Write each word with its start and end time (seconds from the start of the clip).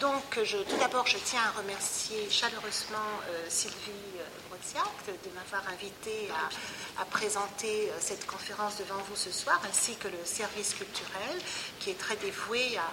Donc, 0.00 0.38
tout 0.68 0.76
d'abord, 0.78 1.06
je 1.06 1.16
tiens 1.24 1.40
à 1.42 1.58
remercier 1.58 2.30
chaleureusement 2.30 2.98
euh, 3.30 3.46
Sylvie 3.48 3.90
euh, 4.18 4.48
Brodziak 4.48 4.86
de, 5.06 5.30
m'avoir 5.34 5.62
invité 5.72 6.28
à, 7.00 7.04
présenter 7.06 7.90
euh, 7.90 7.94
cette 7.98 8.24
conférence 8.26 8.78
devant 8.78 9.02
vous 9.08 9.16
ce 9.16 9.32
soir, 9.32 9.60
ainsi 9.68 9.96
que 9.96 10.06
le 10.06 10.18
service 10.24 10.74
culturel 10.74 11.38
qui 11.80 11.90
est 11.90 11.98
très 11.98 12.16
dévoué 12.16 12.76
à, 12.76 12.88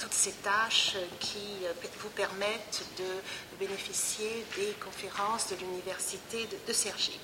toutes 0.00 0.12
ces 0.12 0.32
tâches 0.32 0.96
qui 1.20 1.60
vous 2.00 2.08
permettent 2.10 2.84
de 2.98 3.58
bénéficier 3.58 4.44
des 4.56 4.74
conférences 4.84 5.50
de 5.50 5.56
l'université 5.56 6.46
de, 6.46 6.56
de 6.66 6.72
Cergy. 6.72 7.20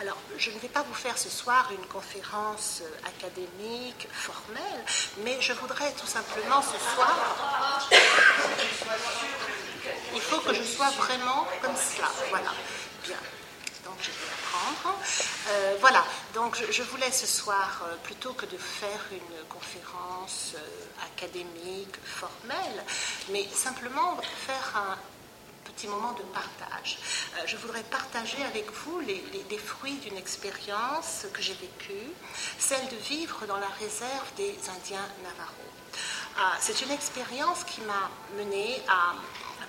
Alors, 0.00 0.16
je 0.36 0.50
ne 0.50 0.58
vais 0.58 0.68
pas 0.68 0.82
vous 0.82 0.94
faire 0.94 1.18
ce 1.18 1.28
soir 1.28 1.70
une 1.72 1.86
conférence 1.86 2.82
académique 3.04 4.08
formelle, 4.12 4.84
mais 5.24 5.40
je 5.40 5.52
voudrais 5.54 5.92
tout 5.92 6.06
simplement 6.06 6.62
ce 6.62 6.78
soir 6.94 7.88
il 10.14 10.20
faut 10.20 10.40
que 10.40 10.54
je 10.54 10.62
sois 10.62 10.90
vraiment 10.90 11.46
comme 11.62 11.76
cela. 11.76 12.08
Voilà. 12.30 12.50
Bien. 13.04 13.16
Donc 13.84 13.94
je 14.00 14.10
vais 14.10 14.32
apprendre. 14.32 14.98
Euh, 15.48 15.76
voilà. 15.80 16.04
Donc 16.34 16.56
je, 16.70 16.82
voulais 16.82 17.10
ce 17.10 17.26
soir, 17.26 17.82
euh, 17.86 17.96
plutôt 18.02 18.32
que 18.32 18.46
de 18.46 18.56
faire 18.56 19.00
une 19.12 19.46
conférence 19.48 20.54
euh, 20.56 21.06
académique, 21.14 21.96
formelle, 22.04 22.84
mais 23.30 23.46
simplement 23.52 24.18
faire 24.46 24.72
un 24.76 24.98
petit 25.78 25.86
moment 25.86 26.12
de 26.12 26.24
partage. 26.34 26.98
je 27.46 27.56
voudrais 27.56 27.84
partager 27.84 28.42
avec 28.42 28.68
vous 28.72 28.98
les, 28.98 29.58
fruits 29.58 29.98
d'une 29.98 30.16
expérience 30.16 31.26
que 31.32 31.40
j'ai 31.40 31.54
vécue, 31.54 32.10
celle 32.58 32.84
de 32.88 32.96
vivre 32.96 33.46
dans 33.46 33.58
la 33.58 33.68
réserve 33.78 34.28
des 34.36 34.56
Indiens 34.76 35.08
Navarros. 35.22 35.68
Ah, 36.36 36.56
c'est 36.60 36.82
une 36.82 36.90
expérience 36.90 37.62
qui 37.62 37.80
m'a 37.82 38.10
menée 38.36 38.82
à, 38.88 39.14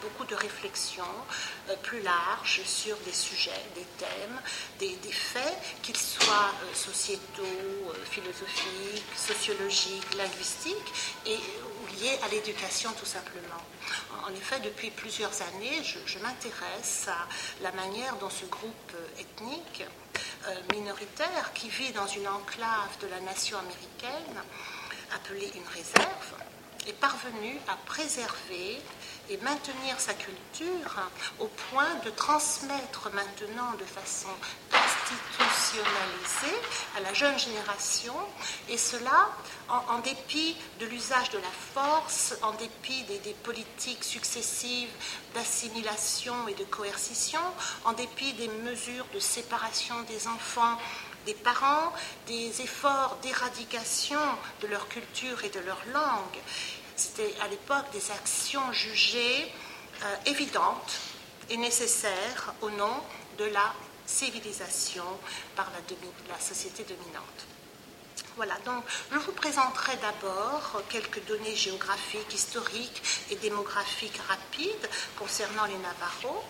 beaucoup 0.02 0.26
de 0.26 0.36
réflexions 0.36 1.04
euh, 1.70 1.76
plus 1.84 2.02
larges 2.02 2.62
sur 2.64 2.96
des 3.06 3.12
sujets, 3.12 3.66
des 3.76 3.86
thèmes, 3.98 4.40
des, 4.80 5.12
faits, 5.12 5.58
qu'ils 5.82 5.98
soient 5.98 6.54
euh, 6.64 6.74
sociétaux, 6.74 7.44
euh, 7.44 8.06
philosophiques, 8.10 9.04
sociologiques, 9.18 10.16
linguistiques, 10.16 10.94
et 11.26 11.38
liés 11.94 12.20
à 12.24 12.28
l'éducation 12.30 12.92
tout 12.94 13.06
simplement. 13.06 13.62
En 14.26 14.34
effet, 14.34 14.60
depuis 14.60 14.92
plusieurs 14.92 15.42
années, 15.42 15.84
je, 15.84 16.20
m'intéresse 16.20 17.08
à 17.08 17.28
la 17.64 17.72
manière 17.72 18.16
dont 18.18 18.30
ce 18.30 18.46
groupe 18.46 18.94
ethnique 19.20 19.84
minoritaire 20.74 21.52
qui 21.54 21.70
vit 21.70 21.92
dans 21.92 22.08
une 22.08 22.28
enclave 22.28 22.98
de 23.02 23.08
la 23.08 23.20
nation 23.22 23.58
américaine, 23.58 24.44
appelée 25.16 25.52
une 25.56 25.68
réserve, 25.74 26.36
est 26.88 26.94
parvenu 26.94 27.58
à 27.68 27.76
préserver 27.86 28.80
et 29.30 29.38
maintenir 29.38 30.00
sa 30.00 30.14
culture 30.14 31.10
au 31.40 31.48
point 31.72 31.96
de 32.04 32.10
transmettre 32.10 33.10
maintenant 33.14 33.74
de 33.80 33.86
façon 33.86 34.30
institutionnalisée 34.72 36.58
à 36.98 37.02
la 37.02 37.14
jeune 37.14 37.38
génération, 37.38 38.16
et 38.70 38.78
cela 38.78 39.30
en, 39.70 40.00
dépit 40.00 40.56
de 40.80 40.86
l'usage 40.86 41.30
de 41.32 41.38
la 41.38 41.52
force, 41.74 42.36
en 42.42 42.54
dépit 42.54 43.04
des, 43.04 43.34
politiques 43.44 44.04
successives 44.04 44.90
d'assimilation 45.34 46.48
et 46.48 46.54
de 46.54 46.64
coercition, 46.66 47.40
en 47.86 47.94
dépit 47.94 48.34
des 48.34 48.48
mesures 48.48 49.06
de 49.14 49.20
séparation 49.20 49.96
des 50.04 50.28
enfants 50.28 50.78
des 51.26 51.34
parents, 51.34 51.94
des 52.28 52.62
efforts 52.62 53.18
d'éradication 53.22 54.20
de 54.62 54.68
leur 54.68 54.88
culture 54.88 55.44
et 55.44 55.50
de 55.50 55.60
leur 55.60 55.80
langue. 55.94 56.40
C'était 56.96 57.36
à 57.42 57.48
l'époque 57.48 57.92
des 57.92 58.12
actions 58.12 58.72
jugées 58.72 59.52
euh, 60.04 60.16
évidentes 60.26 61.00
et 61.50 61.58
nécessaires 61.58 62.54
au 62.62 62.70
nom 62.72 63.04
de 63.38 63.46
la 63.46 63.74
civilisation 64.06 65.04
par 65.56 65.72
la 66.30 66.40
société 66.40 66.84
dominante. 66.84 67.59
Voilà, 68.40 68.56
donc 68.64 68.86
je 69.12 69.18
vous 69.18 69.34
présenterai 69.34 69.98
d'abord 69.98 70.82
quelques 70.88 71.22
données 71.26 71.58
géographiques, 71.58 72.34
historiques 72.34 73.04
et 73.32 73.36
démographiques 73.36 74.18
rapides 74.30 74.90
concernant 75.18 75.66
les 75.66 75.78
Navarros. 75.80 76.46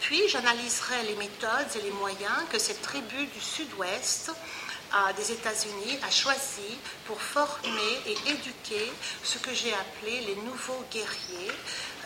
Puis 0.00 0.26
j'analyserai 0.28 1.02
les 1.02 1.16
méthodes 1.16 1.68
et 1.76 1.82
les 1.82 1.90
moyens 1.90 2.48
que 2.50 2.58
cette 2.58 2.80
tribu 2.80 3.26
du 3.26 3.40
sud-ouest 3.42 4.32
des 5.18 5.32
États-Unis 5.32 5.98
a 6.02 6.10
choisi 6.10 6.78
pour 7.06 7.20
former 7.20 7.92
et 8.06 8.16
éduquer 8.30 8.90
ce 9.22 9.36
que 9.36 9.52
j'ai 9.52 9.74
appelé 9.74 10.20
les 10.22 10.36
nouveaux 10.36 10.82
guerriers, 10.90 11.52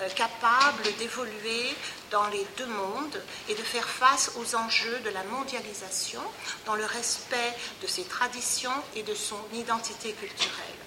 euh, 0.03 0.09
capables 0.11 0.95
d'évoluer 0.99 1.75
dans 2.11 2.27
les 2.29 2.47
deux 2.57 2.67
mondes 2.67 3.23
et 3.49 3.55
de 3.55 3.63
faire 3.63 3.89
face 3.89 4.33
aux 4.37 4.55
enjeux 4.57 5.01
de 5.05 5.11
la 5.11 5.25
mondialisation 5.25 6.23
dans 6.65 6.75
le 6.75 6.85
respect 6.85 7.57
de 7.83 7.87
ses 7.87 8.05
traditions 8.05 8.83
et 8.95 9.03
de 9.03 9.15
son 9.15 9.39
identité 9.55 10.13
culturelle. 10.13 10.87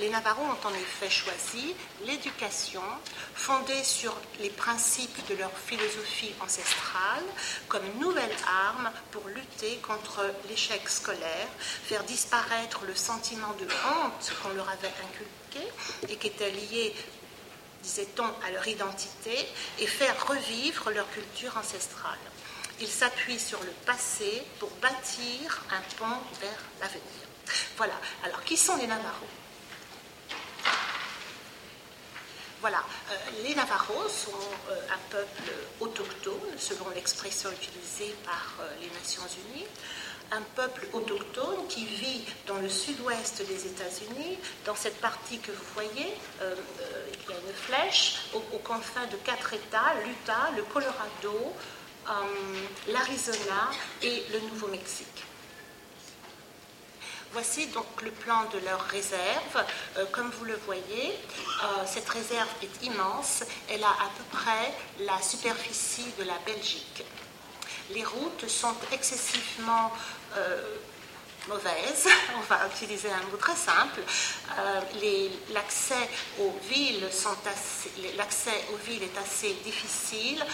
Les 0.00 0.10
Navarros 0.10 0.42
ont 0.42 0.68
en 0.68 0.74
effet 0.74 1.08
choisi 1.08 1.74
l'éducation 2.04 2.82
fondée 3.34 3.82
sur 3.82 4.14
les 4.40 4.50
principes 4.50 5.26
de 5.28 5.36
leur 5.36 5.52
philosophie 5.56 6.34
ancestrale 6.40 7.24
comme 7.68 7.86
nouvelle 7.98 8.34
arme 8.46 8.90
pour 9.10 9.26
lutter 9.28 9.76
contre 9.78 10.20
l'échec 10.50 10.86
scolaire, 10.88 11.48
faire 11.58 12.04
disparaître 12.04 12.82
le 12.86 12.94
sentiment 12.94 13.54
de 13.58 13.64
honte 13.64 14.32
qu'on 14.42 14.50
leur 14.50 14.68
avait 14.68 14.92
inculqué 15.02 15.66
et 16.10 16.16
qui 16.16 16.26
était 16.26 16.50
lié 16.50 16.94
disait-on, 17.86 18.26
à 18.44 18.50
leur 18.50 18.66
identité 18.66 19.46
et 19.78 19.86
faire 19.86 20.26
revivre 20.26 20.90
leur 20.90 21.08
culture 21.10 21.56
ancestrale. 21.56 22.18
Ils 22.80 22.88
s'appuient 22.88 23.38
sur 23.38 23.62
le 23.62 23.70
passé 23.86 24.42
pour 24.58 24.70
bâtir 24.82 25.64
un 25.70 25.80
pont 25.96 26.18
vers 26.40 26.62
l'avenir. 26.80 27.26
Voilà. 27.76 27.94
Alors, 28.24 28.42
qui 28.42 28.56
sont 28.56 28.76
les 28.76 28.88
Navarros? 28.88 29.26
Voilà, 32.60 32.82
euh, 33.12 33.14
les 33.44 33.54
Navarros 33.54 34.08
sont 34.08 34.30
euh, 34.70 34.80
un 34.90 34.98
peuple 35.10 35.52
autochtone, 35.78 36.58
selon 36.58 36.88
l'expression 36.90 37.50
utilisée 37.52 38.14
par 38.24 38.54
euh, 38.60 38.74
les 38.80 38.88
Nations 38.98 39.22
Unies, 39.52 39.66
un 40.32 40.42
peuple 40.54 40.86
autochtone 40.92 41.66
qui 41.68 41.84
vit 41.84 42.22
dans 42.46 42.56
le 42.56 42.68
sud-ouest 42.68 43.46
des 43.46 43.66
États-Unis, 43.66 44.38
dans 44.64 44.74
cette 44.74 45.00
partie 45.00 45.38
que 45.38 45.52
vous 45.52 45.64
voyez, 45.74 46.12
il 46.40 47.30
y 47.30 47.32
a 47.32 47.38
une 47.38 47.54
flèche, 47.54 48.22
aux, 48.34 48.58
confins 48.58 49.06
de 49.06 49.16
quatre 49.16 49.52
États, 49.54 49.94
l'Utah, 50.04 50.50
le 50.56 50.62
Colorado, 50.64 51.54
l'Arizona 52.88 53.70
et 54.02 54.24
le 54.32 54.40
Nouveau-Mexique. 54.40 55.26
Voici 57.36 57.66
donc 57.66 58.00
le 58.02 58.10
plan 58.10 58.44
de 58.52 58.58
leur 58.64 58.80
réserve. 58.80 59.64
Euh, 59.98 60.06
comme 60.10 60.30
vous 60.30 60.46
le 60.46 60.58
voyez, 60.64 61.12
euh, 61.12 61.66
cette 61.84 62.08
réserve 62.08 62.48
est 62.62 62.86
immense. 62.86 63.44
Elle 63.68 63.84
a 63.84 63.90
à 63.90 64.10
peu 64.16 64.24
près 64.30 64.72
la 65.00 65.20
superficie 65.20 66.06
de 66.18 66.24
la 66.24 66.38
Belgique. 66.46 67.04
Les 67.90 68.04
routes 68.04 68.48
sont 68.48 68.74
excessivement 68.90 69.92
euh, 70.36 70.76
mauvaises. 71.48 72.08
On 72.38 72.42
va 72.42 72.66
utiliser 72.74 73.10
un 73.10 73.30
mot 73.30 73.36
très 73.36 73.56
simple. 73.56 74.00
l'accès 75.52 76.08
aux 76.40 76.54
villes 76.68 77.08
l'accès 78.16 78.64
aux 78.72 78.76
villes 78.76 79.02
est 79.02 79.18
assez 79.18 79.52
difficile 79.64 80.44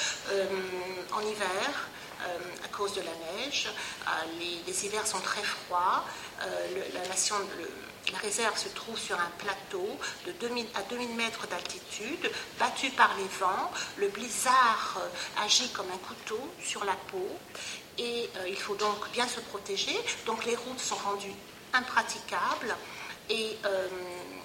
en 1.12 1.21
hiver. 1.21 1.88
Euh, 2.22 2.65
à 2.65 2.69
cause 2.69 2.94
de 2.94 3.00
la 3.00 3.10
neige. 3.34 3.69
Euh, 4.06 4.10
les, 4.38 4.84
hivers 4.84 5.06
sont 5.06 5.19
très 5.21 5.43
froids. 5.43 6.04
Euh, 6.43 6.69
la, 6.94 7.00
la 8.12 8.19
réserve 8.19 8.56
se 8.56 8.69
trouve 8.69 8.99
sur 8.99 9.19
un 9.19 9.31
plateau 9.39 9.89
de 10.27 10.33
2000 10.33 10.66
à 10.75 10.83
2000 10.83 11.16
mètres 11.16 11.49
d'altitude, 11.49 12.31
battu 12.60 12.91
par 12.91 13.10
les 13.19 13.27
vents. 13.41 13.72
Le 13.97 14.09
blizzard 14.09 15.01
agit 15.42 15.71
comme 15.71 15.91
un 15.92 15.98
couteau 15.98 16.41
sur 16.63 16.84
la 16.84 16.95
peau 17.10 17.28
et 17.98 18.30
il 18.48 18.56
faut 18.56 18.74
donc 18.74 19.10
bien 19.12 19.27
se 19.28 19.41
protéger. 19.41 19.97
Donc 20.27 20.44
les 20.44 20.56
routes 20.56 20.80
sont 20.80 20.97
rendues 20.97 21.34
impraticables 21.72 22.74
et 23.30 23.56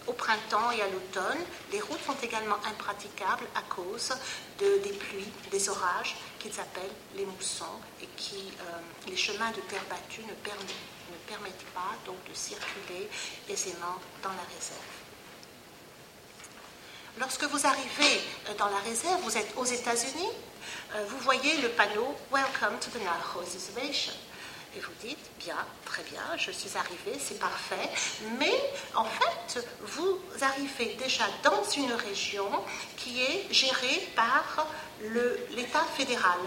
au 0.07 0.13
printemps 0.13 0.71
et 0.71 0.81
à 0.81 0.88
l'automne, 0.88 1.38
les 1.71 1.81
routes 1.81 2.03
sont 2.05 2.15
également 2.23 2.55
impraticables 2.65 3.45
à 3.55 3.61
cause 3.63 4.13
de, 4.59 4.77
des 4.83 4.94
pluies, 4.94 5.31
des 5.51 5.69
orages 5.69 6.15
qu'ils 6.39 6.57
appellent 6.59 6.95
les 7.15 7.25
moussons 7.25 7.65
et 8.01 8.07
qui, 8.15 8.53
euh, 8.61 8.79
les 9.07 9.17
chemins 9.17 9.51
de 9.51 9.61
terre 9.61 9.83
battue 9.89 10.21
ne 10.21 10.33
permettent, 10.33 11.65
pas 11.73 11.95
donc 12.05 12.15
de 12.29 12.33
circuler 12.33 13.09
aisément 13.50 14.00
dans 14.23 14.29
la 14.29 14.45
réserve. 14.55 14.79
Lorsque 17.19 17.43
vous 17.43 17.67
arrivez 17.67 18.21
euh, 18.47 18.53
dans 18.57 18.69
la 18.69 18.77
réserve, 18.77 19.21
vous 19.23 19.38
êtes 19.38 19.51
aux 19.57 19.65
États-Unis, 19.65 20.29
euh, 20.29 20.46
vous 21.07 21.17
voyez 21.19 21.57
le 21.61 21.69
panneau 21.69 22.15
Welcome 22.31 22.79
to 22.79 22.89
the 22.91 23.03
Navajo 23.03 23.39
Reservation. 23.39 24.13
Et 24.75 24.79
vous 24.79 24.91
dites, 25.01 25.29
bien, 25.39 25.57
très 25.85 26.03
bien, 26.03 26.21
je 26.37 26.51
suis 26.51 26.77
arrivé, 26.77 27.17
c'est 27.19 27.39
parfait. 27.39 27.89
Mais 28.37 28.53
en 28.93 29.05
fait, 29.05 29.65
vous 29.81 30.19
arrivez 30.41 30.95
déjà 30.99 31.25
dans 31.43 31.63
une 31.75 31.93
région 31.93 32.49
qui 32.97 33.23
est 33.23 33.47
gérée 33.51 34.07
par 34.15 34.67
l'État 35.55 35.83
fédéral. 35.95 36.37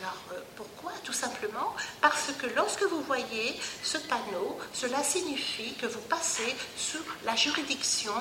Alors 0.00 0.16
euh, 0.32 0.40
pourquoi? 0.56 0.92
Tout 1.04 1.12
simplement 1.12 1.74
parce 2.00 2.30
que 2.38 2.46
lorsque 2.56 2.82
vous 2.82 3.02
voyez 3.02 3.58
ce 3.84 3.98
panneau, 3.98 4.58
cela 4.72 5.02
signifie 5.02 5.74
que 5.74 5.86
vous 5.86 6.00
passez 6.00 6.56
sous 6.76 6.98
la 7.24 7.36
juridiction 7.36 8.12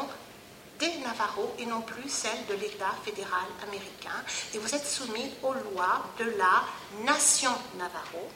des 0.81 0.97
Navarros 0.97 1.53
et 1.59 1.65
non 1.67 1.81
plus 1.81 2.09
celle 2.09 2.45
de 2.49 2.55
l'État 2.55 2.91
fédéral 3.05 3.45
américain. 3.61 4.17
Et 4.53 4.57
vous 4.57 4.73
êtes 4.73 4.85
soumis 4.85 5.31
aux 5.43 5.53
lois 5.53 6.03
de 6.17 6.25
la 6.37 6.63
nation 7.05 7.51
Navarro. 7.77 8.27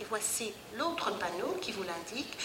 Et 0.00 0.04
voici 0.08 0.52
l'autre 0.78 1.10
panneau 1.18 1.58
qui 1.60 1.72
vous 1.72 1.82
l'indique. 1.82 2.38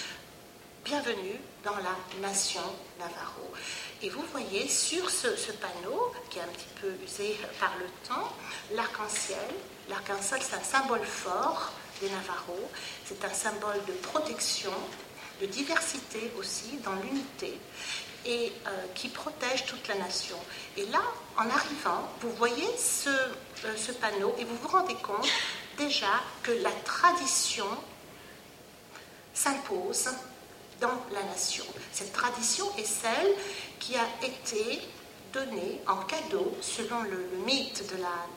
Bienvenue 0.83 1.39
dans 1.63 1.75
la 1.75 1.95
nation 2.19 2.63
Navarro. 2.97 3.53
Et 4.01 4.09
vous 4.09 4.23
voyez 4.31 4.67
sur 4.67 5.07
ce, 5.07 5.27
panneau, 5.51 6.11
qui 6.31 6.39
est 6.39 6.41
un 6.41 6.47
petit 6.47 6.73
peu 6.81 6.91
usé 7.03 7.37
par 7.59 7.73
le 7.77 7.85
temps, 8.07 8.33
l'arc-en-ciel. 8.73 9.37
L'arc-en-ciel, 9.87 10.41
c'est 10.41 10.55
un 10.55 10.63
symbole 10.63 11.05
fort 11.05 11.73
des 12.01 12.09
Navarros. 12.09 12.71
C'est 13.05 13.23
un 13.23 13.33
symbole 13.33 13.85
de 13.87 13.93
protection, 13.93 14.73
de 15.41 15.45
diversité 15.45 16.31
aussi, 16.39 16.77
dans 16.83 16.95
l'unité 16.95 17.59
et 18.25 18.51
euh, 18.65 18.69
qui 18.95 19.09
protège 19.09 19.65
toute 19.65 19.87
la 19.87 19.95
nation. 19.95 20.37
Et 20.75 20.85
là, 20.87 21.01
en 21.37 21.49
arrivant, 21.49 22.09
vous 22.21 22.31
voyez 22.33 22.67
ce, 22.77 23.09
euh, 23.09 23.75
ce 23.77 23.91
panneau 23.93 24.35
et 24.37 24.43
vous 24.43 24.55
vous 24.57 24.67
rendez 24.67 24.95
compte 24.95 25.27
déjà 25.77 26.21
que 26.43 26.51
la 26.51 26.71
tradition 26.83 27.67
s'impose 29.33 30.09
dans 30.81 31.01
la 31.11 31.23
nation. 31.23 31.65
Cette 31.91 32.13
tradition 32.13 32.65
est 32.77 32.85
celle 32.85 33.33
qui 33.79 33.95
a 33.95 34.07
été 34.23 34.81
donnée 35.33 35.81
en 35.87 35.97
cadeau, 35.97 36.55
selon 36.61 37.03
le, 37.03 37.29
le 37.31 37.37
mythe 37.45 37.83
de 37.91 38.01
la 38.01 38.27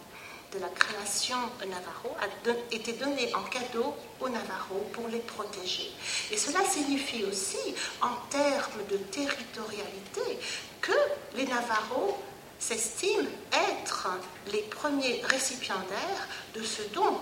de 0.52 0.58
la 0.58 0.68
création 0.68 1.36
Navarro 1.60 2.16
a 2.20 2.74
été 2.74 2.92
donné 2.94 3.32
en 3.34 3.42
cadeau 3.42 3.94
aux 4.20 4.28
Navarros 4.28 4.86
pour 4.92 5.08
les 5.08 5.20
protéger. 5.20 5.92
Et 6.30 6.36
cela 6.36 6.64
signifie 6.64 7.24
aussi, 7.24 7.74
en 8.00 8.14
termes 8.30 8.84
de 8.90 8.96
territorialité, 8.96 10.38
que 10.80 10.92
les 11.34 11.46
Navarros 11.46 12.18
s'estiment 12.58 13.28
être 13.52 14.08
les 14.52 14.62
premiers 14.62 15.22
récipiendaires 15.24 16.28
de 16.54 16.62
ce 16.62 16.82
don. 16.92 17.18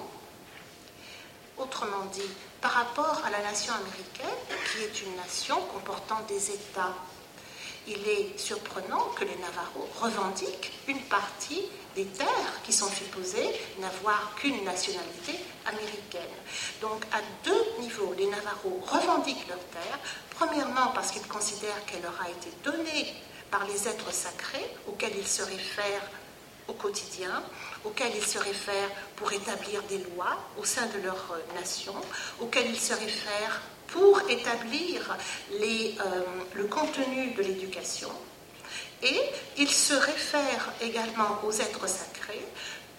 Autrement 1.59 2.05
dit, 2.13 2.31
par 2.61 2.73
rapport 2.73 3.23
à 3.25 3.31
la 3.31 3.43
nation 3.43 3.75
américaine, 3.75 4.57
qui 4.73 4.83
est 4.85 5.03
une 5.07 5.17
nation 5.17 5.61
comportant 5.73 6.21
des 6.29 6.51
États, 6.51 6.95
il 7.87 8.07
est 8.07 8.39
surprenant 8.39 9.05
que 9.17 9.25
les 9.25 9.37
Navarros 9.37 9.89
revendiquent 10.01 10.73
une 10.87 11.01
partie 11.03 11.63
des 11.99 12.05
terres 12.05 12.63
qui 12.63 12.73
sont 12.73 12.91
supposées 12.91 13.51
n'avoir 13.81 14.33
qu'une 14.37 14.63
nationalité 14.63 15.35
américaine. 15.67 16.37
Donc 16.81 17.03
à 17.13 17.19
deux 17.45 17.65
niveaux, 17.81 18.15
les 18.17 18.27
Navarros 18.27 18.81
revendiquent 18.87 19.49
leurs 19.49 19.67
terres, 19.67 19.99
premièrement 20.31 20.93
parce 20.95 21.11
qu'ils 21.11 21.27
considèrent 21.27 21.85
qu'elle 21.87 22.03
leur 22.03 22.21
a 22.25 22.31
été 22.31 22.51
donnée 22.63 23.13
par 23.51 23.67
les 23.67 23.89
êtres 23.89 24.13
sacrés 24.13 24.71
auxquels 24.87 25.17
ils 25.19 25.27
se 25.27 25.43
réfèrent 25.43 26.09
au 26.69 26.75
quotidien, 26.75 27.43
auxquels 27.85 28.15
ils 28.15 28.27
se 28.27 28.39
réfèrent 28.39 28.91
pour 29.17 29.33
établir 29.33 29.83
des 29.85 29.99
lois 29.99 30.37
au 30.57 30.65
sein 30.65 30.87
de 30.87 31.03
leur 31.03 31.35
nation, 31.57 31.95
auxquels 32.41 32.71
ils 32.71 32.81
se 32.81 32.93
réfèrent 32.93 33.61
pour 33.89 34.21
établir 34.29 35.17
euh, 35.51 36.23
le 36.55 36.65
contenu 36.67 37.33
de 37.33 37.43
l'éducation, 37.43 38.11
et 39.03 39.21
il 39.57 39.71
se 39.71 39.95
réfère 39.95 40.73
également 40.81 41.41
aux 41.45 41.53
êtres 41.53 41.89
sacrés 41.89 42.47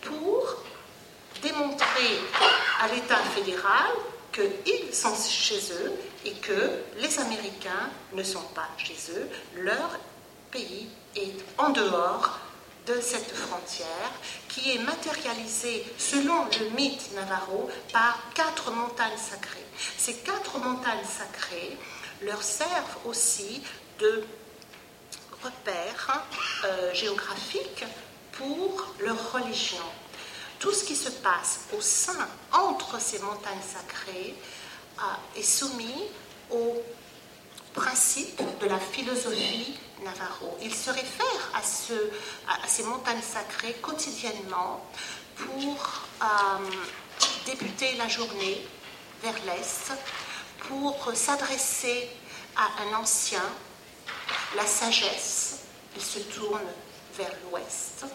pour 0.02 0.64
démontrer 1.42 2.20
à 2.82 2.88
l'État 2.94 3.18
fédéral 3.36 3.92
qu'ils 4.32 4.94
sont 4.94 5.16
chez 5.16 5.60
eux 5.74 5.94
et 6.26 6.34
que 6.34 6.82
les 6.98 7.20
Américains 7.20 7.90
ne 8.14 8.24
sont 8.24 8.48
pas 8.56 8.70
chez 8.78 8.96
eux. 9.12 9.30
Leur 9.58 9.98
pays 10.52 10.90
est 11.16 11.34
en 11.58 11.70
dehors 11.70 12.40
de 12.88 13.00
cette 13.02 13.36
frontière 13.36 14.12
qui 14.48 14.72
est 14.72 14.80
matérialisée 14.80 15.86
selon 15.98 16.46
le 16.60 16.70
mythe 16.76 17.14
navarro 17.14 17.70
par 17.94 18.20
quatre 18.34 18.72
montagnes 18.72 19.18
sacrées. 19.18 19.66
Ces 19.98 20.16
quatre 20.16 20.58
montagnes 20.58 21.06
sacrées 21.06 21.78
leur 22.22 22.42
servent 22.42 22.98
aussi 23.06 23.62
de 24.00 24.24
repères 25.44 26.26
euh, 26.66 26.94
géographiques 26.94 27.86
pour 28.34 28.94
leur 29.00 29.32
religion. 29.32 29.84
Tout 30.60 30.74
ce 30.74 30.84
qui 30.84 30.96
se 30.96 31.10
passe 31.10 31.68
au 31.78 31.82
sein, 31.82 32.28
entre 32.52 33.00
ces 33.00 33.20
montagnes 33.20 33.62
sacrées, 33.62 34.36
est 35.36 35.44
soumis 35.44 36.04
aux 36.52 36.84
principes 37.74 38.42
de 38.60 38.68
la 38.68 38.80
philosophie 38.80 39.80
Navarro. 40.04 40.58
Ils 40.62 40.74
se 40.74 40.92
ce, 41.64 41.94
à, 42.48 42.68
ces 42.68 42.84
montagnes 42.84 43.22
sacrées 43.22 43.74
quotidiennement 43.82 44.86
pour 45.36 46.04
euh, 46.22 46.26
débuter 47.46 47.96
la 47.96 48.08
journée 48.08 48.66
vers 49.22 49.36
l'est, 49.46 49.92
pour 50.68 51.12
s'adresser 51.14 52.10
à 52.56 52.84
un 52.84 53.00
ancien 53.00 53.44
la 54.56 54.66
sagesse, 54.66 55.60
elle 55.96 56.02
se 56.02 56.20
tourne 56.20 56.66
vers 57.18 57.32
l'ouest. 57.44 58.06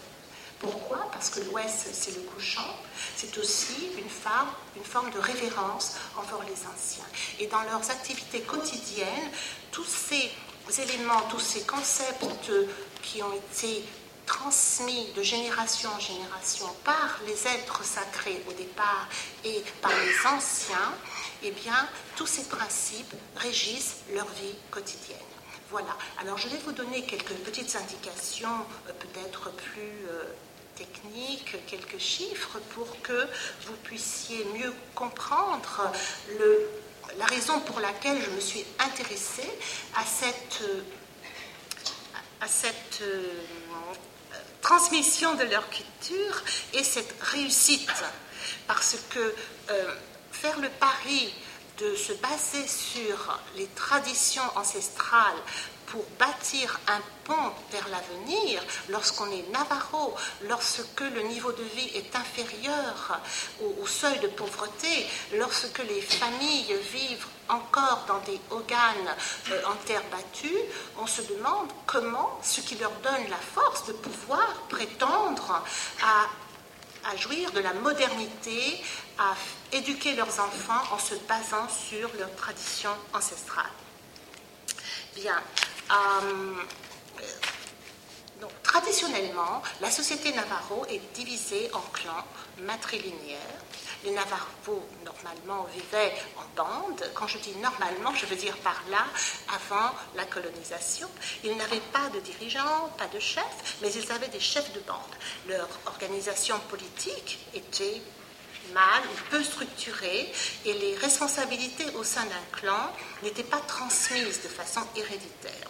Pourquoi? 0.58 1.10
Parce 1.12 1.30
que 1.30 1.40
l'ouest, 1.40 1.88
c'est 1.92 2.14
le 2.14 2.22
couchant. 2.22 2.76
C'est 3.16 3.36
aussi 3.38 3.90
une 3.98 4.08
forme, 4.08 4.48
une 4.76 4.84
forme 4.84 5.10
de 5.10 5.18
révérence 5.18 5.96
envers 6.16 6.42
les 6.46 6.52
anciens. 6.52 7.04
Et 7.38 7.46
dans 7.46 7.62
leurs 7.62 7.90
activités 7.90 8.40
quotidiennes, 8.40 9.30
tous 9.70 9.84
ces 9.84 10.30
éléments, 10.80 11.20
tous 11.30 11.40
ces 11.40 11.62
concepts 11.62 12.50
qui 13.02 13.22
ont 13.22 13.32
été 13.32 13.84
transmis 14.26 15.12
de 15.14 15.22
génération 15.22 15.90
en 15.90 16.00
génération 16.00 16.66
par 16.82 17.20
les 17.26 17.46
êtres 17.46 17.84
sacrés 17.84 18.42
au 18.48 18.52
départ 18.54 19.06
et 19.44 19.62
par 19.82 19.92
les 19.92 20.26
anciens, 20.26 20.94
eh 21.42 21.50
bien, 21.50 21.88
tous 22.16 22.26
ces 22.26 22.44
principes 22.44 23.14
régissent 23.36 23.96
leur 24.14 24.26
vie 24.26 24.54
quotidienne. 24.70 25.18
Voilà. 25.74 25.96
Alors 26.20 26.38
je 26.38 26.46
vais 26.46 26.58
vous 26.58 26.70
donner 26.70 27.02
quelques 27.02 27.34
petites 27.44 27.74
indications, 27.74 28.64
euh, 28.88 28.92
peut-être 28.92 29.50
plus 29.50 30.06
euh, 30.08 30.22
techniques, 30.76 31.56
quelques 31.66 31.98
chiffres 31.98 32.60
pour 32.76 33.02
que 33.02 33.26
vous 33.66 33.74
puissiez 33.82 34.44
mieux 34.56 34.72
comprendre 34.94 35.90
la 37.18 37.24
raison 37.24 37.58
pour 37.58 37.80
laquelle 37.80 38.22
je 38.22 38.30
me 38.30 38.38
suis 38.38 38.64
intéressée 38.78 39.50
à 39.96 40.04
cette, 40.06 40.62
euh, 43.02 43.32
transmission 44.62 45.34
de 45.34 45.42
leur 45.42 45.68
culture 45.70 46.40
et 46.72 46.84
cette 46.84 47.16
réussite. 47.20 47.90
Parce 48.68 48.94
que 49.10 49.34
faire 50.30 50.60
le 50.60 50.68
pari 50.68 51.34
de 51.78 51.94
se 51.96 52.12
baser 52.14 52.66
sur 52.66 53.38
les 53.56 53.66
traditions 53.68 54.42
ancestrales 54.56 55.42
pour 55.86 56.04
bâtir 56.18 56.80
un 56.88 57.00
pont 57.24 57.52
vers 57.70 57.86
l'avenir, 57.88 58.60
lorsqu'on 58.88 59.30
est 59.30 59.48
navarro, 59.52 60.14
lorsque 60.48 61.00
le 61.00 61.22
niveau 61.22 61.52
de 61.52 61.62
vie 61.62 61.90
est 61.94 62.16
inférieur 62.16 63.20
au, 63.80 63.86
seuil 63.86 64.18
de 64.18 64.28
pauvreté, 64.28 65.06
lorsque 65.36 65.78
les 65.78 66.00
familles 66.00 66.74
vivent 66.92 67.26
encore 67.48 68.04
dans 68.08 68.18
des 68.20 68.40
hoganes 68.50 69.14
euh, 69.50 69.62
en 69.66 69.74
terre 69.86 70.02
battue, 70.10 70.58
on 70.98 71.06
se 71.06 71.22
demande 71.22 71.68
comment 71.86 72.40
ce 72.42 72.60
qui 72.62 72.74
leur 72.76 72.92
donne 73.02 73.28
la 73.28 73.36
force 73.36 73.86
de 73.86 73.92
pouvoir 73.92 74.52
prétendre 74.68 75.62
à 76.02 76.26
à 77.10 77.16
jouir 77.16 77.50
de 77.52 77.60
la 77.60 77.72
modernité, 77.74 78.82
à 79.18 79.34
éduquer 79.72 80.14
leurs 80.14 80.40
enfants 80.40 80.94
en 80.94 80.98
se 80.98 81.14
basant 81.28 81.68
sur 81.68 82.10
leurs 82.18 82.34
traditions 82.36 82.96
ancestrales. 83.12 83.66
Bien. 85.14 85.40
Euh, 85.90 86.54
donc, 88.40 88.50
traditionnellement, 88.62 89.62
la 89.80 89.90
société 89.90 90.32
Navarro 90.32 90.84
est 90.86 91.00
divisée 91.14 91.70
en 91.72 91.80
clans 91.92 92.24
matrilinéaires 92.58 93.63
les 94.04 94.10
Navarros, 94.10 94.86
normalement, 95.04 95.66
vivaient 95.74 96.12
en 96.36 96.62
bande. 96.62 97.02
Quand 97.14 97.26
je 97.26 97.38
dis 97.38 97.54
normalement, 97.56 98.14
je 98.14 98.26
veux 98.26 98.36
dire 98.36 98.56
par 98.58 98.82
là, 98.90 99.04
avant 99.48 99.94
la 100.16 100.24
colonisation. 100.24 101.08
Ils 101.42 101.56
n'avaient 101.56 101.82
pas 101.92 102.10
de 102.12 102.20
dirigeants, 102.20 102.90
pas 102.98 103.08
de 103.08 103.18
chefs, 103.18 103.78
mais 103.82 103.92
ils 103.92 104.12
avaient 104.12 104.28
des 104.28 104.40
chefs 104.40 104.72
de 104.72 104.80
bande. 104.80 104.98
Leur 105.48 105.68
organisation 105.86 106.58
politique 106.68 107.38
était 107.54 108.02
mal 108.72 109.02
ou 109.02 109.30
peu 109.30 109.42
structuré 109.42 110.32
et 110.64 110.72
les 110.72 110.96
responsabilités 110.96 111.86
au 111.96 112.04
sein 112.04 112.24
d'un 112.24 112.58
clan 112.58 112.92
n'étaient 113.22 113.42
pas 113.42 113.60
transmises 113.60 114.42
de 114.42 114.48
façon 114.48 114.80
héréditaire. 114.96 115.68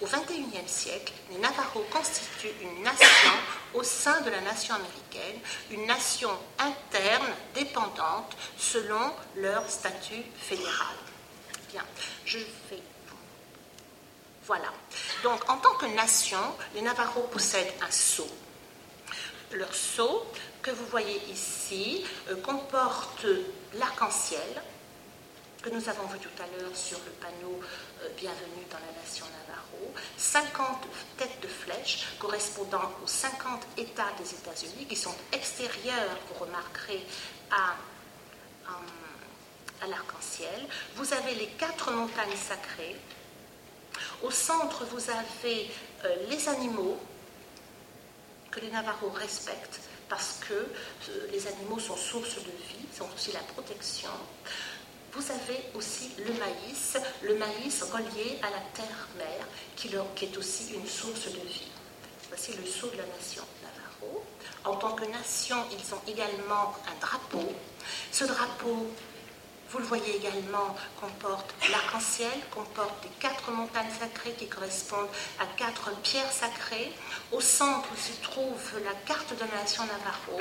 Au 0.00 0.06
XXIe 0.06 0.66
siècle, 0.66 1.12
les 1.30 1.38
Navajos 1.38 1.86
constituent 1.90 2.54
une 2.60 2.82
nation 2.82 3.32
au 3.74 3.82
sein 3.82 4.20
de 4.20 4.30
la 4.30 4.40
nation 4.40 4.74
américaine, 4.74 5.40
une 5.70 5.86
nation 5.86 6.30
interne 6.58 7.32
dépendante 7.54 8.36
selon 8.58 9.12
leur 9.36 9.68
statut 9.68 10.22
fédéral. 10.38 10.96
Bien, 11.70 11.84
je 12.24 12.38
fais. 12.68 12.82
Voilà. 14.46 14.72
Donc, 15.22 15.48
en 15.50 15.56
tant 15.58 15.74
que 15.74 15.86
nation, 15.86 16.38
les 16.74 16.82
Navajos 16.82 17.28
possèdent 17.32 17.74
un 17.82 17.90
sceau. 17.90 18.28
Leur 19.52 19.74
sceau, 19.74 20.24
que 20.62 20.70
vous 20.70 20.86
voyez 20.86 21.20
ici, 21.30 22.04
euh, 22.28 22.36
comporte 22.42 23.26
l'arc-en-ciel, 23.74 24.62
que 25.62 25.70
nous 25.70 25.88
avons 25.88 26.06
vu 26.06 26.18
tout 26.18 26.42
à 26.42 26.46
l'heure 26.46 26.76
sur 26.76 26.98
le 26.98 27.10
panneau 27.12 27.60
Bienvenue 28.14 28.64
dans 28.70 28.78
la 28.78 29.02
nation 29.02 29.26
Navarro, 29.48 29.92
50 30.16 30.86
têtes 31.18 31.40
de 31.42 31.48
flèches 31.48 32.06
correspondant 32.18 32.92
aux 33.02 33.06
50 33.06 33.66
États 33.78 34.12
des 34.18 34.32
États-Unis 34.32 34.86
qui 34.86 34.94
sont 34.96 35.14
extérieurs, 35.32 36.16
vous 36.28 36.44
remarquerez, 36.44 37.04
à, 37.50 37.74
euh, 38.68 39.82
à 39.82 39.86
l'arc-en-ciel. 39.88 40.66
Vous 40.94 41.12
avez 41.12 41.34
les 41.34 41.48
quatre 41.48 41.90
montagnes 41.90 42.36
sacrées. 42.36 42.96
Au 44.22 44.30
centre, 44.30 44.84
vous 44.84 45.10
avez 45.10 45.70
euh, 46.04 46.16
les 46.30 46.48
animaux 46.48 46.98
que 48.50 48.60
les 48.60 48.70
Navarros 48.70 49.10
respectent 49.10 49.80
parce 50.08 50.38
que 50.48 50.66
les 51.32 51.46
animaux 51.48 51.80
sont 51.80 51.96
source 51.96 52.36
de 52.36 52.50
vie, 52.50 52.86
sont 52.96 53.08
aussi 53.14 53.32
la 53.32 53.40
protection. 53.40 54.10
Vous 55.16 55.32
avez 55.32 55.62
aussi 55.74 56.10
le 56.18 56.34
maïs, 56.34 56.98
le 57.22 57.36
maïs 57.36 57.82
relié 57.84 58.38
à 58.42 58.50
la 58.50 58.60
terre-mère, 58.74 59.46
qui, 59.74 59.88
qui, 60.14 60.24
est 60.26 60.36
aussi 60.36 60.74
une 60.74 60.86
source 60.86 61.32
de 61.32 61.40
vie. 61.48 61.68
Voici 62.28 62.52
le 62.52 62.66
sceau 62.66 62.88
de 62.88 62.98
la 62.98 63.06
nation 63.06 63.42
Navarro. 63.62 64.22
En 64.66 64.76
tant 64.76 64.92
que 64.92 65.06
nation, 65.06 65.56
ils 65.72 65.94
ont 65.94 66.00
également 66.06 66.74
un 66.86 67.00
drapeau. 67.00 67.50
Ce 68.12 68.24
drapeau 68.24 68.88
vous 69.70 69.78
le 69.78 69.84
voyez 69.84 70.16
également, 70.16 70.76
comporte 71.00 71.54
l'arc-en-ciel, 71.70 72.30
comporte 72.50 73.02
les 73.02 73.10
quatre 73.18 73.50
montagnes 73.50 73.90
sacrées 73.98 74.32
qui 74.32 74.46
correspondent 74.46 75.08
à 75.40 75.46
quatre 75.56 75.90
pierres 76.02 76.30
sacrées. 76.30 76.92
Au 77.32 77.40
centre 77.40 77.88
se 77.96 78.12
trouve 78.22 78.60
la 78.84 78.92
carte 79.04 79.34
de 79.34 79.40
la 79.40 79.60
nation 79.60 79.82
Navarro. 79.84 80.40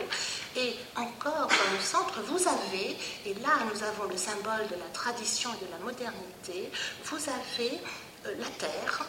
Et 0.55 0.75
encore 0.96 1.48
dans 1.48 1.74
le 1.74 1.82
centre, 1.82 2.22
vous 2.22 2.48
avez, 2.48 2.98
et 3.25 3.34
là 3.41 3.58
nous 3.74 3.84
avons 3.84 4.05
le 4.10 4.17
symbole 4.17 4.67
de 4.70 4.75
la 4.75 4.89
tradition 4.94 5.50
et 5.53 5.65
de 5.65 5.72
la 5.72 5.79
modernité, 5.79 6.72
vous 7.05 7.17
avez 7.17 7.79
euh, 8.25 8.36
la 8.39 8.50
terre, 8.58 9.05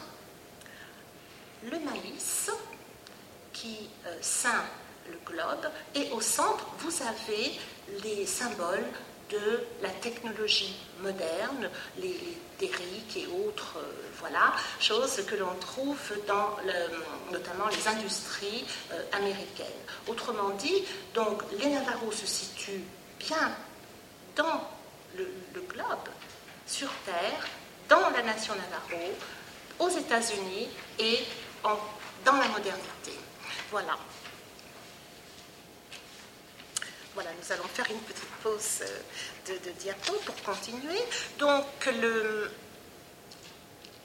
le 1.64 1.78
maïs 1.80 2.50
qui 3.52 3.88
euh, 4.06 4.16
ceint 4.20 4.64
le 5.10 5.18
globe, 5.24 5.70
et 5.94 6.10
au 6.10 6.20
centre, 6.20 6.66
vous 6.78 7.02
avez 7.02 7.52
les 8.02 8.26
symboles 8.26 8.84
de 9.30 9.64
la 9.82 9.90
technologie 9.90 10.76
moderne, 11.00 11.68
les, 11.98 12.08
les 12.08 12.38
et 13.16 13.26
autres, 13.26 13.76
euh, 13.76 13.92
voilà, 14.18 14.54
choses 14.80 15.22
que 15.26 15.34
l'on 15.34 15.54
trouve 15.60 15.98
dans 16.26 16.56
notamment 17.30 17.68
les 17.68 17.88
industries 17.88 18.64
euh, 18.92 19.02
américaines. 19.12 19.66
Autrement 20.06 20.50
dit, 20.50 20.84
donc 21.14 21.42
les 21.58 21.68
Navarros 21.68 22.12
se 22.12 22.26
situent 22.26 22.84
bien 23.18 23.52
dans 24.34 24.68
le, 25.16 25.26
globe, 25.68 26.08
sur 26.66 26.88
Terre, 27.04 27.46
dans 27.88 28.10
la 28.10 28.22
nation 28.22 28.54
Navarro, 28.54 29.12
aux 29.78 29.88
États-Unis 29.88 30.68
et 30.98 31.18
dans 31.62 32.36
la 32.36 32.48
modernité. 32.48 33.12
Voilà. 33.70 33.96
Voilà, 37.16 37.30
nous 37.42 37.50
allons 37.50 37.64
faire 37.64 37.90
une 37.90 38.00
petite 38.00 38.28
pause 38.42 38.82
euh, 38.82 39.00
de, 39.48 39.70
de 39.70 39.70
diapo 39.78 40.12
pour 40.26 40.34
continuer. 40.42 40.98
Donc, 41.38 41.64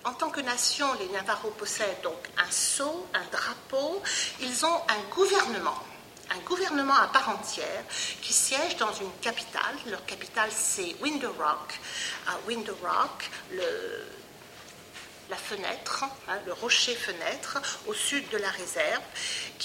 en 0.05 0.13
tant 0.13 0.29
que 0.29 0.39
nation, 0.39 0.87
les 0.93 1.09
Navarros 1.09 1.51
possèdent 1.51 1.99
donc 2.03 2.25
un 2.37 2.49
sceau, 2.49 3.05
un 3.13 3.25
drapeau. 3.29 4.01
Ils 4.39 4.65
ont 4.65 4.81
un 4.87 5.01
gouvernement, 5.13 5.77
un 6.29 6.39
gouvernement 6.47 6.95
à 6.95 7.09
part 7.09 7.27
entière 7.27 7.83
qui 8.21 8.31
siège 8.31 8.77
dans 8.77 8.93
une 8.93 9.11
capitale. 9.19 9.75
Leur 9.87 10.05
capitale, 10.05 10.49
c'est 10.49 10.95
Window 11.01 11.33
Rock. 11.37 11.81
À 12.27 12.37
Window 12.47 12.77
Rock, 12.81 13.29
la 15.29 15.35
fenêtre, 15.35 16.05
hein, 16.29 16.39
le 16.45 16.53
rocher 16.53 16.95
fenêtre, 16.95 17.59
au 17.87 17.93
sud 17.93 18.29
de 18.29 18.37
la 18.37 18.51
réserve. 18.51 19.03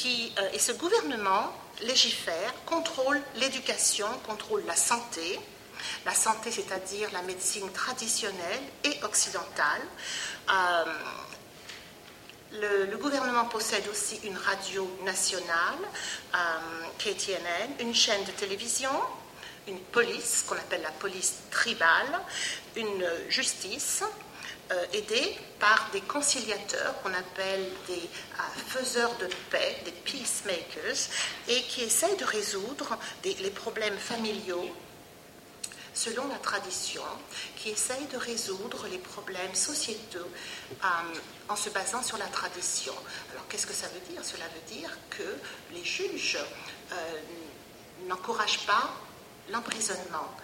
Euh, 0.04 0.50
et 0.52 0.58
ce 0.58 0.72
gouvernement 0.72 1.52
légifère, 1.82 2.54
contrôle 2.64 3.20
l'éducation, 3.36 4.06
contrôle 4.26 4.64
la 4.66 4.76
santé, 4.76 5.40
la 6.04 6.14
santé, 6.14 6.50
c'est-à-dire 6.50 7.10
la 7.12 7.22
médecine 7.22 7.70
traditionnelle 7.72 8.62
et 8.84 9.02
occidentale. 9.04 9.82
Euh, 10.50 10.84
le, 12.52 12.96
gouvernement 12.96 13.44
possède 13.46 13.86
aussi 13.88 14.18
une 14.24 14.36
radio 14.36 14.88
nationale, 15.04 15.78
euh, 16.34 16.38
KTNN, 16.98 17.80
une 17.80 17.94
chaîne 17.94 18.24
de 18.24 18.30
télévision, 18.30 18.90
une 19.68 19.78
police 19.78 20.44
qu'on 20.46 20.56
appelle 20.56 20.82
la 20.82 20.92
police 20.92 21.34
tribale, 21.50 22.20
une 22.76 23.06
justice, 23.28 24.02
euh, 24.72 24.84
aidés 24.92 25.38
par 25.60 25.90
des 25.92 26.00
conciliateurs 26.00 27.00
qu'on 27.00 27.14
appelle 27.14 27.70
des 27.86 27.94
euh, 27.94 28.42
faiseurs 28.66 29.14
de 29.18 29.28
paix, 29.48 29.76
des 29.84 29.92
peacemakers, 29.92 31.08
et 31.46 31.62
qui 31.62 31.82
essayent 31.82 32.16
de 32.16 32.24
résoudre 32.24 32.98
les 33.22 33.50
problèmes 33.50 33.96
familiaux 33.96 34.68
selon 35.94 36.26
la 36.26 36.38
tradition, 36.38 37.04
qui 37.56 37.70
essayent 37.70 38.08
de 38.12 38.16
résoudre 38.16 38.88
les 38.88 38.98
problèmes 38.98 39.54
sociétaux 39.54 40.18
euh, 40.82 40.86
en 41.48 41.54
se 41.54 41.70
basant 41.70 42.02
sur 42.02 42.18
la 42.18 42.26
tradition. 42.26 42.92
Alors 43.32 43.46
qu'est-ce 43.48 43.68
que 43.68 43.72
ça 43.72 43.86
veut 43.86 44.12
dire? 44.12 44.24
Cela 44.24 44.46
veut 44.46 44.74
dire 44.76 44.90
que 45.10 45.36
les 45.72 45.84
juges 45.84 46.38
n'encouragent 48.08 48.66
pas 48.66 48.90
l'emprisonnement. 49.50 50.34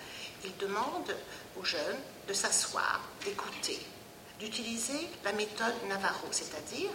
Ils 0.45 0.57
demandent 0.59 1.17
aux 1.59 1.65
jeunes 1.65 2.01
de 2.29 2.33
s'asseoir, 2.33 3.01
d'écouter, 3.25 3.85
d'utiliser 4.43 5.09
la 5.25 5.33
méthode 5.33 5.75
Navarro, 5.89 6.27
c'est-à-dire 6.33 6.91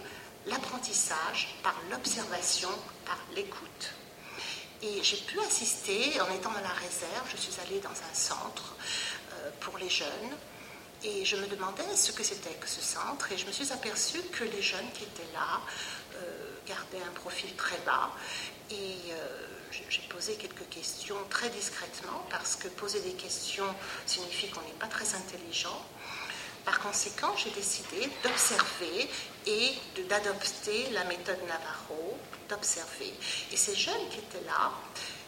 l'apprentissage 0.46 1.56
par 1.62 1.74
l'observation, 1.90 2.68
par 3.06 3.18
l'écoute. 3.34 3.94
Et 4.82 5.02
j'ai 5.02 5.16
pu 5.16 5.40
assister, 5.40 6.20
en 6.20 6.30
étant 6.34 6.50
dans 6.52 6.60
la 6.60 6.68
réserve, 6.68 7.26
je 7.30 7.36
suis 7.36 7.54
allée 7.62 7.80
dans 7.80 7.90
un 7.90 8.14
centre 8.14 8.74
euh, 9.32 9.50
pour 9.60 9.78
les 9.78 9.88
jeunes, 9.88 10.32
et 11.02 11.24
je 11.24 11.36
me 11.36 11.46
demandais 11.46 11.96
ce 11.96 12.12
que 12.12 12.22
c'était 12.22 12.54
que 12.54 12.68
ce 12.68 12.82
centre, 12.82 13.32
et 13.32 13.38
je 13.38 13.46
me 13.46 13.52
suis 13.52 13.72
aperçue 13.72 14.22
que 14.30 14.44
les 14.44 14.62
jeunes 14.62 14.90
qui 14.92 15.04
étaient 15.04 15.32
là 15.32 15.60
euh, 16.16 16.54
gardaient 16.66 17.02
un 17.08 17.12
profil 17.12 17.54
très 17.56 17.78
bas, 17.78 18.10
et 18.70 18.96
euh, 19.10 19.46
j'ai 19.88 20.02
posé 20.02 20.34
quelques 20.34 20.68
questions 20.68 21.16
très 21.30 21.48
discrètement, 21.48 22.26
parce 22.30 22.56
que 22.56 22.68
poser 22.68 23.00
des 23.00 23.14
questions 23.14 23.74
signifie 24.06 24.50
qu'on 24.50 24.60
n'est 24.62 24.78
pas 24.78 24.86
très 24.86 25.14
intelligent. 25.14 25.84
Par 26.68 26.80
conséquent, 26.80 27.34
j'ai 27.34 27.48
décidé 27.48 28.10
d'observer 28.22 29.08
et 29.46 29.72
d'adopter 30.06 30.90
la 30.90 31.02
méthode 31.04 31.38
Navarro, 31.48 32.18
d'observer. 32.46 33.10
Et 33.50 33.56
ces 33.56 33.74
jeunes 33.74 34.06
qui 34.10 34.18
étaient 34.18 34.44
là, 34.44 34.70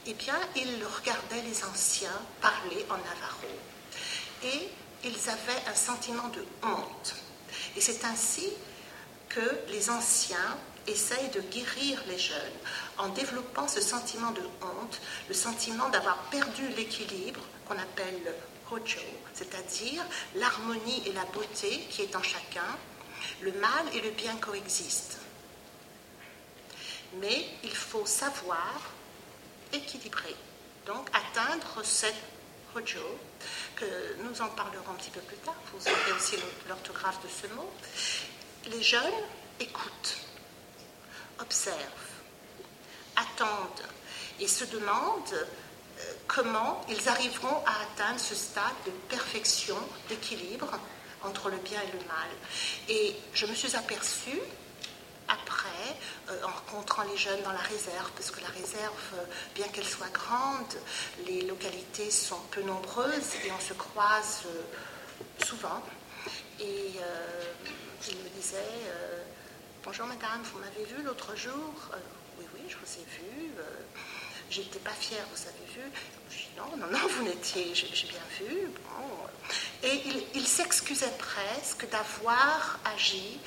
eh 0.07 0.13
bien, 0.13 0.39
ils 0.55 0.85
regardaient 0.85 1.41
les 1.49 1.65
anciens 1.65 2.21
parler 2.43 2.85
en 2.91 2.99
Navarro. 2.99 3.55
Et 4.43 4.69
ils 5.03 5.31
avaient 5.31 5.67
un 5.67 5.75
sentiment 5.75 6.29
de 6.29 6.45
honte. 6.63 7.15
Et 7.75 7.81
c'est 7.81 8.05
ainsi 8.05 8.51
que 9.31 9.61
les 9.69 9.89
anciens 9.89 10.59
essayent 10.87 11.31
de 11.31 11.41
guérir 11.41 12.03
les 12.07 12.19
jeunes 12.19 12.59
en 12.99 13.09
développant 13.09 13.67
ce 13.67 13.81
sentiment 13.81 14.33
de 14.33 14.43
honte, 14.61 15.01
le 15.27 15.35
sentiment 15.35 15.89
d'avoir 15.89 16.19
perdu 16.25 16.69
l'équilibre 16.77 17.41
qu'on 17.67 17.79
appelle 17.79 18.35
c'est-à-dire 19.35 20.03
l'harmonie 20.35 21.03
et 21.07 21.13
la 21.13 21.25
beauté 21.27 21.87
qui 21.91 22.03
est 22.03 22.17
en 22.17 22.23
chacun, 22.23 22.77
le 23.41 23.53
mal 23.53 23.85
et 23.95 24.01
le 24.01 24.11
bien 24.11 24.37
coexistent. 24.37 25.19
Mais 27.15 27.45
il 27.65 27.75
faut 27.75 28.07
savoir 28.07 28.81
équilibrer, 29.73 30.37
donc 30.87 31.09
atteindre 31.13 31.85
cette 31.85 32.15
Hojo, 32.75 33.19
que 33.75 33.85
nous 34.23 34.43
en 34.43 34.49
parlerons 34.51 34.93
un 34.93 34.95
petit 34.95 35.11
peu 35.11 35.21
plus 35.21 35.37
tard, 35.39 35.57
vous 35.73 35.89
aurez 35.89 36.13
aussi 36.17 36.37
l'orthographe 36.69 37.21
de 37.23 37.29
ce 37.29 37.53
mot. 37.55 37.69
Les 38.67 38.83
jeunes 38.83 39.03
écoutent, 39.59 40.19
observent, 41.41 41.77
attendent 43.17 43.87
et 44.39 44.47
se 44.47 44.65
demandent 44.67 45.47
comment 46.27 46.81
ils 46.89 47.09
arriveront 47.09 47.65
à 47.67 47.73
atteindre 47.83 48.21
ce 48.21 48.35
stade 48.35 48.65
de 48.87 48.91
perfection, 49.09 49.77
d'équilibre 50.09 50.79
entre 51.23 51.51
le 51.51 51.57
bien 51.59 51.81
et 51.81 51.93
le 51.93 52.05
mal. 52.07 52.29
Et 52.89 53.17
je 53.35 53.47
me 53.47 53.55
suis 53.55 53.77
aperçue 53.77 54.41
après, 55.29 55.97
euh, 56.29 56.43
en 56.45 56.49
rencontrant 56.49 57.03
les 57.05 57.17
jeunes 57.17 57.43
dans 57.43 57.53
la 57.53 57.59
réserve, 57.61 58.11
parce 58.17 58.31
que 58.31 58.41
la 58.41 58.49
réserve, 58.49 59.15
euh, 59.15 59.25
bien 59.55 59.69
qu'elle 59.69 59.87
soit 59.87 60.11
grande, 60.13 60.75
les 61.27 61.43
localités 61.43 62.11
sont 62.11 62.41
peu 62.51 62.63
nombreuses 62.63 63.35
et 63.45 63.53
on 63.53 63.61
se 63.61 63.75
croise 63.75 64.43
euh, 64.47 65.45
souvent. 65.45 65.83
Et 66.59 66.93
il 68.09 68.17
me 68.17 68.29
disait, 68.37 68.59
bonjour 69.83 70.07
madame, 70.07 70.43
vous 70.43 70.59
m'avez 70.59 70.85
vu 70.85 71.03
l'autre 71.03 71.35
jour 71.35 71.73
Oui, 72.39 72.45
oui, 72.55 72.61
je 72.69 72.77
vous 72.77 73.01
ai 73.01 73.05
vu. 73.05 73.53
J'étais 74.51 74.81
pas 74.81 74.91
fière, 74.91 75.25
vous 75.33 75.43
avez 75.49 75.73
vu. 75.75 75.93
Je 76.31 76.37
dis 76.37 76.49
non, 76.57 76.77
non, 76.77 76.91
non, 76.91 77.07
vous 77.09 77.23
n'étiez, 77.23 77.73
j'ai 77.75 78.09
bien 78.09 78.21
vu. 78.39 78.71
Et 79.83 80.03
il, 80.35 80.47
s'excusait 80.47 81.13
presque 81.19 81.89
d'avoir 81.89 82.79
agi 82.85 83.39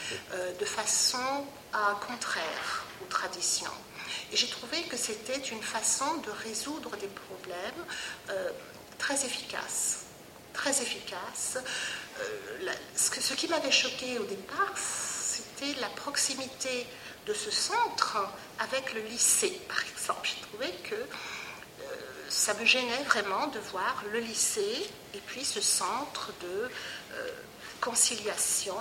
de 0.59 0.65
façon 0.65 1.45
contraire 2.07 2.85
aux 3.01 3.05
traditions. 3.05 3.71
Et 4.31 4.37
j'ai 4.37 4.47
trouvé 4.47 4.81
que 4.83 4.97
c'était 4.97 5.37
une 5.37 5.61
façon 5.61 6.17
de 6.17 6.31
résoudre 6.31 6.95
des 6.97 7.07
problèmes 7.07 7.85
euh, 8.29 8.49
très 8.97 9.25
efficace. 9.25 10.05
Très 10.53 10.71
efficace. 10.81 11.57
Euh, 12.19 12.71
ce, 12.95 13.21
ce, 13.21 13.33
qui 13.33 13.47
m'avait 13.47 13.71
choqué 13.71 14.17
au 14.19 14.25
départ, 14.25 14.73
c'était 14.75 15.79
la 15.79 15.89
proximité 15.89 16.87
de 17.25 17.33
ce 17.33 17.51
centre 17.51 18.17
avec 18.59 18.93
le 18.93 19.01
lycée, 19.01 19.59
par 19.67 19.81
exemple. 19.91 20.27
J'ai 20.27 20.41
trouvé 20.47 20.73
que 20.83 20.95
euh, 20.95 21.85
ça 22.29 22.53
me 22.55 22.65
gênait 22.65 23.03
vraiment 23.03 23.47
de 23.47 23.59
voir 23.59 24.03
le 24.11 24.19
lycée 24.19 24.89
et 25.13 25.19
puis 25.19 25.45
ce 25.45 25.61
centre 25.61 26.31
de 26.41 26.69
conciliation 27.79 28.77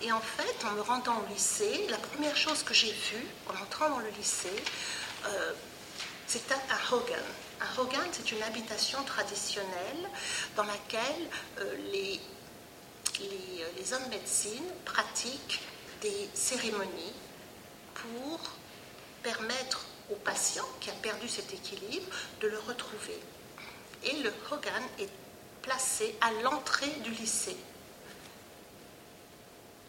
et 0.00 0.12
en 0.12 0.20
fait, 0.20 0.64
en 0.64 0.72
me 0.72 0.80
rendant 0.80 1.18
au 1.18 1.32
lycée, 1.32 1.86
la 1.90 1.96
première 1.96 2.36
chose 2.36 2.62
que 2.62 2.72
j'ai 2.72 2.92
vue 2.92 3.26
en 3.48 3.62
entrant 3.62 3.90
dans 3.90 3.98
le 3.98 4.10
lycée, 4.10 4.62
euh, 5.26 5.52
c'était 6.26 6.54
un 6.54 6.94
Hogan. 6.94 7.18
Un 7.60 7.80
Hogan, 7.80 8.06
c'est 8.12 8.30
une 8.30 8.42
habitation 8.44 9.02
traditionnelle 9.02 10.08
dans 10.54 10.62
laquelle 10.62 11.28
euh, 11.58 11.74
les, 11.90 12.20
les, 13.18 13.64
euh, 13.64 13.96
hommes 13.96 14.08
médecine 14.10 14.64
pratiquent 14.84 15.60
des 16.00 16.28
cérémonies 16.34 17.14
pour 17.94 18.40
permettre 19.22 19.86
au 20.10 20.14
patient 20.16 20.64
qui 20.80 20.90
a 20.90 20.94
perdu 20.94 21.28
cet 21.28 21.52
équilibre 21.52 22.06
de 22.40 22.48
le 22.48 22.58
retrouver. 22.58 23.18
Et 24.04 24.16
le 24.22 24.32
Hogan 24.50 24.82
est 24.98 25.10
placé 25.62 26.16
à 26.20 26.30
l'entrée 26.42 26.90
du 27.04 27.10
lycée 27.10 27.56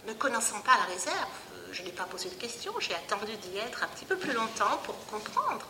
ne 0.09 0.13
connaissant 0.13 0.59
pas 0.61 0.75
la 0.77 0.93
réserve, 0.93 1.29
euh, 1.53 1.67
je 1.71 1.83
n'ai 1.83 1.91
pas 1.91 2.05
posé 2.05 2.29
de 2.29 2.35
questions, 2.35 2.73
j'ai 2.79 2.95
attendu 2.95 3.31
d'y 3.37 3.57
être 3.57 3.83
un 3.83 3.87
petit 3.87 4.05
peu 4.05 4.17
plus 4.17 4.33
longtemps 4.33 4.77
pour 4.83 4.95
comprendre. 5.07 5.65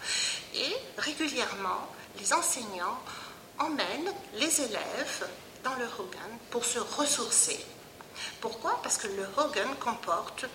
Et 0.55 0.75
régulièrement, 0.98 1.89
les 2.17 2.34
enseignants 2.34 3.00
emmènent 3.58 4.13
les 4.36 4.62
élèves 4.62 5.27
dans 5.63 5.75
le 5.75 5.86
Hogan 5.86 6.38
pour 6.51 6.63
se 6.63 6.79
ressourcer. 6.79 7.60
Pourquoi? 8.42 8.80
Parce 8.82 8.98
que 8.98 9.08
le 9.08 9.28
Hogan 9.38 9.76
comporte 9.80 10.46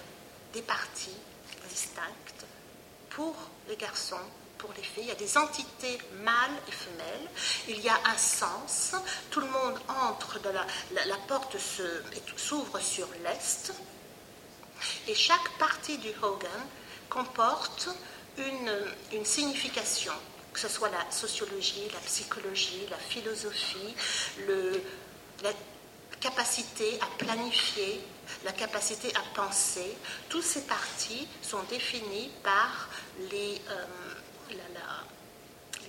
des 0.53 0.63
parties 0.63 1.17
distinctes 1.69 2.47
pour 3.11 3.35
les 3.69 3.77
garçons 3.77 4.17
pour 4.59 4.73
les 4.77 4.83
filles. 4.83 5.05
Il 5.05 5.09
y 5.09 5.11
a 5.11 5.15
des 5.15 5.37
entités 5.37 5.99
mâles 6.23 6.59
et 6.69 6.73
femelles. 6.73 7.29
Il 7.69 7.81
y 7.81 7.89
a 7.89 7.99
un 8.07 8.17
sens. 8.17 8.95
Tout 9.31 9.41
le 9.41 9.49
monde 9.49 9.79
entre 9.89 10.41
de 10.41 10.49
la, 10.51 11.17
porte 11.29 11.57
s'ouvre 12.37 12.81
sur 12.81 13.09
l'est. 13.23 13.73
Et 15.09 15.15
chaque 15.15 15.51
partie 15.59 15.99
du 15.99 16.11
Hogan 16.23 16.51
comporte 17.09 17.89
une, 18.39 18.73
une 19.13 19.25
signification, 19.25 20.13
que 20.53 20.61
ce 20.61 20.69
soit 20.69 20.91
la 20.91 21.11
sociologie, 21.11 21.89
la 21.93 22.01
psychologie, 22.01 22.87
la 22.91 22.99
philosophie, 22.99 23.95
le, 24.47 24.83
la 25.43 25.53
capacité 26.25 26.99
à 27.03 27.25
planifier, 27.25 28.01
la 28.47 28.53
capacité 28.53 29.15
à 29.15 29.21
penser. 29.35 29.95
Toutes 30.31 30.43
ces 30.43 30.63
parties 30.63 31.29
sont 31.43 31.63
définies 31.65 32.31
par 32.43 32.89
les, 33.31 33.61
euh, 33.69 33.85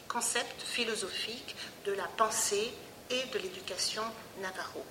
concepts 0.09 0.61
philosophiques 0.61 1.55
de 1.85 1.93
la 1.93 2.07
pensée 2.17 2.73
et 3.09 3.23
de 3.33 3.39
l'éducation 3.39 4.03
navarro. 4.41 4.85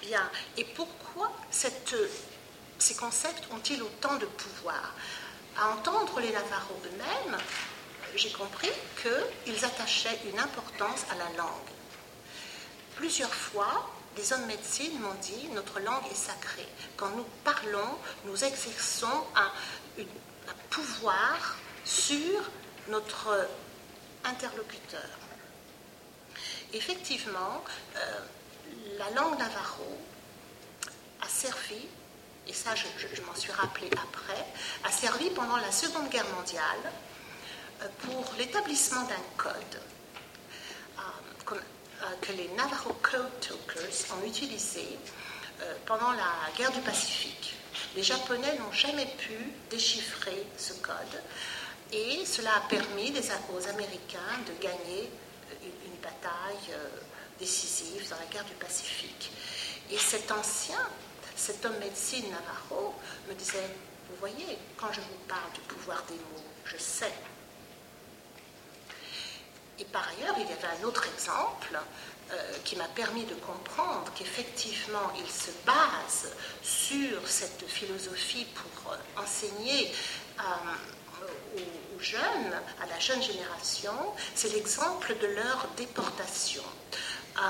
Bien, 0.00 0.28
et 0.56 0.64
pourquoi 0.64 1.30
ces 1.50 2.94
concepts 2.96 3.44
ont-ils 3.52 3.82
autant 3.82 4.16
de 4.16 4.26
pouvoir? 4.26 4.92
À 5.56 5.70
entendre 5.70 6.20
les 6.20 6.32
Navarros 6.32 6.80
eux-mêmes, 6.84 7.38
j'ai 8.16 8.32
compris 8.32 8.72
qu'ils 9.00 9.64
attachaient 9.64 10.20
une 10.32 10.38
importance 10.38 11.04
à 11.10 11.14
la 11.14 11.36
langue. 11.36 11.75
Plusieurs 12.96 13.34
fois, 13.34 13.90
les 14.16 14.32
hommes 14.32 14.46
médecine 14.46 14.98
m'ont 15.00 15.14
dit 15.20 15.48
notre 15.54 15.80
langue 15.80 16.06
est 16.10 16.14
sacrée. 16.14 16.66
Quand 16.96 17.10
nous 17.10 17.26
parlons, 17.44 17.98
nous 18.24 18.42
exerçons 18.44 19.24
un 19.36 19.50
pouvoir 20.70 21.56
sur 21.84 22.40
notre 22.88 23.48
interlocuteur. 24.24 25.08
Effectivement, 26.72 27.62
euh, 27.96 28.00
la 28.98 29.10
langue 29.10 29.38
navarro 29.38 29.98
a 31.22 31.28
servi, 31.28 31.86
et 32.46 32.52
ça 32.52 32.74
je, 32.74 33.22
m'en 33.22 33.34
suis 33.34 33.52
rappelé 33.52 33.88
après, 33.92 34.44
a 34.84 34.90
servi 34.90 35.30
pendant 35.30 35.56
la 35.56 35.70
Seconde 35.70 36.08
Guerre 36.08 36.28
mondiale 36.34 36.92
euh, 37.82 37.88
pour 38.00 38.24
l'établissement 38.38 39.02
d'un 39.02 39.22
code 39.36 39.80
que 42.20 42.32
les 42.32 42.48
Navarro 42.56 42.94
Code 43.02 43.40
Talkers 43.40 44.16
ont 44.16 44.26
utilisé 44.26 44.98
pendant 45.86 46.12
la 46.12 46.32
guerre 46.56 46.72
du 46.72 46.80
Pacifique. 46.80 47.54
Les 47.94 48.02
Japonais 48.02 48.58
n'ont 48.58 48.72
jamais 48.72 49.06
pu 49.18 49.32
déchiffrer 49.70 50.46
ce 50.56 50.74
code 50.74 51.22
et 51.92 52.24
cela 52.24 52.56
a 52.56 52.60
permis 52.68 53.12
aux 53.54 53.68
Américains 53.68 54.18
de 54.46 54.62
gagner 54.62 55.10
une, 55.62 55.96
bataille 56.02 56.72
euh, 56.72 56.88
décisive 57.38 58.08
dans 58.10 58.16
la 58.16 58.26
guerre 58.26 58.44
du 58.44 58.54
Pacifique. 58.54 59.32
Et 59.90 59.98
cet 59.98 60.30
ancien, 60.30 60.78
cet 61.36 61.64
homme 61.64 61.78
médecine 61.78 62.24
Navarro, 62.30 62.94
me 63.28 63.34
disait, 63.34 63.68
vous 64.08 64.16
voyez, 64.20 64.58
quand 64.76 64.92
je 64.92 65.00
vous 65.00 65.18
parle 65.26 65.50
du 65.52 65.60
pouvoir 65.60 66.04
des 66.08 66.14
mots, 66.14 66.44
je 66.64 66.76
sais. 66.76 67.12
Et 69.78 69.84
par 69.84 70.08
ailleurs, 70.08 70.34
il 70.38 70.48
y 70.48 70.52
avait 70.52 70.80
un 70.80 70.84
autre 70.84 71.06
exemple 71.12 71.78
euh, 72.32 72.52
qui 72.64 72.76
m'a 72.76 72.88
permis 72.88 73.24
de 73.24 73.34
comprendre 73.34 74.10
qu'effectivement, 74.14 75.12
il 75.18 75.30
se 75.30 75.50
base 75.64 76.32
sur 76.62 77.28
cette 77.28 77.68
philosophie 77.68 78.46
pour 78.54 78.92
euh, 78.92 78.96
enseigner 79.22 79.92
aux, 81.56 82.00
jeunes, 82.00 82.52
à 82.82 82.86
la 82.86 82.98
jeune 82.98 83.22
génération, 83.22 83.92
c'est 84.34 84.52
l'exemple 84.52 85.16
de 85.20 85.26
leur 85.28 85.68
déportation. 85.76 86.62
Euh, 87.38 87.40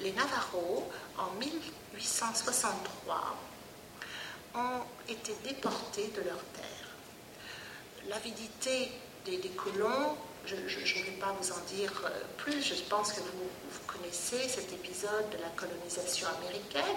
les 0.00 0.12
Navarros, 0.12 0.90
en 1.18 1.30
1863, 1.38 3.36
ont 4.54 4.82
été 5.08 5.34
déportés 5.44 6.10
de 6.16 6.22
leur 6.22 6.42
terre. 6.54 6.88
L'avidité 8.08 8.90
des 9.24 9.38
colons 9.50 10.16
je, 10.46 10.54
ne 10.56 11.04
vais 11.04 11.12
pas 11.20 11.34
vous 11.40 11.52
en 11.52 11.60
dire 11.74 11.92
euh, 12.04 12.08
plus, 12.38 12.62
je 12.62 12.74
pense 12.88 13.12
que 13.12 13.20
vous, 13.20 13.50
connaissez 13.86 14.48
cet 14.48 14.72
épisode 14.72 15.28
de 15.30 15.36
la 15.36 15.50
colonisation 15.54 16.26
américaine. 16.38 16.96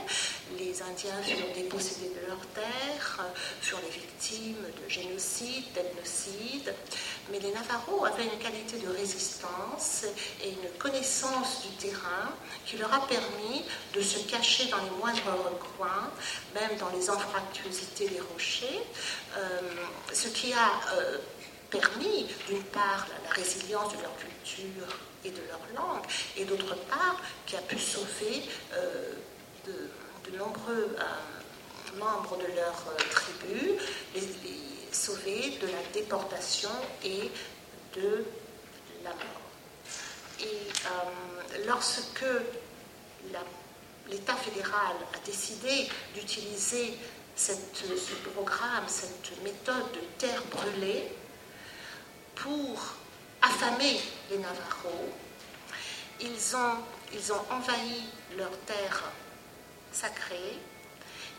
Les 0.58 0.82
Indiens 0.82 1.22
furent 1.24 1.54
dépossédés 1.54 2.10
de 2.10 2.28
leurs 2.28 2.46
terres, 2.54 3.20
euh, 3.20 3.40
furent 3.62 3.82
les 3.84 3.90
victimes 3.90 4.64
de 4.64 4.90
génocide, 4.90 5.66
d'ethnocide, 5.74 6.74
mais 7.30 7.40
les 7.40 7.52
Navarros 7.52 8.06
avaient 8.06 8.24
une 8.24 8.40
qualité 8.40 8.78
de 8.78 8.88
résistance 8.88 10.06
et 10.42 10.50
une 10.50 10.70
connaissance 10.80 11.64
du 11.64 11.90
terrain 11.90 12.32
qui 12.66 12.78
leur 12.78 12.94
a 12.94 13.06
permis 13.08 13.64
de 13.94 14.02
se 14.02 14.20
cacher 14.20 14.66
dans 14.70 14.78
les 14.78 14.90
moindres 14.98 15.50
recoins, 15.52 16.10
même 16.54 16.78
dans 16.80 16.90
les 16.90 17.10
anfractuosités 17.10 18.08
des 18.08 18.22
rochers, 18.22 18.82
euh, 19.38 19.60
ce 20.14 20.30
qui 20.30 20.54
a 20.54 20.72
permis, 21.80 22.28
d'une 22.48 22.64
part, 22.64 23.08
la, 23.24 23.30
résilience 23.30 23.94
de 23.94 24.02
leur 24.02 24.16
culture 24.18 24.88
et 25.24 25.30
de 25.30 25.42
leur 25.48 25.60
langue, 25.76 26.04
et 26.38 26.46
d'autre 26.46 26.76
part, 26.90 27.18
qui 27.46 27.56
a 27.56 27.62
pu 27.62 27.78
sauver 27.78 28.44
euh, 28.74 29.14
de, 29.66 30.38
nombreux 30.38 30.96
euh, 30.98 32.00
membres 32.00 32.38
de 32.38 32.56
leur 32.56 32.84
euh, 32.90 33.04
tribu, 33.12 33.72
les, 34.14 34.22
sauver 34.92 35.58
de 35.62 35.68
la 35.68 35.84
déportation 35.94 36.70
et 37.04 37.30
de 37.96 38.26
la 39.04 39.10
mort. 39.10 39.42
Et 40.40 41.66
lorsque 41.68 42.26
l'État 44.10 44.36
fédéral 44.36 44.96
a 45.14 45.26
décidé 45.26 45.90
d'utiliser 46.14 46.98
ce 47.36 47.52
programme, 48.34 48.86
cette 48.88 49.44
méthode 49.44 49.92
de 49.94 50.00
terre 50.18 50.42
brûlée 50.50 51.12
pour 52.36 52.80
affamer 53.42 54.00
les 54.30 54.38
Navarros, 54.38 55.10
ils 56.22 56.56
ont, 56.56 56.78
ils 57.14 57.32
ont 57.32 57.42
envahi 57.52 58.04
leurs 58.38 58.58
terres 58.66 59.12
sacrées, 59.92 60.60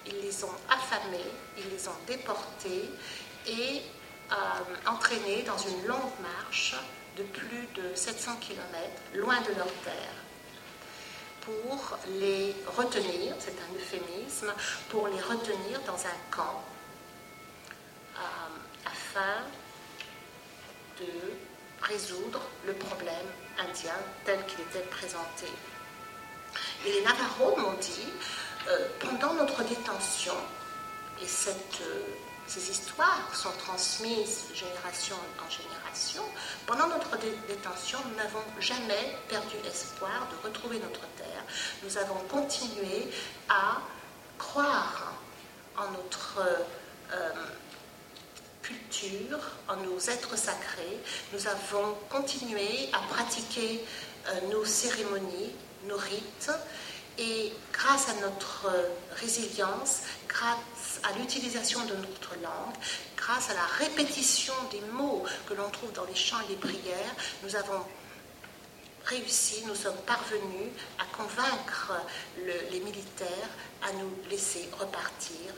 ils 0.06 0.20
les 0.20 0.44
ont 0.44 0.54
affamés, 0.68 1.30
ils 1.58 1.68
les 1.70 1.88
ont 1.88 1.98
déportés 2.06 2.90
et 3.46 3.82
euh, 4.32 4.34
entraînés 4.90 5.42
dans 5.42 5.58
une 5.58 5.86
longue 5.86 6.18
marche 6.20 6.74
de 7.16 7.22
plus 7.22 7.66
de 7.74 7.94
700 7.94 8.36
km 8.40 8.62
loin 9.14 9.40
de 9.40 9.54
leur 9.54 9.72
terre 9.84 10.14
pour 11.46 11.96
les 12.18 12.54
retenir, 12.76 13.34
c'est 13.38 13.54
un 13.60 13.74
euphémisme, 13.74 14.52
pour 14.88 15.06
les 15.06 15.20
retenir 15.20 15.80
dans 15.86 15.94
un 15.94 16.18
camp 16.30 16.62
euh, 18.16 18.20
afin 18.84 19.44
de 21.00 21.86
résoudre 21.86 22.40
le 22.66 22.72
problème 22.74 23.26
indien 23.58 23.94
tel 24.24 24.44
qu'il 24.46 24.60
était 24.60 24.86
présenté. 24.90 25.46
Et 26.86 26.92
les 26.92 27.02
Navarros 27.02 27.56
m'ont 27.56 27.76
dit, 27.80 28.08
euh, 28.68 28.88
pendant 29.00 29.34
notre 29.34 29.62
détention, 29.64 30.34
et 31.22 31.26
cette, 31.26 31.80
euh, 31.82 32.02
ces 32.46 32.70
histoires 32.70 33.34
sont 33.34 33.52
transmises 33.58 34.44
génération 34.54 35.16
en 35.44 35.50
génération, 35.50 36.22
pendant 36.66 36.88
notre 36.88 37.16
détention, 37.48 37.98
nous 38.08 38.16
n'avons 38.16 38.42
jamais 38.60 39.16
perdu 39.28 39.56
espoir 39.66 40.28
de 40.30 40.46
retrouver 40.46 40.78
notre 40.78 41.06
terre. 41.16 41.42
Nous 41.82 41.98
avons 41.98 42.20
continué 42.28 43.08
à 43.48 43.80
croire 44.38 45.12
en 45.76 45.90
notre... 45.90 46.38
Euh, 47.12 47.32
culture, 48.66 49.38
en 49.68 49.76
nos 49.76 49.98
êtres 49.98 50.36
sacrés, 50.36 50.98
nous 51.32 51.46
avons 51.46 51.94
continué 52.10 52.88
à 52.92 52.98
pratiquer 53.14 53.80
euh, 54.28 54.40
nos 54.50 54.64
cérémonies, 54.64 55.52
nos 55.84 55.96
rites, 55.96 56.50
et 57.18 57.52
grâce 57.72 58.08
à 58.08 58.14
notre 58.20 58.66
résilience, 59.20 60.02
grâce 60.28 61.00
à 61.02 61.16
l'utilisation 61.18 61.80
de 61.86 61.94
notre 61.94 62.34
langue, 62.42 62.74
grâce 63.16 63.50
à 63.50 63.54
la 63.54 63.64
répétition 63.78 64.54
des 64.70 64.82
mots 64.92 65.24
que 65.48 65.54
l'on 65.54 65.70
trouve 65.70 65.92
dans 65.92 66.04
les 66.04 66.14
chants 66.14 66.40
et 66.46 66.50
les 66.50 66.56
prières, 66.56 67.14
nous 67.42 67.56
avons 67.56 67.82
réussi, 69.06 69.62
nous 69.66 69.74
sommes 69.74 69.96
parvenus 70.06 70.72
à 70.98 71.04
convaincre 71.16 71.92
les 72.70 72.80
militaires 72.80 73.48
à 73.82 73.92
nous 73.92 74.10
laisser 74.28 74.68
repartir 74.78 75.54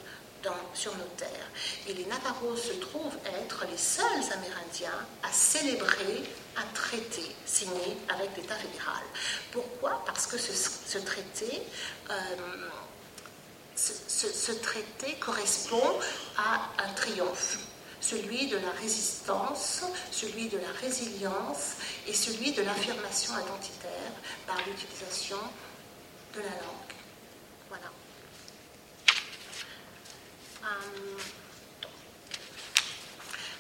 sur 0.75 0.97
nos 0.97 1.05
terres. 1.17 1.51
Et 1.87 1.95
les 1.95 2.05
Navarros 2.07 2.57
se 2.57 2.73
trouvent 2.75 3.19
être 3.43 3.65
les 3.71 3.77
seuls 3.77 4.33
Amérindiens 4.33 5.07
à 5.23 5.33
célébrer 5.33 6.25
un 6.57 6.67
traité 6.75 7.23
signé 7.47 7.97
avec 8.09 8.31
l'État 8.37 8.57
fédéral. 8.57 9.03
Pourquoi? 9.53 10.03
Parce 10.07 10.27
que 10.27 10.39
ce, 10.39 10.99
traité... 10.99 11.63
Euh, 12.11 12.15
ce, 13.77 14.53
traité 14.53 15.15
correspond 15.21 16.01
à 16.37 16.69
un 16.83 16.93
triomphe, 16.95 17.59
celui 18.01 18.49
de 18.49 18.57
la 18.57 18.73
résistance, 18.73 19.83
celui 20.11 20.49
de 20.49 20.59
la 20.59 20.73
résilience 20.81 21.77
et 22.07 22.13
celui 22.13 22.53
de 22.53 22.63
l'affirmation 22.63 23.35
identitaire 23.35 24.13
par 24.47 24.57
l'utilisation 24.67 25.39
de 26.35 26.41
la 26.41 26.47
langue. 26.47 26.95
Voilà. 27.69 27.87
Euh, 27.87 28.09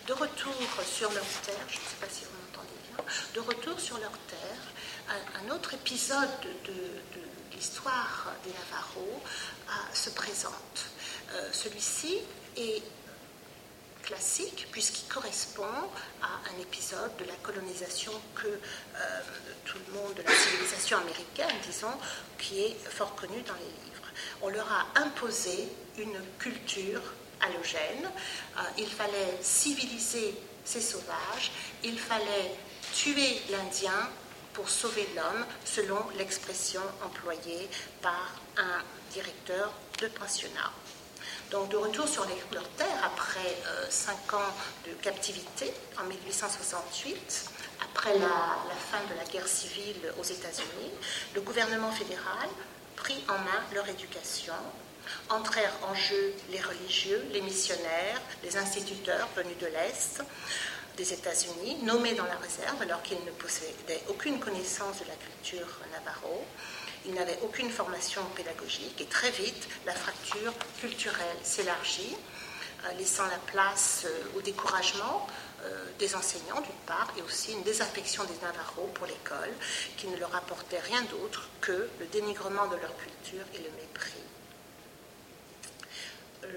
de 0.06 0.12
retour 0.12 0.54
sur 0.84 1.12
leur 1.12 1.26
terre, 1.44 1.66
je 1.68 1.76
ne 1.76 1.82
sais 1.82 1.96
pas 2.00 2.08
si 2.10 2.24
vous 2.24 2.30
m'entendez 2.42 2.74
bien, 2.88 3.04
de 3.34 3.40
retour 3.40 3.78
sur 3.78 3.98
leur 3.98 4.12
terre, 4.28 5.18
un, 5.44 5.50
autre 5.50 5.74
épisode 5.74 6.28
de, 6.64 6.72
l'histoire 7.52 8.32
des 8.44 8.50
Navarros 8.50 9.20
euh, 9.68 9.72
se 9.92 10.10
présente. 10.10 10.86
Euh, 11.32 11.48
celui-ci 11.52 12.18
est 12.56 12.82
classique 14.02 14.68
puisqu'il 14.70 15.08
correspond 15.08 15.64
à 16.22 16.26
un 16.26 16.60
épisode 16.60 17.16
de 17.18 17.24
la 17.24 17.34
colonisation 17.42 18.12
que 18.34 18.60
tout 19.64 19.78
le 19.88 19.94
monde 19.94 20.14
de 20.14 20.22
la 20.22 20.32
civilisation 20.32 20.98
américaine, 20.98 21.54
disons, 21.66 21.92
qui 22.38 22.60
est 22.60 22.76
fort 22.88 23.14
connu 23.16 23.42
dans 23.42 23.54
les 23.54 23.84
livres. 23.84 24.08
On 24.40 24.48
leur 24.48 24.70
a 24.72 24.86
imposé 25.00 25.68
une 25.98 26.18
culture 26.38 27.02
halogène. 27.40 28.04
Euh, 28.56 28.60
il 28.78 28.86
fallait 28.88 29.38
civiliser 29.42 30.34
ces 30.64 30.80
sauvages, 30.80 31.52
il 31.82 31.98
fallait 31.98 32.52
tuer 32.92 33.40
l'Indien 33.50 34.08
pour 34.52 34.68
sauver 34.68 35.08
l'homme, 35.14 35.46
selon 35.64 35.98
l'expression 36.16 36.82
employée 37.04 37.68
par 38.02 38.34
un 38.56 38.82
directeur 39.12 39.72
de 40.00 40.08
pensionnat. 40.08 40.72
Donc 41.50 41.70
de 41.70 41.76
retour 41.76 42.06
sur 42.06 42.26
leur 42.52 42.68
terre 42.70 43.00
après 43.04 43.56
euh, 43.66 43.86
cinq 43.88 44.34
ans 44.34 44.52
de 44.86 44.92
captivité 45.02 45.72
en 45.98 46.04
1868, 46.04 47.50
après 47.80 48.12
la, 48.14 48.18
la, 48.18 48.74
fin 48.90 49.00
de 49.08 49.16
la 49.16 49.24
guerre 49.24 49.46
civile 49.46 50.12
aux 50.18 50.24
États-Unis, 50.24 50.90
le 51.34 51.40
gouvernement 51.40 51.92
fédéral 51.92 52.48
prit 52.96 53.24
en 53.28 53.38
main 53.38 53.62
leur 53.72 53.88
éducation 53.88 54.54
entrèrent 55.30 55.76
en 55.90 55.94
jeu 55.94 56.34
les 56.50 56.60
religieux, 56.60 57.24
les 57.32 57.40
missionnaires, 57.40 58.20
les 58.42 58.56
instituteurs 58.56 59.28
venus 59.36 59.58
de 59.58 59.66
l'Est 59.66 60.22
des 60.96 61.12
États-Unis, 61.12 61.78
nommés 61.82 62.14
dans 62.14 62.24
la 62.24 62.36
réserve 62.36 62.82
alors 62.82 63.02
qu'ils 63.02 63.24
ne 63.24 63.30
possédaient 63.30 64.02
aucune 64.08 64.40
connaissance 64.40 64.98
de 64.98 65.04
la 65.06 65.14
culture 65.14 65.78
navarro. 65.92 66.44
Ils 67.06 67.14
n'avaient 67.14 67.38
aucune 67.42 67.70
formation 67.70 68.22
pédagogique 68.34 69.00
et 69.00 69.06
très 69.06 69.30
vite, 69.30 69.68
la 69.86 69.94
fracture 69.94 70.52
culturelle 70.80 71.38
s'élargit, 71.44 72.16
euh, 72.84 72.92
laissant 72.98 73.26
la 73.26 73.38
place 73.52 74.06
euh, 74.06 74.38
au 74.38 74.40
découragement 74.40 75.26
euh, 75.64 75.84
des 75.98 76.14
enseignants 76.14 76.60
d'une 76.60 76.86
part 76.86 77.12
et 77.16 77.22
aussi 77.22 77.52
une 77.52 77.62
désaffection 77.64 78.22
des 78.24 78.34
Navarros 78.42 78.88
pour 78.94 79.06
l'école 79.06 79.50
qui 79.96 80.06
ne 80.06 80.16
leur 80.16 80.34
apportait 80.36 80.78
rien 80.78 81.02
d'autre 81.02 81.48
que 81.60 81.88
le 81.98 82.06
dénigrement 82.06 82.66
de 82.68 82.76
leur 82.76 82.96
culture 82.96 83.44
et 83.54 83.58
le 83.58 83.70
mépris 83.70 84.17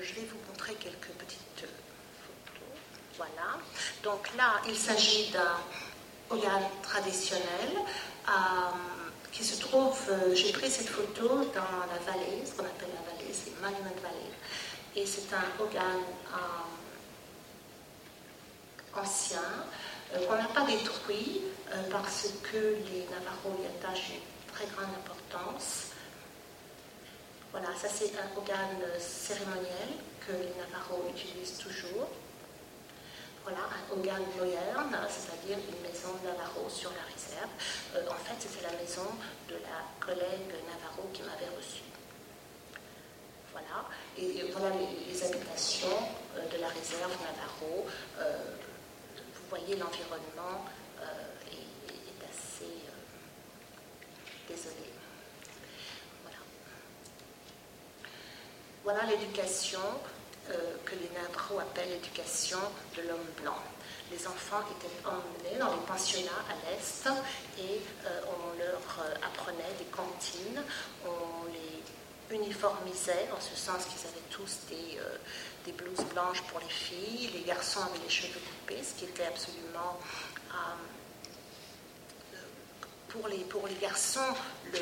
je 0.01 0.13
vais 0.13 0.27
vous 0.27 0.38
montrer 0.47 0.73
quelques 0.75 1.12
petites 1.17 1.39
photos. 1.60 2.77
Voilà. 3.17 3.60
Donc 4.04 4.30
là, 4.38 4.62
il 4.67 4.75
s'agit 4.75 5.32
d'un 5.32 5.58
organe 6.30 6.69
traditionnel 6.82 7.71
euh, 8.27 8.32
qui 9.32 9.43
se 9.43 9.60
trouve, 9.60 9.97
euh, 10.10 10.36
j'ai 10.36 10.51
pris 10.51 10.69
cette 10.69 10.89
photo 10.89 11.27
dans 11.27 11.71
la 11.91 12.12
vallée, 12.12 12.43
ce 12.45 12.51
qu'on 12.54 12.65
appelle 12.65 12.89
la 12.93 13.12
vallée, 13.12 13.34
c'est 13.34 13.60
Monument 13.62 13.95
Valley. 14.01 14.32
Et 14.95 15.06
c'est 15.06 15.34
un 15.34 15.63
organe 15.63 16.04
ancien 18.93 19.41
qu'on 20.27 20.36
n'a 20.36 20.49
pas 20.54 20.65
détruit 20.65 21.41
parce 21.89 22.27
que 22.43 22.58
les 22.58 23.06
Navarros 23.10 23.58
y 23.63 23.67
attachent 23.67 24.10
une 24.10 24.54
très 24.54 24.65
grande 24.75 24.93
importance. 24.93 25.90
Voilà, 27.51 27.67
ça 27.75 27.89
c'est 27.89 28.11
un 28.17 28.37
organe 28.37 28.79
cérémoniel 28.97 29.89
que 30.25 30.31
les 30.31 30.53
Navarros 30.55 31.03
utilisent 31.09 31.57
toujours. 31.57 32.07
Voilà, 33.43 33.59
un 33.67 33.97
organe 33.97 34.23
moderne, 34.37 34.95
c'est-à-dire 35.09 35.57
une 35.57 35.81
maison 35.81 36.15
Navarro 36.23 36.69
sur 36.69 36.91
la 36.91 37.03
réserve. 37.11 37.49
Euh, 37.95 38.07
en 38.09 38.15
fait, 38.23 38.35
c'était 38.39 38.63
la 38.63 38.77
maison 38.79 39.07
de 39.49 39.55
la 39.55 39.83
collègue 39.99 40.53
Navarro 40.69 41.09
qui 41.11 41.23
m'avait 41.23 41.49
reçu. 41.57 41.81
Voilà, 43.51 43.89
et 44.17 44.49
voilà 44.51 44.75
les, 44.77 45.23
habitations 45.23 46.07
euh, 46.37 46.47
de 46.47 46.61
la 46.61 46.69
réserve 46.69 47.11
Navarro. 47.19 47.85
Euh, 48.19 48.37
vous 49.17 49.49
voyez 49.49 49.75
l'environnement 49.75 50.65
est, 51.51 52.23
assez 52.23 52.71
désolé. 54.47 54.90
Voilà 58.83 59.05
l'éducation 59.05 59.79
euh, 60.49 60.53
que 60.85 60.95
les 60.95 61.09
Navajo 61.13 61.59
appellent 61.59 61.89
l'éducation 61.89 62.57
de 62.97 63.03
l'homme 63.03 63.29
blanc. 63.39 63.59
Les 64.11 64.25
enfants 64.25 64.61
étaient 64.71 65.07
emmenés 65.07 65.59
dans 65.59 65.71
les 65.71 65.85
pensionnats 65.85 66.43
à 66.49 66.55
l'Est 66.65 67.07
et 67.59 67.79
euh, 68.05 68.21
on 68.25 68.57
leur 68.57 68.81
euh, 69.05 69.15
apprenait 69.23 69.75
des 69.77 69.85
cantines, 69.85 70.63
on 71.05 71.45
les 71.53 72.35
uniformisait 72.35 73.29
en 73.37 73.39
ce 73.39 73.55
sens 73.55 73.85
qu'ils 73.85 74.07
avaient 74.07 74.27
tous 74.31 74.61
des, 74.69 74.97
des, 75.65 75.73
blouses 75.73 76.05
blanches 76.13 76.41
pour 76.43 76.61
les 76.61 76.69
filles, 76.69 77.29
les 77.33 77.41
garçons 77.41 77.81
avaient 77.81 78.01
les 78.01 78.09
cheveux 78.09 78.39
coupés, 78.39 78.81
ce 78.81 78.97
qui 78.97 79.03
était 79.03 79.25
absolument 79.25 79.99
pour 83.12 83.28
les, 83.28 83.45
garçons, 83.82 84.34
le, 84.71 84.80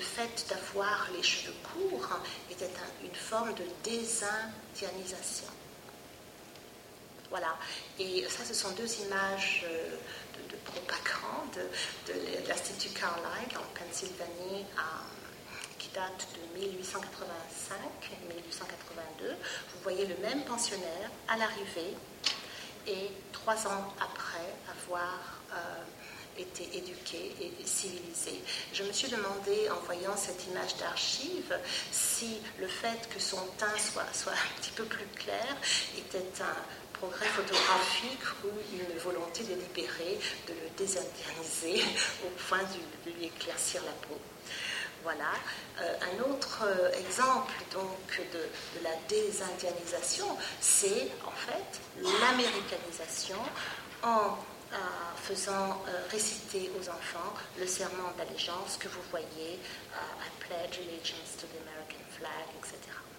fait 0.00 0.44
d'avoir 0.48 1.08
les 1.16 1.22
cheveux 1.22 1.54
courts 1.62 2.18
était 2.50 2.68
une 3.02 3.14
forme 3.14 3.54
de 3.54 3.64
désindianisation. 3.82 5.46
Voilà. 7.30 7.56
Et 7.98 8.26
ça, 8.28 8.44
ce 8.44 8.52
sont 8.54 8.70
deux 8.72 9.00
images 9.06 9.64
euh, 9.64 9.96
de, 10.50 10.56
propagande 10.56 11.56
de, 12.08 12.14
l'Institut 12.48 12.90
Carlisle 12.90 13.56
en 13.56 13.64
Pennsylvanie 13.78 14.66
qui 15.78 15.88
date 15.90 16.26
de 16.34 16.40
1885-1882. 16.60 19.28
Vous 19.28 19.80
voyez 19.82 20.06
le 20.06 20.16
même 20.16 20.42
pensionnaire 20.44 21.10
à 21.28 21.36
l'arrivée 21.36 21.94
et 22.86 23.12
trois 23.32 23.66
ans 23.66 23.92
après 24.00 24.54
avoir 24.68 25.40
euh, 25.52 25.56
été 26.40 26.68
éduqué 26.76 27.34
et 27.40 27.66
civilisé. 27.66 28.40
Je 28.72 28.82
me 28.82 28.92
suis 28.92 29.08
demandé, 29.08 29.68
en 29.70 29.84
voyant 29.84 30.16
cette 30.16 30.46
image 30.46 30.76
d'archive, 30.76 31.58
si 31.90 32.38
le 32.58 32.66
fait 32.66 33.08
que 33.14 33.20
son 33.20 33.44
teint 33.58 33.78
soit, 33.78 34.06
soit 34.12 34.32
un 34.32 34.60
petit 34.60 34.70
peu 34.70 34.84
plus 34.84 35.06
clair 35.16 35.56
était 35.96 36.42
un 36.42 36.98
progrès 37.00 37.26
photographique 37.26 38.26
ou 38.44 38.48
une 38.74 38.98
volonté 38.98 39.42
de 39.44 39.54
libérer, 39.54 40.18
de 40.46 40.52
le 40.52 40.68
désindianiser 40.76 41.82
au 42.24 42.30
point 42.48 42.62
de 43.04 43.10
lui 43.10 43.26
éclaircir 43.26 43.82
la 43.84 43.92
peau. 44.06 44.20
Voilà. 45.02 45.32
Euh, 45.80 45.94
un 46.02 46.30
autre 46.30 46.64
euh, 46.64 46.90
exemple 46.92 47.54
donc 47.72 48.20
de, 48.32 48.82
la 48.84 48.90
désindianisation, 49.08 50.26
c'est 50.60 51.08
en 51.24 51.30
fait 51.30 51.80
l'américanisation 52.20 53.38
en 54.02 54.36
euh, 54.72 54.76
faisant 55.16 55.82
réciter 56.10 56.70
aux 56.78 56.88
enfants 56.88 57.34
le 57.58 57.66
serment 57.66 58.12
d'allégeance 58.16 58.76
que 58.78 58.88
vous 58.88 59.02
voyez, 59.10 59.58
I 59.94 60.30
pledge 60.40 60.78
allegiance 60.78 61.36
to 61.38 61.46
the 61.46 61.60
American 61.66 62.02
flag, 62.16 62.46
etc. 62.58 63.09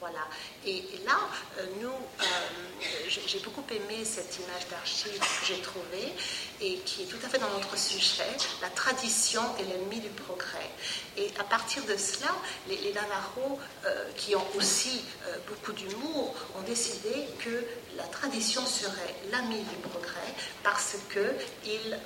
Voilà. 0.00 0.26
Et, 0.64 0.82
là, 1.04 1.18
euh, 1.58 1.66
nous, 1.82 1.88
euh, 1.88 2.84
j'ai 3.06 3.38
beaucoup 3.40 3.64
aimé 3.70 4.02
cette 4.02 4.38
image 4.38 4.66
d'archive 4.70 5.18
que 5.18 5.46
j'ai 5.46 5.60
trouvée 5.60 6.14
et 6.62 6.78
qui 6.78 7.02
est 7.02 7.06
tout 7.06 7.18
à 7.22 7.28
fait 7.28 7.38
dans 7.38 7.50
notre 7.50 7.76
sujet, 7.76 8.24
la 8.62 8.70
tradition 8.70 9.42
est 9.58 9.64
l'ennemi 9.64 10.00
du 10.00 10.08
progrès. 10.08 10.70
Et 11.18 11.30
à 11.38 11.44
partir 11.44 11.84
de 11.84 11.96
cela, 11.98 12.34
les, 12.66 12.78
les 12.78 12.94
Navarros, 12.94 13.58
euh, 13.84 14.10
qui 14.16 14.34
ont 14.34 14.46
aussi 14.56 15.02
beaucoup 15.46 15.72
d'humour, 15.72 16.34
ont 16.58 16.62
décidé 16.62 17.26
que 17.44 17.62
la 17.96 18.04
tradition 18.04 18.64
serait 18.64 19.14
l'ami 19.30 19.58
du 19.58 19.76
progrès 19.88 20.34
parce 20.62 20.96
qu'ils 21.12 21.98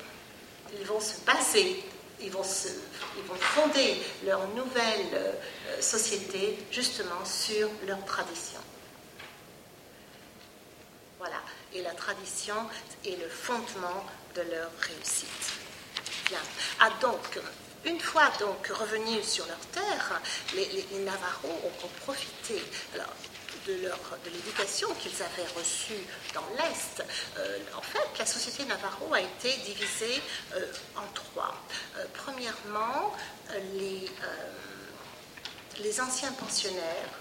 ils 0.80 0.86
vont 0.86 1.00
se 1.00 1.20
baser 1.24 1.84
ils 2.24 2.32
vont, 2.32 2.42
fonder 2.42 4.00
leur 4.24 4.46
nouvelle 4.48 5.06
euh, 5.14 5.32
société 5.80 6.58
justement 6.70 7.24
sur 7.24 7.68
leur 7.86 8.04
tradition. 8.04 8.60
Voilà. 11.18 11.40
Et 11.72 11.82
la 11.82 11.92
tradition 11.92 12.54
est 13.04 13.16
le 13.20 13.28
fondement 13.28 14.04
de 14.34 14.42
leur 14.42 14.70
réussite. 14.80 15.52
Bien. 16.28 16.38
Ah, 16.80 16.90
donc, 17.00 17.38
une 17.84 18.00
fois 18.00 18.30
donc 18.40 18.66
revenus 18.68 19.26
sur 19.26 19.46
leur 19.46 19.58
terre, 19.72 20.20
les, 20.54 20.66
les, 20.66 21.04
Navarros 21.04 21.60
ont, 21.64 21.88
profité. 22.04 22.62
De, 23.66 23.90
l'éducation 24.30 24.88
qu'ils 24.94 25.22
avaient 25.22 25.48
reçue 25.56 26.02
dans 26.34 26.44
l'Est, 26.56 27.04
euh, 27.38 27.58
en 27.76 27.82
fait, 27.82 28.06
la 28.18 28.26
société 28.26 28.64
Navarro 28.64 29.12
a 29.12 29.20
été 29.20 29.52
divisée 29.64 30.20
euh, 30.54 30.66
en 30.96 31.06
trois. 31.14 31.54
Euh, 31.96 32.04
premièrement, 32.14 33.12
les, 33.74 34.10
anciens 36.00 36.32
pensionnaires 36.32 37.20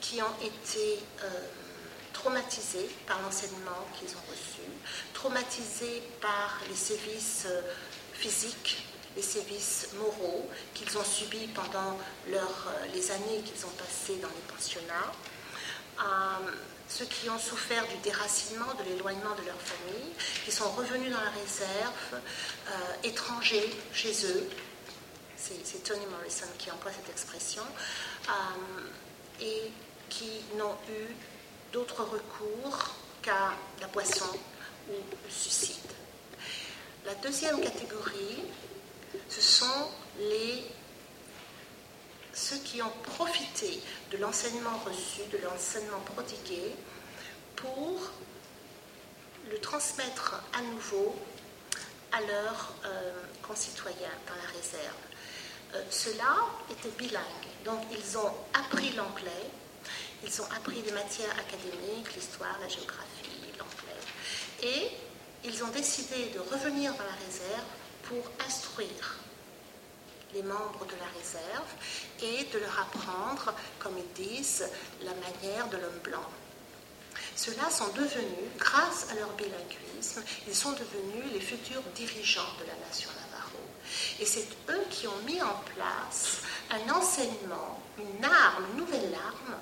qui 0.00 0.22
ont 0.22 0.36
été 0.40 1.00
traumatisés 2.12 2.88
par 3.06 3.20
l'enseignement 3.22 3.86
qu'ils 3.98 4.10
ont 4.10 4.30
reçu, 4.30 4.62
traumatisés 5.12 6.02
par 6.20 6.60
les 6.68 6.76
sévices 6.76 7.46
physiques 8.12 8.84
les 9.16 9.22
sévices 9.22 9.88
moraux 9.98 10.48
qu'ils 10.74 10.96
ont 10.96 11.04
subis 11.04 11.48
pendant 11.48 11.98
les 12.28 13.10
années 13.10 13.42
qu'ils 13.44 13.66
ont 13.66 13.70
passées 13.70 14.16
dans 14.22 14.28
les 14.28 14.54
pensionnats, 14.54 15.12
ceux 16.88 17.04
qui 17.04 17.28
ont 17.28 17.38
souffert 17.38 17.86
du 17.86 17.96
déracinement, 17.98 18.74
de 18.78 18.84
l'éloignement 18.84 19.34
de 19.34 19.46
leur 19.46 19.60
famille, 19.60 20.12
qui 20.44 20.50
sont 20.50 20.70
revenus 20.70 21.12
dans 21.12 21.20
la 21.20 21.30
réserve, 21.30 22.14
euh, 22.14 22.70
étrangers 23.04 23.70
chez 23.92 24.12
eux. 24.26 24.48
C'est 25.36 25.82
Tony 25.84 26.04
Morrison 26.06 26.46
qui 26.58 26.70
emploie 26.70 26.90
cette 26.92 27.10
expression, 27.10 27.62
euh, 28.28 29.42
et 29.42 29.70
qui 30.08 30.42
n'ont 30.56 30.76
eu 30.88 31.14
d'autre 31.72 32.02
recours 32.02 32.94
qu'à 33.22 33.52
la 33.80 33.86
boisson 33.88 34.26
ou 34.88 34.92
le 34.92 35.30
suicide. 35.30 35.76
La 37.06 37.14
deuxième 37.16 37.60
catégorie, 37.60 38.44
ce 39.28 39.40
sont 39.40 39.90
les 40.18 40.64
ceux 42.38 42.58
qui 42.58 42.80
ont 42.82 42.92
profité 43.02 43.80
de 44.12 44.16
l'enseignement 44.18 44.78
reçu, 44.86 45.22
de 45.32 45.38
l'enseignement 45.38 46.00
prodigué, 46.00 46.74
pour 47.56 48.12
le 49.50 49.58
transmettre 49.58 50.40
à 50.56 50.62
nouveau 50.62 51.16
à 52.12 52.20
leurs 52.20 52.74
euh, 52.84 53.12
concitoyens 53.42 54.14
dans 54.26 54.34
la 54.34 54.48
réserve. 54.56 54.94
Euh, 55.74 55.82
Ceux-là 55.90 56.36
étaient 56.70 56.96
bilingues, 56.96 57.22
donc 57.64 57.80
ils 57.90 58.16
ont 58.16 58.32
appris 58.54 58.92
l'anglais, 58.92 59.50
ils 60.24 60.40
ont 60.40 60.46
appris 60.56 60.80
des 60.82 60.92
matières 60.92 61.32
académiques, 61.32 62.14
l'histoire, 62.14 62.56
la 62.60 62.68
géographie, 62.68 63.52
l'anglais, 63.58 64.00
et 64.62 64.90
ils 65.44 65.64
ont 65.64 65.68
décidé 65.68 66.30
de 66.34 66.38
revenir 66.38 66.92
dans 66.92 67.04
la 67.04 67.26
réserve 67.26 67.66
pour 68.04 68.30
instruire 68.46 69.18
les 70.34 70.42
membres 70.42 70.84
de 70.86 70.94
la 70.96 71.08
réserve 71.18 71.70
et 72.22 72.44
de 72.52 72.58
leur 72.58 72.78
apprendre, 72.80 73.54
comme 73.78 73.96
ils 73.98 74.24
disent, 74.24 74.68
la 75.02 75.12
manière 75.14 75.68
de 75.68 75.76
l'homme 75.76 76.00
blanc. 76.04 76.26
Ceux-là 77.36 77.70
sont 77.70 77.88
devenus, 77.88 78.50
grâce 78.58 79.06
à 79.10 79.14
leur 79.14 79.30
bilinguisme, 79.32 80.22
ils 80.46 80.54
sont 80.54 80.72
devenus 80.72 81.32
les 81.32 81.40
futurs 81.40 81.82
dirigeants 81.94 82.52
de 82.60 82.66
la 82.66 82.86
nation 82.86 83.10
Navarro. 83.10 83.60
Et 84.20 84.26
c'est 84.26 84.46
eux 84.68 84.84
qui 84.90 85.06
ont 85.06 85.22
mis 85.24 85.40
en 85.40 85.62
place 85.74 86.38
un 86.70 86.92
enseignement, 86.92 87.80
une 87.98 88.24
arme, 88.24 88.64
une 88.72 88.80
nouvelle 88.80 89.14
arme, 89.14 89.56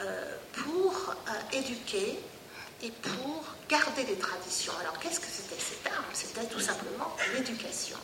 euh, 0.00 0.36
pour 0.52 1.10
euh, 1.10 1.56
éduquer 1.56 2.18
et 2.82 2.90
pour 2.90 3.44
garder 3.68 4.04
les 4.04 4.16
traditions. 4.16 4.72
Alors 4.80 4.98
qu'est-ce 4.98 5.20
que 5.20 5.26
c'était 5.26 5.60
cette 5.60 5.86
arme? 5.92 6.04
C'était 6.12 6.46
tout 6.46 6.60
simplement 6.60 7.16
l'éducation 7.34 7.98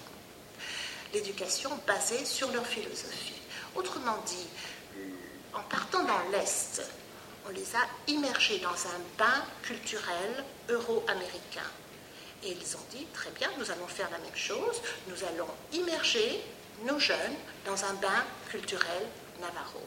l'éducation 1.12 1.70
basée 1.86 2.24
sur 2.24 2.50
leur 2.52 2.66
philosophie. 2.66 3.40
Autrement 3.74 4.18
dit, 4.26 4.46
en 5.54 5.62
partant 5.62 6.04
dans 6.04 6.30
l'Est, 6.32 6.82
on 7.46 7.50
les 7.50 7.74
a 7.76 7.86
immergés 8.06 8.58
dans 8.58 8.68
un 8.68 9.00
bain 9.16 9.44
culturel 9.62 10.44
euro-américain. 10.68 11.68
Et 12.44 12.52
ils 12.52 12.76
ont 12.76 12.84
dit, 12.90 13.06
très 13.12 13.30
bien, 13.30 13.48
nous 13.58 13.70
allons 13.70 13.88
faire 13.88 14.10
la 14.10 14.18
même 14.18 14.36
chose, 14.36 14.80
nous 15.08 15.24
allons 15.24 15.48
immerger 15.72 16.40
nos 16.84 16.98
jeunes 16.98 17.36
dans 17.66 17.84
un 17.84 17.94
bain 17.94 18.24
culturel 18.50 19.02
navarro. 19.40 19.82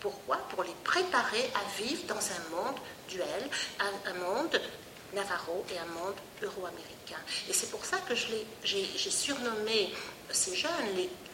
Pourquoi? 0.00 0.36
Pour 0.50 0.62
les 0.62 0.74
préparer 0.84 1.50
à 1.54 1.82
vivre 1.82 2.04
dans 2.04 2.14
un 2.16 2.56
monde 2.56 2.76
duel, 3.08 3.48
un, 3.80 4.14
monde 4.14 4.60
navarro 5.14 5.64
et 5.72 5.78
un 5.78 5.86
monde 5.86 6.14
euro-américain. 6.42 7.20
Et 7.48 7.52
c'est 7.52 7.70
pour 7.70 7.84
ça 7.84 7.98
que 8.08 8.14
j'ai 8.14 9.10
surnommé 9.10 9.92
ces 10.34 10.54
jeunes 10.54 10.70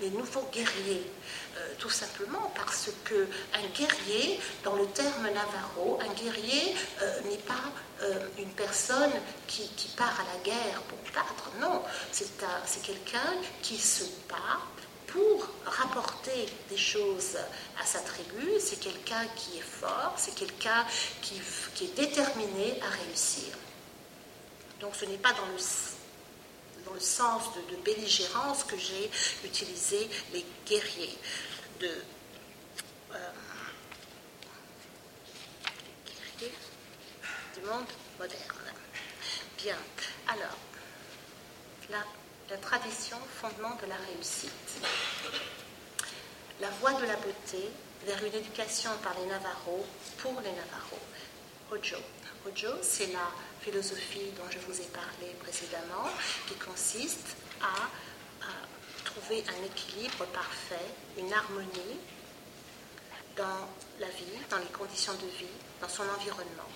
les, 0.01 0.11
nouveaux 0.11 0.49
guerriers, 0.53 1.11
euh, 1.57 1.75
tout 1.79 1.91
simplement 1.91 2.53
parce 2.55 2.91
que 3.05 3.27
un 3.55 3.67
guerrier, 3.75 4.41
dans 4.65 4.77
le 4.77 4.87
terme 4.87 5.25
navarro, 5.25 5.99
un 6.01 6.13
guerrier 6.15 6.75
euh, 7.03 7.21
n'est 7.31 7.39
pas 7.39 7.55
euh, 8.03 8.29
une 8.39 8.51
personne 8.51 9.13
qui, 9.47 9.69
part 9.97 10.21
à 10.21 10.37
la 10.37 10.43
guerre 10.43 10.83
pour 10.89 10.99
battre, 11.15 11.51
non, 11.61 11.83
c'est 12.13 12.83
quelqu'un 12.83 13.35
qui 13.63 13.77
se 13.77 14.05
bat 14.29 14.61
pour 15.07 15.49
rapporter 15.65 16.47
des 16.69 16.77
choses 16.77 17.37
à 17.81 17.85
sa 17.85 17.99
tribu, 17.99 18.49
c'est 18.61 18.79
quelqu'un 18.79 19.27
qui 19.37 19.59
est 19.59 19.63
fort, 19.63 20.15
c'est 20.17 20.35
quelqu'un 20.35 20.87
qui, 21.21 21.41
qui 21.75 21.87
est 21.87 21.97
déterminé 21.97 22.81
à 22.81 23.05
réussir. 23.05 23.55
Donc 24.81 24.95
ce 24.95 25.05
n'est 25.05 25.19
pas 25.19 25.33
dans 25.33 25.47
le, 25.47 25.59
dans 26.85 26.95
le 26.95 27.01
sens 27.01 27.45
de, 27.55 27.77
belligérance 27.77 28.65
que 28.65 28.77
j'ai 28.77 29.11
utilisé 29.45 30.09
les 30.33 30.45
guerriers 30.67 31.19
de 31.81 31.89
euh, 33.13 33.31
guerriers 36.07 36.55
du 37.55 37.61
monde 37.63 37.87
moderne. 38.19 38.59
Bien, 39.59 39.77
alors, 40.29 40.57
là, 41.91 42.05
la 42.49 42.57
tradition, 42.57 43.17
fondement 43.41 43.77
de 43.83 43.87
la 43.87 43.97
réussite. 43.97 44.51
La 46.61 46.71
voie 46.81 46.93
de 46.95 47.07
la 47.07 47.17
beauté 47.17 47.71
vers 48.05 48.23
une 48.25 48.35
éducation 48.35 48.91
par 49.03 49.15
les 49.19 49.27
Navarros 49.27 49.87
pour 50.19 50.33
les 50.41 50.51
Navarros. 50.51 50.99
Hojo. 51.73 51.99
Hojo, 52.45 52.79
c'est 52.83 53.13
la 53.13 53.31
philosophie 53.61 54.33
dont 54.37 54.51
je 54.51 54.59
vous 54.59 54.81
ai 54.81 54.87
parlé 54.87 55.33
précédemment, 55.39 56.09
qui 56.49 56.55
consiste 56.55 57.37
à, 57.63 57.89
trouver 59.05 59.45
un 59.49 59.65
équilibre 59.65 60.25
parfait, 60.27 60.85
une 61.17 61.33
harmonie 61.33 61.99
dans 63.37 63.69
la 64.01 64.09
vie, 64.09 64.39
dans 64.49 64.59
les 64.59 64.67
conditions 64.67 65.15
de 65.15 65.27
vie, 65.39 65.57
dans 65.81 65.89
son 65.89 66.03
environnement. 66.03 66.69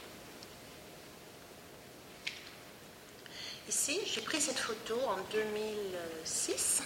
Ici, 3.69 4.01
j'ai 4.07 4.21
pris 4.21 4.41
cette 4.41 4.59
photo 4.59 4.97
en 5.09 5.17
2006. 5.33 6.83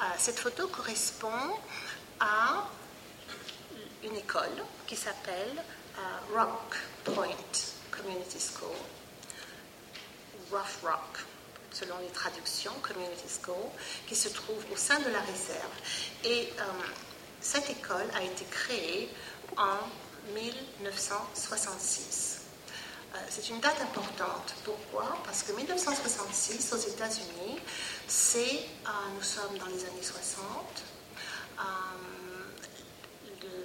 Euh, 0.00 0.02
cette 0.18 0.38
photo 0.38 0.68
correspond 0.68 1.58
à 2.20 2.68
une 4.02 4.16
école 4.16 4.64
qui 4.86 4.96
s'appelle 4.96 5.62
euh, 5.98 6.18
Rock 6.34 6.76
Point 7.04 7.36
Community 7.90 8.38
School, 8.40 8.76
Rough 10.50 10.82
Rock, 10.82 11.18
selon 11.70 11.98
les 11.98 12.08
traductions, 12.08 12.72
Community 12.82 13.28
School, 13.28 13.70
qui 14.06 14.16
se 14.16 14.28
trouve 14.28 14.64
au 14.72 14.76
sein 14.76 14.98
de 15.00 15.10
la 15.10 15.20
réserve. 15.20 15.72
Et 16.24 16.52
euh, 16.58 16.62
cette 17.40 17.70
école 17.70 18.10
a 18.14 18.22
été 18.22 18.44
créée 18.46 19.08
en 19.56 19.78
1966. 20.34 22.40
Euh, 23.14 23.18
c'est 23.28 23.50
une 23.50 23.60
date 23.60 23.80
importante. 23.80 24.54
Pourquoi? 24.64 25.16
Parce 25.24 25.44
que 25.44 25.52
1966, 25.52 26.72
aux 26.72 26.88
États-Unis, 26.88 27.60
c'est, 28.08 28.66
nous 29.14 29.22
sommes 29.22 29.56
dans 29.58 29.66
les 29.66 29.84
années 29.84 30.02
60, 30.02 30.82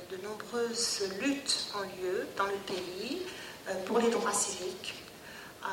de, 0.10 0.17
nombreuses 0.17 1.10
luttes 1.19 1.67
ont 1.76 1.84
lieu 2.02 2.28
dans 2.38 2.45
le 2.45 2.58
pays 2.65 3.22
euh, 3.67 3.74
pour 3.86 4.00
les 4.00 4.10
droits 4.10 4.34
civiques. 4.34 4.95
Euh, 5.63 5.67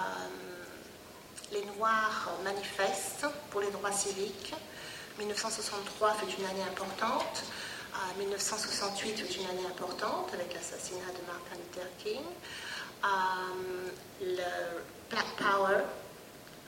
les 1.52 1.64
Noirs 1.76 2.30
manifestent 2.44 3.26
pour 3.50 3.60
les 3.60 3.70
droits 3.70 3.92
civiques. 3.92 4.54
1963 5.18 6.14
fait 6.14 6.38
une 6.38 6.44
année 6.46 6.64
importante. 6.70 7.44
1968 8.18 9.12
euh, 9.12 9.24
fait 9.24 9.34
une 9.40 9.46
année 9.46 9.66
importante 9.66 10.32
avec 10.34 10.52
l'assassinat 10.52 11.06
de 11.06 11.26
Martin 11.26 11.56
Luther 11.56 11.88
King. 11.98 12.22
le 14.20 14.82
Black 15.10 15.26
Power 15.38 15.82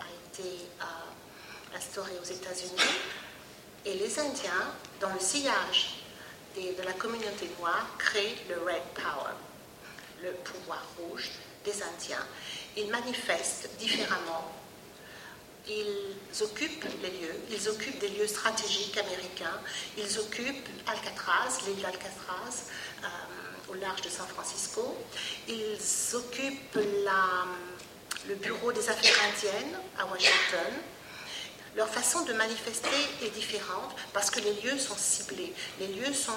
a 0.00 0.04
été 0.30 0.68
instauré 1.76 2.12
aux 2.20 2.24
États-Unis 2.24 2.94
et 3.84 3.94
les 3.94 4.18
Indiens, 4.18 4.72
dans 5.00 5.12
le 5.12 5.20
sillage 5.20 5.97
de 6.56 6.82
la 6.82 6.92
communauté 6.92 7.48
noire, 7.58 7.86
créent 7.98 8.36
le 8.48 8.56
Red 8.56 8.82
Power, 8.94 9.34
le 10.22 10.32
pouvoir 10.32 10.82
rouge 10.98 11.30
des 11.64 11.82
Indiens. 11.82 12.26
Ils 12.76 12.90
manifestent 12.90 13.70
différemment. 13.78 14.52
Ils 15.68 16.42
occupent 16.42 16.86
les 17.02 17.10
lieux, 17.10 17.34
ils 17.50 17.68
occupent 17.68 17.98
des 17.98 18.08
lieux 18.08 18.26
stratégiques 18.26 18.96
américains, 18.96 19.60
ils 19.98 20.18
occupent 20.18 20.66
Alcatraz, 20.86 21.60
l'île 21.66 21.82
d'Alcatraz, 21.82 22.70
euh, 23.02 23.06
au 23.68 23.74
large 23.74 24.00
de 24.00 24.08
San 24.08 24.26
Francisco, 24.28 24.96
ils 25.46 25.76
occupent 26.14 26.78
le 28.26 28.34
bureau 28.36 28.72
des 28.72 28.88
affaires 28.88 29.16
indiennes 29.28 29.78
à 29.98 30.06
Washington, 30.06 30.72
leur 31.78 31.88
façon 31.88 32.24
de 32.24 32.32
manifester 32.32 32.88
est 33.22 33.30
différente 33.30 33.94
parce 34.12 34.30
que 34.30 34.40
les 34.40 34.52
lieux 34.54 34.78
sont 34.78 34.96
ciblés. 34.96 35.54
Les 35.78 35.86
lieux 35.86 36.12
sont 36.12 36.32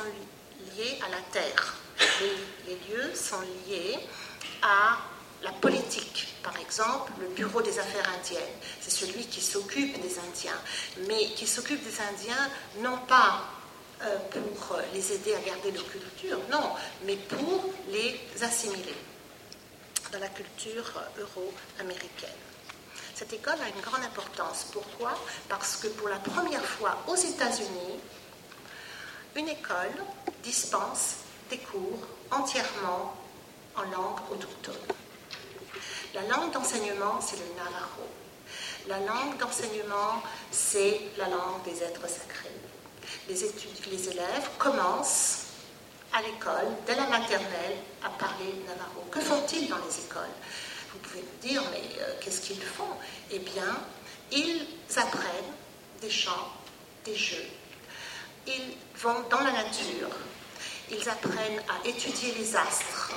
liés 0.77 0.99
à 1.04 1.10
la 1.10 1.17
terre. 1.32 1.75
Les, 2.67 2.75
lieux 2.75 3.15
sont 3.15 3.41
liés 3.67 3.97
à 4.62 4.99
la 5.41 5.51
politique. 5.54 6.27
Par 6.43 6.56
exemple, 6.58 7.12
le 7.19 7.27
Bureau 7.30 7.63
des 7.63 7.80
affaires 7.80 8.08
indiennes, 8.19 8.56
c'est 8.82 8.91
celui 8.91 9.25
qui 9.25 9.41
s'occupe 9.41 9.99
des 9.99 10.19
Indiens, 10.19 10.62
mais 11.08 11.25
qui 11.36 11.47
s'occupe 11.47 11.84
des 11.84 11.99
Indiens 12.01 12.49
non 12.77 12.97
pas 13.08 13.43
euh, 14.04 14.17
pour 14.30 14.77
les 14.93 15.12
aider 15.12 15.34
à 15.34 15.39
garder 15.39 15.71
leur 15.71 15.88
culture, 15.89 16.39
non, 16.51 16.69
mais 17.06 17.15
pour 17.15 17.65
les 17.89 18.19
assimiler 18.43 18.95
dans 20.12 20.19
la 20.19 20.30
culture 20.30 21.01
euro-américaine. 21.17 22.50
Cette 23.21 23.34
école 23.34 23.62
a 23.62 23.67
une 23.69 23.81
grande 23.84 24.03
importance. 24.03 24.65
Pourquoi? 24.73 25.13
Parce 25.47 25.75
que 25.75 25.86
pour 25.89 26.10
la 26.10 26.17
première 26.17 26.65
fois 26.65 26.97
aux 27.07 27.15
États-Unis, 27.15 27.99
une 29.36 29.47
école 29.47 29.93
dispense 30.41 31.17
des 31.51 31.60
cours 31.60 31.99
entièrement 32.31 33.15
en 33.75 33.84
langue 33.84 34.17
autochtone. 34.31 34.73
La 36.15 36.23
langue 36.23 36.51
d'enseignement, 36.51 37.21
c'est 37.21 37.38
le 37.38 37.45
Navajo. 37.55 38.10
La 38.88 38.97
langue 39.01 39.38
d'enseignement, 39.38 40.23
c'est 40.49 41.01
la 41.19 41.29
langue 41.29 41.62
des 41.63 41.84
êtres 41.84 42.10
sacrés. 42.10 42.49
Les, 43.29 43.43
études, 43.43 43.86
les 43.91 44.10
élèves 44.10 44.49
commencent 44.57 45.43
à 46.12 46.23
l'école, 46.23 46.73
dès 46.88 46.95
la 46.95 47.05
maternelle, 47.05 47.77
à 48.03 48.10
parler 48.10 48.63
Navajo. 48.67 49.05
Que 49.12 49.19
font-ils 49.19 49.69
dans 49.69 49.77
les 49.77 50.05
écoles? 50.05 50.34
Pouvez 51.12 51.24
me 51.24 51.41
dire, 51.41 51.63
mais 51.71 52.02
euh, 52.02 52.13
qu'est-ce 52.21 52.41
qu'ils 52.41 52.62
font? 52.62 52.84
Eh 53.32 53.39
bien, 53.39 53.78
ils 54.32 54.65
apprennent 54.95 55.54
des 56.02 56.10
chants, 56.10 56.52
des 57.06 57.15
jeux. 57.15 57.47
Ils 58.47 58.76
vont 58.97 59.24
dans 59.30 59.39
la 59.39 59.52
nature. 59.52 60.10
Ils 60.89 61.10
apprennent 61.10 61.60
à 61.69 61.88
étudier 61.88 62.34
les 62.38 62.56
astres. 62.56 63.13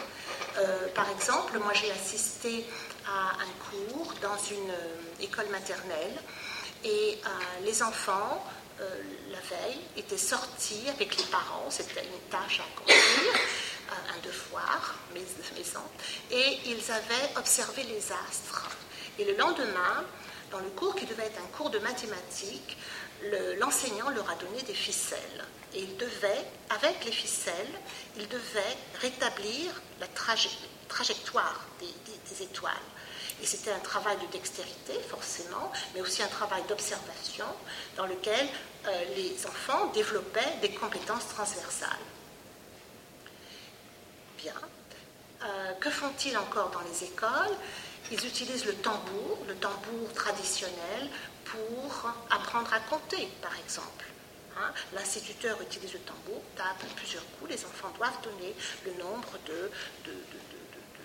Euh, 0.58 0.88
par 0.94 1.08
exemple, 1.10 1.58
moi 1.58 1.72
j'ai 1.72 1.90
assisté 1.90 2.64
à 3.06 3.32
un 3.42 3.96
cours 3.96 4.14
dans 4.22 4.36
une 4.50 4.70
euh, 4.70 5.22
école 5.22 5.48
maternelle 5.48 6.14
et 6.84 7.18
les 7.64 7.82
enfants 7.82 8.44
la 8.78 9.40
veille, 9.40 9.80
étaient 9.96 10.18
sortis 10.18 10.88
avec 10.88 11.16
les 11.16 11.24
parents, 11.24 11.70
c'était 11.70 12.04
une 12.04 12.30
tâche 12.30 12.60
à 12.60 12.64
accomplir, 12.64 13.40
un 13.90 14.18
devoir 14.26 14.94
maison, 15.14 15.80
et 16.30 16.58
ils 16.66 16.90
avaient 16.90 17.36
observé 17.36 17.84
les 17.84 18.12
astres. 18.12 18.70
Et 19.18 19.24
le 19.24 19.36
lendemain, 19.36 20.04
dans 20.50 20.58
le 20.58 20.70
cours 20.70 20.94
qui 20.94 21.06
devait 21.06 21.26
être 21.26 21.40
un 21.40 21.56
cours 21.56 21.70
de 21.70 21.78
mathématiques, 21.78 22.76
l'enseignant 23.58 24.10
leur 24.10 24.28
a 24.30 24.34
donné 24.36 24.62
des 24.62 24.74
ficelles. 24.74 25.44
Et 25.74 25.80
ils 25.80 25.96
devaient, 25.96 26.46
avec 26.70 27.04
les 27.04 27.12
ficelles, 27.12 27.80
ils 28.16 28.28
devaient 28.28 28.76
rétablir 29.00 29.72
la 30.00 30.06
trajectoire 30.88 31.66
des, 31.80 32.42
étoiles. 32.42 32.72
Et 33.42 33.46
c'était 33.46 33.72
un 33.72 33.80
travail 33.80 34.16
de 34.18 34.32
dextérité, 34.32 34.94
forcément, 35.08 35.70
mais 35.94 36.00
aussi 36.00 36.22
un 36.22 36.28
travail 36.28 36.62
d'observation 36.68 37.46
dans 37.96 38.06
lequel 38.06 38.48
euh, 38.86 39.04
les 39.16 39.46
enfants 39.46 39.86
développaient 39.92 40.58
des 40.62 40.70
compétences 40.70 41.28
transversales. 41.28 41.90
Euh, 45.44 45.72
que 45.80 45.90
font-ils 45.90 46.36
encore 46.38 46.70
dans 46.70 46.80
les 46.80 47.04
écoles? 47.04 47.56
Ils 48.10 48.26
utilisent 48.26 48.66
le 48.66 48.74
tambour, 48.74 49.38
le 49.46 49.54
tambour 49.56 50.12
traditionnel, 50.14 51.08
pour 51.44 52.12
apprendre 52.30 52.72
à 52.72 52.80
compter, 52.80 53.28
par 53.42 53.52
exemple. 53.58 54.06
Hein? 54.56 54.72
L'instituteur 54.92 55.60
utilise 55.60 55.92
le 55.92 55.98
tambour, 56.00 56.42
tape 56.56 56.84
plusieurs 56.96 57.24
coups, 57.38 57.50
les 57.50 57.64
enfants 57.64 57.92
doivent 57.96 58.20
donner 58.22 58.54
le 58.86 58.92
nombre 59.02 59.38
de, 59.46 59.70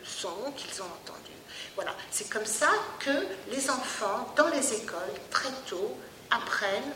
sons 0.10 0.52
qu'ils 0.58 0.82
ont 0.82 0.86
entendus. 0.86 1.30
Voilà, 1.76 1.95
c'est 2.12 2.30
comme 2.30 2.45
ça 2.45 2.69
que 3.00 3.28
les 3.52 3.69
enfants, 3.69 4.34
dans 4.36 4.48
les 4.50 4.74
écoles, 4.74 5.13
très 5.30 5.52
tôt, 5.67 5.98
apprennent 6.32 6.93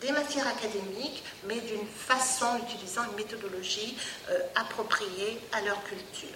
des 0.00 0.12
matières 0.12 0.46
académiques, 0.46 1.24
mais 1.44 1.60
d'une 1.60 1.86
façon 1.86 2.58
utilisant 2.58 3.02
une 3.10 3.16
méthodologie 3.16 3.96
euh, 4.30 4.38
appropriée 4.54 5.40
à 5.52 5.60
leur 5.62 5.82
culture. 5.84 6.28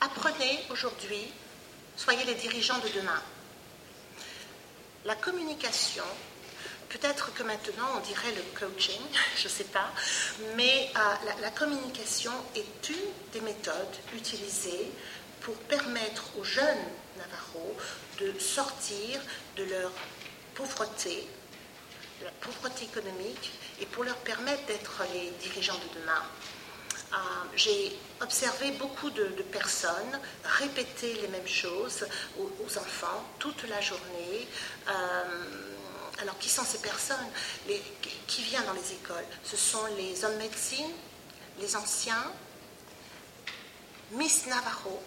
Apprenez 0.00 0.64
aujourd'hui, 0.70 1.32
soyez 1.96 2.24
les 2.24 2.34
dirigeants 2.34 2.78
de 2.78 2.88
demain. 2.88 3.20
La 5.04 5.14
communication, 5.14 6.04
peut-être 6.90 7.32
que 7.32 7.42
maintenant 7.42 7.88
on 7.96 8.00
dirait 8.00 8.32
le 8.32 8.42
coaching, 8.58 9.00
je 9.36 9.44
ne 9.44 9.48
sais 9.48 9.64
pas, 9.64 9.90
mais 10.56 10.90
euh, 10.96 11.32
la, 11.40 11.50
communication 11.50 12.32
est 12.54 12.88
une 12.90 13.30
des 13.32 13.40
méthodes 13.40 13.96
utilisées 14.14 14.90
pour 15.40 15.54
permettre 15.54 16.36
aux 16.38 16.44
jeunes 16.44 16.84
Navarros 17.16 17.76
de 18.20 18.38
sortir 18.38 19.20
de 19.56 19.64
leur 19.64 19.92
pauvreté, 20.54 21.26
de 22.20 22.24
la 22.26 22.30
pauvreté 22.32 22.84
économique, 22.84 23.52
et 23.80 23.86
pour 23.86 24.04
leur 24.04 24.16
permettre 24.16 24.64
d'être 24.66 25.02
les 25.14 25.30
dirigeants 25.42 25.78
de 25.78 26.00
demain. 26.00 26.22
j'ai 27.56 27.96
observé 28.20 28.72
beaucoup 28.72 29.10
de, 29.10 29.24
personnes 29.50 30.20
répéter 30.44 31.14
les 31.14 31.28
mêmes 31.28 31.48
choses 31.48 32.06
aux, 32.38 32.78
enfants 32.78 33.24
toute 33.38 33.68
la 33.68 33.80
journée. 33.80 34.46
Alors, 36.20 36.38
qui 36.38 36.48
sont 36.48 36.64
ces 36.64 36.78
personnes? 36.78 37.16
Qui 38.26 38.42
viennent 38.42 38.66
dans 38.66 38.74
les 38.74 38.92
écoles? 38.92 39.24
Ce 39.44 39.56
sont 39.56 39.84
les 39.96 40.24
hommes 40.24 40.36
médecine, 40.36 40.90
les 41.58 41.76
anciens, 41.76 42.30
Miss 44.12 44.46
Navarro. 44.46 45.00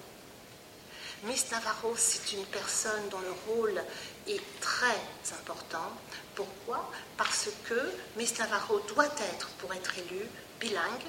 Miss 1.23 1.51
Navarro, 1.51 1.95
c'est 1.97 2.33
une 2.33 2.45
personne 2.45 3.09
dont 3.09 3.19
le 3.19 3.53
rôle 3.53 3.83
est 4.27 4.41
très 4.59 4.97
important. 5.39 5.91
Pourquoi? 6.35 6.91
Parce 7.17 7.49
que 7.65 7.93
Miss 8.17 8.37
Navarro 8.39 8.79
doit 8.81 9.05
être, 9.05 9.47
pour 9.59 9.73
être 9.73 9.97
élue, 9.97 10.27
bilingue. 10.59 11.07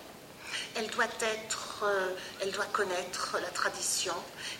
Elle 0.76 0.88
doit 0.88 1.04
être, 1.20 1.84
euh, 1.84 2.14
elle 2.40 2.50
doit 2.50 2.66
connaître 2.66 3.38
la 3.40 3.48
tradition, 3.48 4.14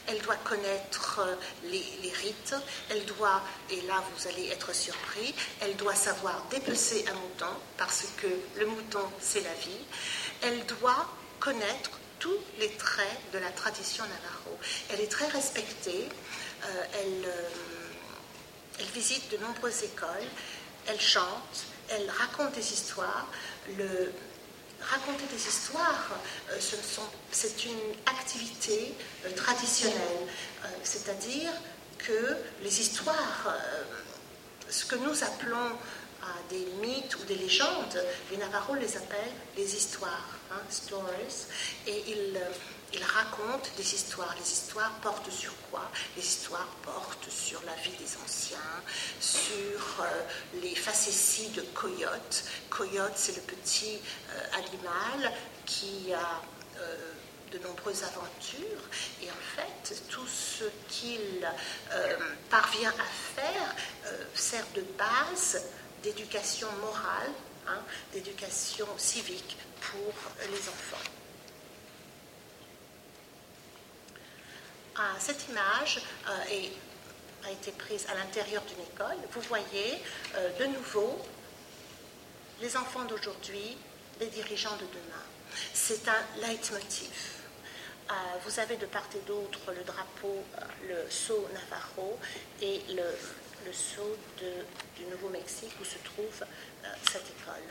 elle 0.07 0.21
doit 0.23 0.37
connaître 0.37 1.21
euh, 1.21 1.35
les, 1.65 2.13
rites, 2.13 2.55
elle 2.91 3.05
doit, 3.07 3.43
et 3.71 3.81
là 3.83 4.03
vous 4.15 4.29
allez 4.29 4.49
être 4.49 4.75
surpris, 4.75 5.35
elle 5.61 5.77
doit 5.77 5.95
savoir 5.95 6.45
dépecer 6.51 7.05
un 7.09 7.15
mouton 7.15 7.55
parce 7.77 8.07
que 8.17 8.29
le 8.59 8.67
mouton 8.67 9.07
c'est 9.21 9.41
la 9.41 9.55
vie. 9.55 9.85
Elle 10.43 10.65
doit 10.67 11.09
connaître 11.41 11.91
tous 12.19 12.39
les 12.59 12.71
traits 12.71 13.33
de 13.33 13.39
la 13.39 13.51
tradition 13.51 14.05
Navarro. 14.05 14.59
Elle 14.91 15.01
est 15.01 15.11
très 15.11 15.29
respectée, 15.29 16.09
euh, 16.65 16.85
elle, 18.79 18.89
visite 18.95 19.31
de 19.31 19.37
nombreuses 19.39 19.83
écoles, 19.83 20.29
elle 20.87 21.01
chante, 21.01 21.67
elle 21.91 22.09
raconte 22.11 22.55
des 22.55 22.73
histoires. 22.73 23.27
Raconter 24.91 25.25
des 25.27 25.49
histoires, 25.49 26.11
euh, 26.51 26.59
c'est 27.31 27.65
une 27.65 27.93
activité 28.07 28.95
traditionnelle, 29.37 30.27
c'est-à-dire 30.83 31.51
que 31.99 32.37
les 32.63 32.81
histoires, 32.81 33.55
ce 34.69 34.85
que 34.85 34.97
nous 34.97 35.25
appelons 35.25 35.79
des 36.51 36.67
mythes 36.81 37.17
ou 37.17 37.25
des 37.25 37.37
légendes, 37.37 38.03
les 38.31 38.37
Navarros 38.37 38.75
les 38.75 38.97
appellent 38.97 39.33
les 39.57 39.77
histoires, 39.77 40.29
hein, 40.51 40.61
stories, 40.71 41.47
et 41.87 42.05
ils, 42.09 42.39
euh, 42.95 42.99
ils, 42.99 43.05
racontent 43.05 43.69
des 43.77 43.95
histoires. 43.95 44.35
Les 44.39 44.51
histoires 44.51 44.93
portent 45.03 45.31
sur 45.31 45.53
quoi? 45.71 45.91
Les 46.17 46.23
histoires 46.23 46.69
portent 46.83 47.31
sur 47.31 47.63
la 47.65 47.75
vie 47.75 47.97
des 47.99 48.17
anciens, 48.25 48.59
sur 49.21 50.01
euh, 50.01 50.61
les 50.63 50.75
facéties 50.75 51.51
de 51.51 51.63
Coyote. 51.75 52.45
Coyote, 52.71 53.13
c'est 53.17 53.37
le 53.37 53.43
petit 53.43 53.99
euh, 54.31 54.59
animal 54.59 55.33
qui 55.67 56.13
a 56.13 56.43
de 57.53 57.59
nombreuses 57.61 58.03
aventures 58.03 58.83
et 59.23 59.31
en 59.31 59.43
fait 59.55 60.03
tout 60.09 60.27
ce 60.27 60.65
qu'il 60.89 61.49
parvient 62.51 62.91
à 62.91 63.41
faire 63.41 63.75
sert 64.35 64.67
de 64.75 64.83
base 64.99 65.63
d'éducation 66.03 66.67
morale, 66.81 67.31
hein, 67.69 67.79
d'éducation 68.13 68.89
civique 68.99 69.57
pour 69.81 70.13
les 70.51 70.69
enfants. 70.69 71.24
Cette 75.19 75.49
image 75.49 76.01
euh, 76.29 77.47
a 77.47 77.51
été 77.51 77.73
prise 77.73 78.07
à 78.11 78.15
l'intérieur 78.15 78.63
d'une 78.63 78.81
école. 78.81 79.17
Vous 79.33 79.41
voyez 79.43 80.01
euh, 80.37 80.59
de 80.59 80.67
nouveau 80.67 81.19
les 82.61 82.77
enfants 82.77 83.05
d'aujourd'hui, 83.05 83.77
les 84.21 84.27
dirigeants 84.27 84.77
de 84.77 84.87
demain. 84.87 85.25
C'est 85.73 86.07
un 86.09 86.47
leitmotiv. 86.47 87.11
Euh, 88.11 88.13
vous 88.45 88.61
avez 88.61 88.77
de 88.77 88.87
part 88.87 89.09
et 89.17 89.27
d'autre 89.27 89.73
le 89.73 89.83
drapeau, 89.83 90.45
le 90.89 91.11
sceau 91.11 91.49
Navarro 91.53 92.19
et 92.61 92.83
le 92.91 93.05
le 93.65 93.73
sceau 93.73 94.19
du 94.37 95.05
Nouveau-Mexique 95.07 95.73
où 95.81 95.85
se 95.87 95.97
trouve 96.05 96.45
cette 97.11 97.25
école. 97.31 97.63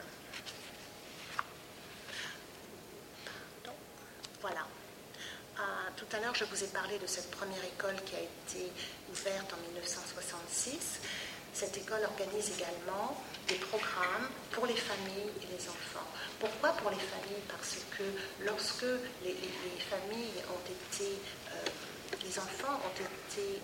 voilà. 4.41 4.65
Euh, 5.59 5.61
tout 5.95 6.05
à 6.15 6.19
l'heure, 6.19 6.33
je 6.35 6.45
vous 6.45 6.63
ai 6.63 6.67
parlé 6.67 6.97
de 6.99 7.07
cette 7.07 7.29
première 7.31 7.63
école 7.63 7.95
qui 8.05 8.15
a 8.15 8.21
été 8.21 8.71
ouverte 9.11 9.53
en 9.53 9.67
1966. 9.69 10.99
Cette 11.53 11.77
école 11.77 12.03
organise 12.03 12.51
également 12.57 13.15
des 13.47 13.55
programmes 13.55 14.29
pour 14.51 14.65
les 14.65 14.75
familles 14.75 15.31
et 15.41 15.47
les 15.55 15.69
enfants. 15.69 16.07
Pourquoi 16.39 16.69
pour 16.73 16.89
les 16.89 16.97
familles? 16.97 17.43
Parce 17.47 17.77
que 17.95 18.03
lorsque 18.45 18.89
les, 19.23 19.35
familles 19.89 20.41
ont 20.49 20.65
été, 20.65 21.09
euh, 21.51 21.69
les 22.23 22.39
enfants 22.39 22.81
ont 22.83 22.97
été 22.97 23.61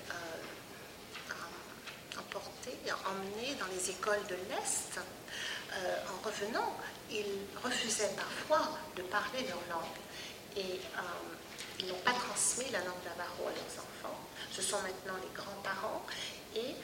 emportés, 2.20 2.78
emmenés 3.06 3.56
dans 3.56 3.68
les 3.74 3.90
écoles 3.90 4.26
de 4.30 4.36
l'Est, 4.50 5.00
euh, 5.74 5.96
en 6.10 6.28
revenant, 6.28 6.78
ils 7.12 7.46
refusaient 7.64 8.12
parfois 8.16 8.78
de 8.96 9.02
parler 9.04 9.48
leur 9.48 9.62
langue. 9.70 9.98
Et 10.58 10.80
euh, 10.98 11.02
ils 11.80 11.88
n'ont 11.88 12.04
pas 12.04 12.12
transmis 12.14 12.70
la 12.72 12.80
langue 12.80 13.04
navarro 13.06 13.48
à 13.48 13.52
leurs 13.52 13.84
enfants. 13.84 14.20
Ce 14.52 14.62
sont 14.62 14.82
maintenant 14.82 15.16
les 15.22 15.34
grands-parents. 15.34 16.06
Et 16.56 16.76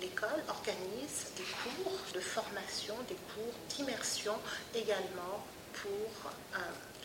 l'école 0.00 0.42
organise 0.48 1.32
des 1.36 1.42
cours 1.42 1.98
de 2.14 2.20
formation, 2.20 2.94
des 3.08 3.16
cours 3.34 3.52
d'immersion 3.68 4.34
également 4.74 5.44
pour 5.72 6.30
euh, 6.54 6.58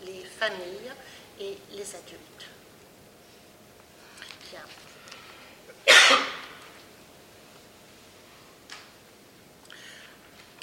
les 0.06 0.24
familles 0.24 0.92
et 1.40 1.58
les 1.72 1.96
adultes. 1.96 2.46
Bien. 4.52 4.62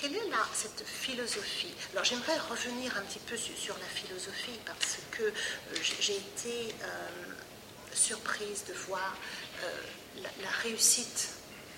Quelle 0.06 0.18
est 0.18 0.30
là 0.30 0.46
cette 0.54 0.86
philosophie? 0.86 1.74
Alors 1.92 2.04
j'aimerais 2.04 2.38
revenir 2.48 2.96
un 2.96 3.02
petit 3.02 3.18
peu 3.18 3.36
sur, 3.36 3.76
la 3.76 3.86
philosophie 3.86 4.58
parce 4.64 4.98
que 5.10 5.24
euh, 5.24 5.32
j'ai 6.00 6.16
été 6.16 6.74
euh, 6.82 6.86
surprise 7.92 8.64
de 8.68 8.74
voir 8.86 9.16
euh, 9.64 9.68
la, 10.22 10.48
réussite 10.62 11.30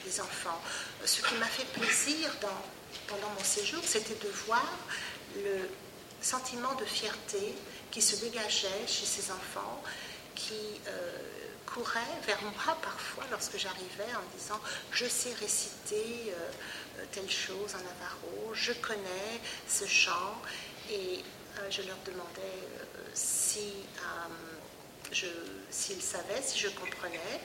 des 0.05 0.21
enfants. 0.21 0.61
Ce 1.07 1.23
qui 1.23 1.35
m'a 1.37 1.47
fait 1.47 1.65
plaisir 1.73 2.31
pendant 3.07 3.31
mon 3.31 3.45
séjour, 3.45 3.83
c'était 3.85 4.23
de 4.23 4.31
voir 4.47 4.77
le 5.37 5.69
sentiment 6.21 6.75
de 6.75 6.85
fierté 6.85 7.55
qui 7.91 8.03
se 8.03 8.17
dégageait 8.17 8.87
chez 8.87 9.07
ces 9.07 9.31
enfants 9.31 9.83
qui 10.35 10.81
couraient 11.79 12.21
vers 12.27 12.43
moi 12.43 12.77
parfois 12.83 13.25
lorsque 13.31 13.57
j'arrivais 13.57 14.13
en 14.15 14.37
disant 14.37 14.61
je 14.91 15.07
sais 15.07 15.33
réciter 15.35 16.33
euh, 16.33 17.05
telle 17.13 17.31
chose 17.31 17.75
en 17.75 17.79
navarro, 17.79 18.53
je 18.53 18.73
connais 18.73 19.41
ce 19.69 19.87
chant, 19.87 20.35
et 20.91 21.23
euh, 21.59 21.71
je 21.71 21.83
leur 21.83 21.97
demandais 22.05 22.41
euh, 22.41 23.11
si 23.15 23.73
s'ils 25.71 26.03
savaient, 26.03 26.43
si 26.43 26.59
je 26.59 26.69
comprenais. 26.69 27.41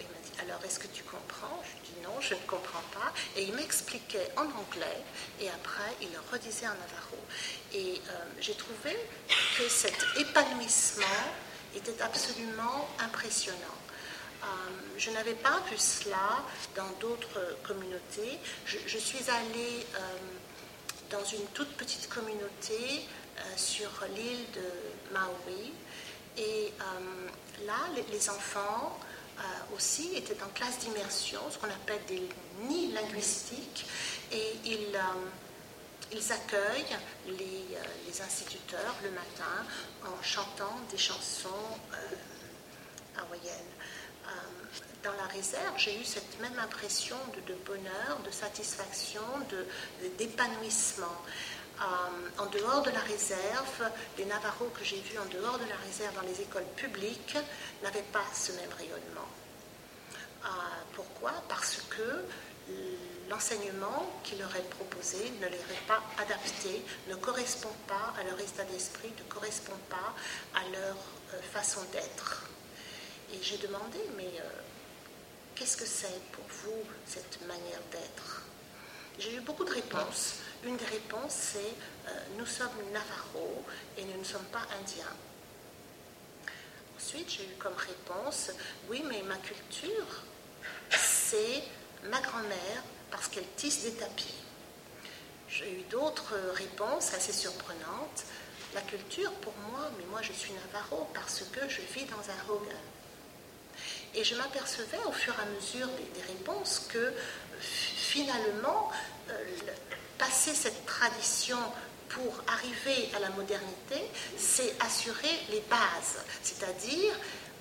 il 0.00 0.06
m'a 0.06 0.20
dit 0.24 0.32
alors 0.40 0.64
est-ce 0.64 0.78
que 0.78 0.86
tu 0.86 1.02
comprends? 1.02 1.62
Je 1.62 1.90
dis 1.90 2.00
non, 2.02 2.18
je 2.22 2.32
ne 2.34 2.40
comprends 2.46 2.84
pas. 2.94 3.12
Et 3.36 3.42
il 3.42 3.52
m'expliquait 3.52 4.30
en 4.34 4.44
anglais 4.44 5.02
et 5.40 5.50
après 5.50 5.92
il 6.00 6.08
le 6.10 6.20
redisait 6.32 6.66
en 6.66 6.70
navarro. 6.70 7.20
Et 7.74 8.00
j'ai 8.40 8.54
trouvé 8.54 8.96
que 9.58 9.68
cet 9.68 10.06
épanouissement 10.18 11.04
était 11.74 12.00
absolument 12.02 12.88
impressionnant. 12.98 13.78
Euh, 14.42 14.46
je 14.96 15.10
n'avais 15.10 15.34
pas 15.34 15.60
vu 15.70 15.76
cela 15.78 16.44
dans 16.76 16.88
d'autres 17.00 17.56
communautés. 17.66 18.38
Je, 18.66 18.98
suis 18.98 19.30
allée 19.30 19.86
euh, 19.94 19.98
dans 21.10 21.24
une 21.24 21.44
toute 21.54 21.76
petite 21.76 22.08
communauté 22.08 22.78
euh, 23.38 23.42
sur 23.56 23.90
l'île 24.14 24.46
de 24.54 25.14
Maui. 25.14 25.72
Et 26.36 26.72
là, 27.66 27.74
les, 28.12 28.30
enfants 28.30 28.96
aussi 29.74 30.14
étaient 30.14 30.40
en 30.40 30.48
classe 30.54 30.78
d'immersion, 30.78 31.40
ce 31.50 31.58
qu'on 31.58 31.66
appelle 31.66 32.00
des 32.06 32.22
nids 32.68 32.92
linguistiques. 32.92 33.86
Et 34.30 34.54
ils 34.64 34.96
ils 36.12 36.32
accueillent 36.32 36.96
les, 37.26 37.64
les, 38.06 38.22
instituteurs 38.22 38.94
le 39.02 39.10
matin 39.10 39.64
en 40.04 40.22
chantant 40.22 40.76
des 40.90 40.98
chansons 40.98 41.78
hawaïennes. 43.18 43.74
Euh, 44.26 44.30
dans 45.02 45.12
la 45.12 45.28
réserve, 45.28 45.74
j'ai 45.76 46.00
eu 46.00 46.04
cette 46.04 46.40
même 46.40 46.58
impression 46.58 47.16
de, 47.46 47.54
bonheur, 47.66 48.18
de 48.24 48.30
satisfaction, 48.30 49.22
d'épanouissement. 50.18 51.06
Euh, 51.80 52.42
en 52.42 52.46
dehors 52.46 52.82
de 52.82 52.90
la 52.90 53.00
réserve, 53.00 53.90
les 54.16 54.24
Navarros 54.24 54.70
que 54.76 54.84
j'ai 54.84 55.00
vus 55.00 55.18
en 55.18 55.26
dehors 55.26 55.58
de 55.58 55.68
la 55.68 55.76
réserve 55.76 56.14
dans 56.16 56.28
les 56.28 56.40
écoles 56.40 56.66
publiques 56.76 57.36
n'avaient 57.82 58.02
pas 58.12 58.24
ce 58.34 58.52
même 58.52 58.72
rayonnement. 58.76 59.28
Euh, 60.44 60.48
pourquoi? 60.94 61.32
Parce 61.48 61.82
que 61.90 62.24
l'enseignement 63.28 64.20
qui 64.24 64.36
leur 64.36 64.54
est 64.56 64.70
proposé 64.70 65.30
ne 65.40 65.46
leur 65.46 65.52
est 65.52 65.86
pas 65.86 66.02
adapté, 66.18 66.82
ne 67.08 67.14
correspond 67.16 67.72
pas 67.86 68.14
à 68.18 68.24
leur 68.24 68.40
état 68.40 68.64
d'esprit, 68.64 69.12
ne 69.18 69.32
correspond 69.32 69.76
pas 69.88 70.14
à 70.54 70.64
leur 70.72 70.96
euh, 71.34 71.42
façon 71.52 71.80
d'être. 71.92 72.44
Et 73.32 73.38
j'ai 73.42 73.58
demandé, 73.58 73.98
mais 74.16 74.32
euh, 74.40 74.60
qu'est-ce 75.54 75.76
que 75.76 75.86
c'est 75.86 76.20
pour 76.32 76.44
vous 76.48 76.82
cette 77.06 77.40
manière 77.46 77.80
d'être? 77.92 78.42
J'ai 79.18 79.34
eu 79.34 79.40
beaucoup 79.40 79.64
de 79.64 79.72
réponses. 79.72 80.36
Une 80.64 80.76
des 80.76 80.86
réponses, 80.86 81.34
c'est 81.52 81.58
euh, 82.08 82.10
nous 82.38 82.46
sommes 82.46 82.68
Navajo 82.92 83.64
et 83.96 84.04
nous 84.04 84.18
ne 84.18 84.24
sommes 84.24 84.46
pas 84.46 84.66
indiens. 84.80 85.14
Ensuite, 86.96 87.30
j'ai 87.30 87.44
eu 87.44 87.54
comme 87.58 87.74
réponse, 87.76 88.50
oui, 88.88 89.04
mais 89.08 89.22
ma 89.22 89.36
culture, 89.36 90.22
c'est 90.90 91.62
ma 92.04 92.20
grand-mère 92.20 92.82
parce 93.10 93.28
qu'elle 93.28 93.48
tisse 93.56 93.82
des 93.82 93.92
tapis. 93.92 94.34
J'ai 95.48 95.72
eu 95.72 95.82
d'autres 95.90 96.34
réponses 96.54 97.14
assez 97.14 97.32
surprenantes. 97.32 98.24
La 98.74 98.82
culture, 98.82 99.32
pour 99.34 99.54
moi, 99.70 99.90
mais 99.98 100.04
moi 100.06 100.20
je 100.22 100.32
suis 100.32 100.52
Navarro 100.52 101.08
parce 101.14 101.42
que 101.52 101.60
je 101.68 101.80
vis 101.94 102.04
dans 102.04 102.20
un 102.20 102.52
Hogan. 102.52 102.76
Et 104.14 104.24
je 104.24 104.34
m'apercevais 104.34 105.02
au 105.06 105.12
fur 105.12 105.34
et 105.38 105.42
à 105.42 105.46
mesure 105.46 105.88
des, 105.88 106.22
réponses 106.22 106.86
que 106.88 107.12
finalement, 107.60 108.90
euh, 109.30 109.44
passer 110.18 110.54
cette 110.54 110.84
tradition 110.86 111.58
pour 112.08 112.42
arriver 112.46 113.10
à 113.14 113.20
la 113.20 113.30
modernité, 113.30 114.10
c'est 114.36 114.74
assurer 114.80 115.30
les 115.50 115.60
bases. 115.60 116.24
C'est-à-dire, 116.42 117.14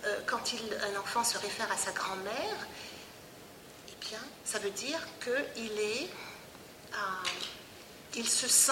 euh, 0.05 0.19
quand 0.25 0.41
un 0.81 0.99
enfant 0.99 1.23
se 1.23 1.37
réfère 1.37 1.71
à 1.71 1.77
sa 1.77 1.91
grand-mère, 1.91 2.67
ça 4.43 4.59
veut 4.59 4.71
dire 4.71 4.99
qu'il 5.23 5.79
est, 5.79 6.09
euh, 6.93 7.29
il 8.15 8.27
se 8.27 8.47
sent 8.47 8.71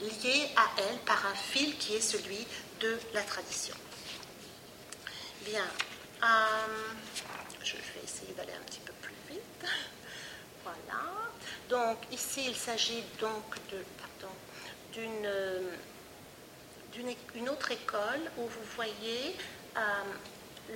lié 0.00 0.48
à 0.56 0.66
elle 0.78 0.98
par 1.00 1.24
un 1.26 1.34
fil 1.34 1.76
qui 1.78 1.94
est 1.94 2.00
celui 2.00 2.46
de 2.80 2.98
la 3.12 3.22
tradition. 3.22 3.74
Bien, 5.44 5.64
euh, 6.22 6.26
je 7.62 7.76
vais 7.76 8.04
essayer 8.04 8.32
d'aller 8.34 8.52
un 8.52 8.64
petit 8.64 8.80
peu 8.80 8.92
plus 9.00 9.14
vite. 9.28 9.40
Voilà. 10.62 11.02
Donc 11.68 11.98
ici, 12.10 12.46
il 12.46 12.56
s'agit 12.56 13.04
donc 13.20 13.44
de, 13.70 13.84
pardon, 13.98 14.32
d'une 14.92 15.28
d'une 17.34 17.48
autre 17.48 17.70
école 17.72 18.20
où 18.38 18.42
vous 18.42 18.64
voyez 18.76 19.36
euh, 19.76 19.80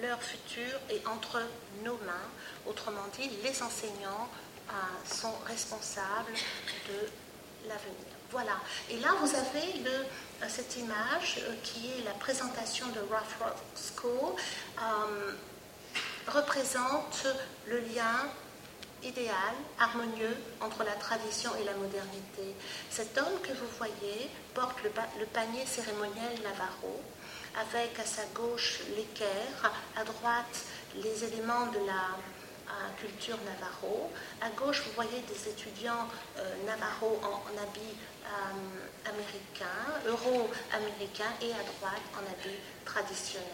leur 0.01 0.23
futur 0.23 0.79
est 0.91 1.07
entre 1.07 1.41
nos 1.85 1.97
mains. 1.99 2.29
Autrement 2.67 3.07
dit, 3.19 3.31
les 3.43 3.63
enseignants 3.63 4.29
euh, 4.69 4.73
sont 5.07 5.35
responsables 5.47 6.35
de 6.89 7.09
l'avenir. 7.69 7.95
Voilà. 8.31 8.59
Et 8.91 8.99
là, 8.99 9.15
vous 9.21 9.35
avez 9.35 9.79
le, 9.83 9.91
euh, 9.91 10.47
cette 10.49 10.77
image 10.77 11.41
euh, 11.41 11.55
qui 11.63 11.91
est 11.93 12.05
la 12.05 12.13
présentation 12.13 12.87
de 12.89 13.01
Rock 13.01 13.55
School, 13.75 14.35
représente 16.27 17.27
le 17.67 17.79
lien 17.81 18.29
idéal, 19.03 19.55
harmonieux 19.79 20.37
entre 20.61 20.85
la 20.85 20.93
tradition 20.93 21.51
et 21.57 21.65
la 21.65 21.73
modernité. 21.75 22.55
Cet 22.91 23.17
homme 23.17 23.41
que 23.43 23.53
vous 23.53 23.69
voyez 23.79 24.29
porte 24.53 24.77
le 24.83 25.27
panier 25.27 25.65
cérémoniel 25.65 26.43
Navarro 26.43 27.01
avec 27.59 27.99
à 27.99 28.05
sa 28.05 28.25
gauche 28.35 28.81
l'équerre, 28.97 29.73
à 29.97 30.05
droite 30.05 30.65
les 30.95 31.25
éléments 31.25 31.67
de 31.67 31.79
la 31.87 32.17
culture 33.01 33.39
navarro. 33.45 34.11
À 34.41 34.51
gauche, 34.51 34.83
vous 34.87 34.93
voyez 34.93 35.21
des 35.23 35.49
étudiants 35.51 36.07
euh, 36.39 36.55
navarro 36.67 37.21
en, 37.23 37.43
habits 37.61 37.97
euh, 38.25 39.09
américains, 39.09 39.67
euro-américains, 40.07 41.33
et 41.43 41.53
à 41.53 41.63
droite 41.79 42.03
en 42.15 42.21
habits 42.21 42.59
traditionnels. 42.85 43.47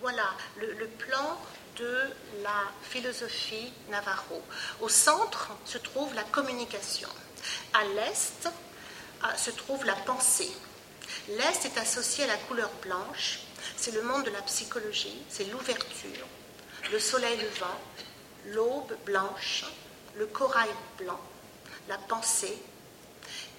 Voilà 0.00 0.30
le 0.56 0.86
plan 0.86 1.38
de 1.78 2.10
la 2.42 2.64
philosophie 2.82 3.72
Navarro. 3.90 4.42
Au 4.80 4.88
centre 4.88 5.50
se 5.64 5.78
trouve 5.78 6.14
la 6.14 6.24
communication. 6.24 7.08
À 7.74 7.84
l'est 7.84 8.48
se 9.36 9.50
trouve 9.50 9.84
la 9.84 9.94
pensée. 9.94 10.50
L'est 11.28 11.64
est 11.64 11.78
associé 11.78 12.24
à 12.24 12.28
la 12.28 12.36
couleur 12.36 12.70
blanche. 12.82 13.40
C'est 13.76 13.94
le 13.94 14.02
monde 14.02 14.24
de 14.24 14.30
la 14.30 14.42
psychologie, 14.42 15.22
c'est 15.28 15.44
l'ouverture, 15.44 16.26
le 16.92 16.98
soleil 17.00 17.38
levant, 17.38 17.80
l'aube 18.46 18.96
blanche, 19.04 19.64
le 20.16 20.26
corail 20.26 20.70
blanc, 20.96 21.20
la 21.88 21.98
pensée, 21.98 22.56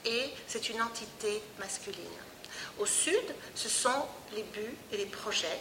et 0.05 0.30
c'est 0.47 0.70
une 0.70 0.82
entité 0.82 1.41
masculine. 1.59 2.05
Au 2.80 2.86
sud, 2.86 3.36
ce 3.55 3.67
sont 3.67 4.05
les 4.34 4.43
buts 4.43 4.78
et 4.91 4.97
les 4.97 5.05
projets, 5.05 5.59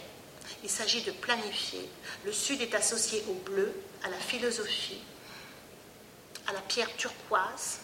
il 0.63 0.69
s'agit 0.69 1.03
de 1.03 1.11
planifier. 1.11 1.89
Le 2.25 2.31
Sud 2.31 2.61
est 2.61 2.75
associé 2.75 3.23
au 3.29 3.33
bleu, 3.33 3.73
à 4.03 4.09
la 4.09 4.17
philosophie, 4.17 5.01
à 6.47 6.53
la 6.53 6.61
pierre 6.61 6.95
turquoise, 6.97 7.79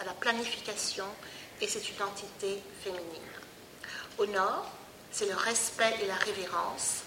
à 0.00 0.04
la 0.04 0.12
planification, 0.12 1.06
et 1.60 1.68
c'est 1.68 1.90
une 1.90 2.02
entité 2.02 2.62
féminine. 2.82 3.04
Au 4.18 4.26
Nord, 4.26 4.70
c'est 5.10 5.26
le 5.26 5.34
respect 5.34 5.94
et 6.02 6.06
la 6.06 6.14
révérence. 6.14 7.02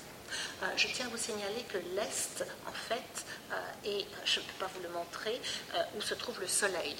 Euh, 0.64 0.68
je 0.76 0.88
tiens 0.88 1.06
à 1.06 1.10
vous 1.10 1.18
signaler 1.18 1.64
que 1.70 1.78
l'Est, 1.96 2.46
en 2.68 2.72
fait, 2.72 3.26
euh, 3.52 3.56
et 3.86 4.06
je 4.26 4.40
ne 4.40 4.46
peux 4.46 4.54
pas 4.60 4.72
vous 4.74 4.82
le 4.82 4.90
montrer, 4.90 5.42
euh, 5.76 5.84
où 5.98 6.02
se 6.02 6.14
trouve 6.14 6.40
le 6.40 6.48
Soleil. 6.48 6.96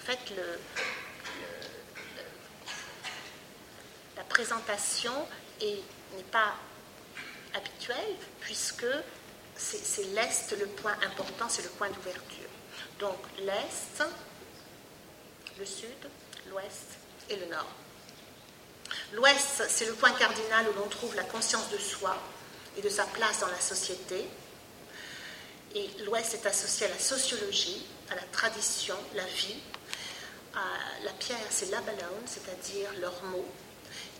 En 0.00 0.06
fait, 0.06 0.18
la 4.16 4.22
présentation 4.24 5.12
n'est 5.60 6.22
pas 6.30 6.54
habituel, 7.54 8.16
puisque 8.40 8.86
c'est 9.56 10.04
l'Est 10.14 10.56
le 10.58 10.66
point 10.66 10.96
important, 11.04 11.48
c'est 11.48 11.62
le 11.62 11.70
point 11.70 11.90
d'ouverture. 11.90 12.48
Donc 13.00 13.18
l'Est, 13.40 14.02
le 15.58 15.66
Sud, 15.66 16.08
l'Ouest 16.50 16.98
et 17.28 17.36
le 17.36 17.46
Nord. 17.46 17.70
L'Ouest, 19.12 19.64
c'est 19.68 19.86
le 19.86 19.94
point 19.94 20.12
cardinal 20.12 20.66
où 20.68 20.78
l'on 20.78 20.88
trouve 20.88 21.14
la 21.14 21.24
conscience 21.24 21.70
de 21.70 21.78
soi 21.78 22.16
et 22.76 22.80
de 22.80 22.88
sa 22.88 23.04
place 23.04 23.40
dans 23.40 23.48
la 23.48 23.60
société. 23.60 24.24
Et 25.74 25.90
l'Ouest 26.04 26.34
est 26.34 26.46
associé 26.46 26.86
à 26.86 26.90
la 26.90 26.98
sociologie, 26.98 27.86
à 28.10 28.14
la 28.14 28.22
tradition, 28.32 28.96
la 29.14 29.24
vie. 29.24 29.56
la 31.04 31.12
pierre, 31.12 31.38
c'est 31.50 31.70
l'abalone, 31.70 32.26
c'est-à-dire 32.26 32.90
leur 33.00 33.22
mot, 33.24 33.46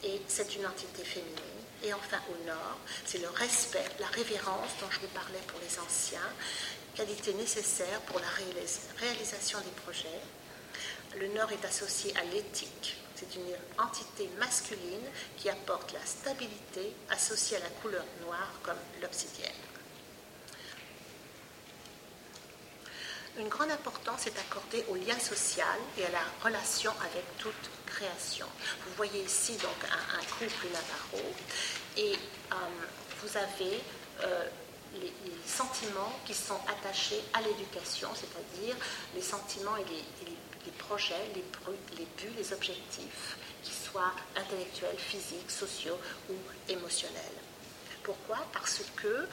et 0.04 0.20
c'est 0.28 0.54
une 0.56 0.66
entité 0.66 1.02
féminine. 1.04 1.57
Et 1.84 1.92
enfin 1.94 2.20
au 2.30 2.46
nord, 2.46 2.78
c'est 3.06 3.18
le 3.18 3.28
respect, 3.28 3.84
la 4.00 4.08
révérence 4.08 4.70
dont 4.80 4.90
je 4.90 5.00
vous 5.00 5.08
parlais 5.08 5.40
pour 5.46 5.60
les 5.60 5.78
anciens, 5.78 6.32
qualité 6.94 7.32
nécessaire 7.34 8.00
pour 8.02 8.18
la 8.18 8.26
réalisation 8.98 9.60
des 9.60 9.82
projets. 9.82 10.20
Le 11.16 11.28
nord 11.28 11.50
est 11.52 11.64
associé 11.64 12.12
à 12.16 12.24
l'éthique. 12.24 12.96
C'est 13.14 13.34
une 13.36 13.82
entité 13.82 14.28
masculine 14.38 15.06
qui 15.36 15.48
apporte 15.48 15.92
la 15.92 16.04
stabilité 16.04 16.94
associée 17.10 17.56
à 17.56 17.60
la 17.60 17.70
couleur 17.80 18.04
noire 18.24 18.52
comme 18.62 18.76
l'obsidienne. 19.00 19.52
Une 23.38 23.48
grande 23.48 23.70
importance 23.70 24.26
est 24.26 24.38
accordée 24.38 24.84
au 24.88 24.96
lien 24.96 25.18
social 25.18 25.78
et 25.96 26.04
à 26.04 26.10
la 26.10 26.24
relation 26.42 26.90
avec 27.00 27.24
toute 27.38 27.70
création. 27.88 28.46
Vous 28.84 28.92
voyez 28.96 29.22
ici 29.22 29.52
donc 29.56 29.78
un, 29.84 30.24
couple 30.38 30.66
Navarro 30.66 31.34
et 31.96 32.12
euh, 32.12 32.56
vous 33.22 33.36
avez 33.36 33.80
euh, 34.22 34.44
les, 35.00 35.12
sentiments 35.46 36.12
qui 36.26 36.34
sont 36.34 36.60
attachés 36.68 37.20
à 37.32 37.40
l'éducation, 37.40 38.08
c'est-à-dire 38.14 38.76
les 39.14 39.22
sentiments 39.22 39.76
et 39.76 39.84
les, 39.84 40.72
projets, 40.72 41.14
les, 41.34 41.42
buts, 41.42 42.32
les 42.36 42.52
objectifs, 42.52 43.36
qui 43.62 43.72
soient 43.72 44.12
intellectuels, 44.36 44.98
physiques, 44.98 45.50
sociaux 45.50 45.98
ou 46.30 46.34
émotionnels. 46.68 47.38
Pourquoi? 48.02 48.38
Parce 48.52 48.82
que 48.96 49.26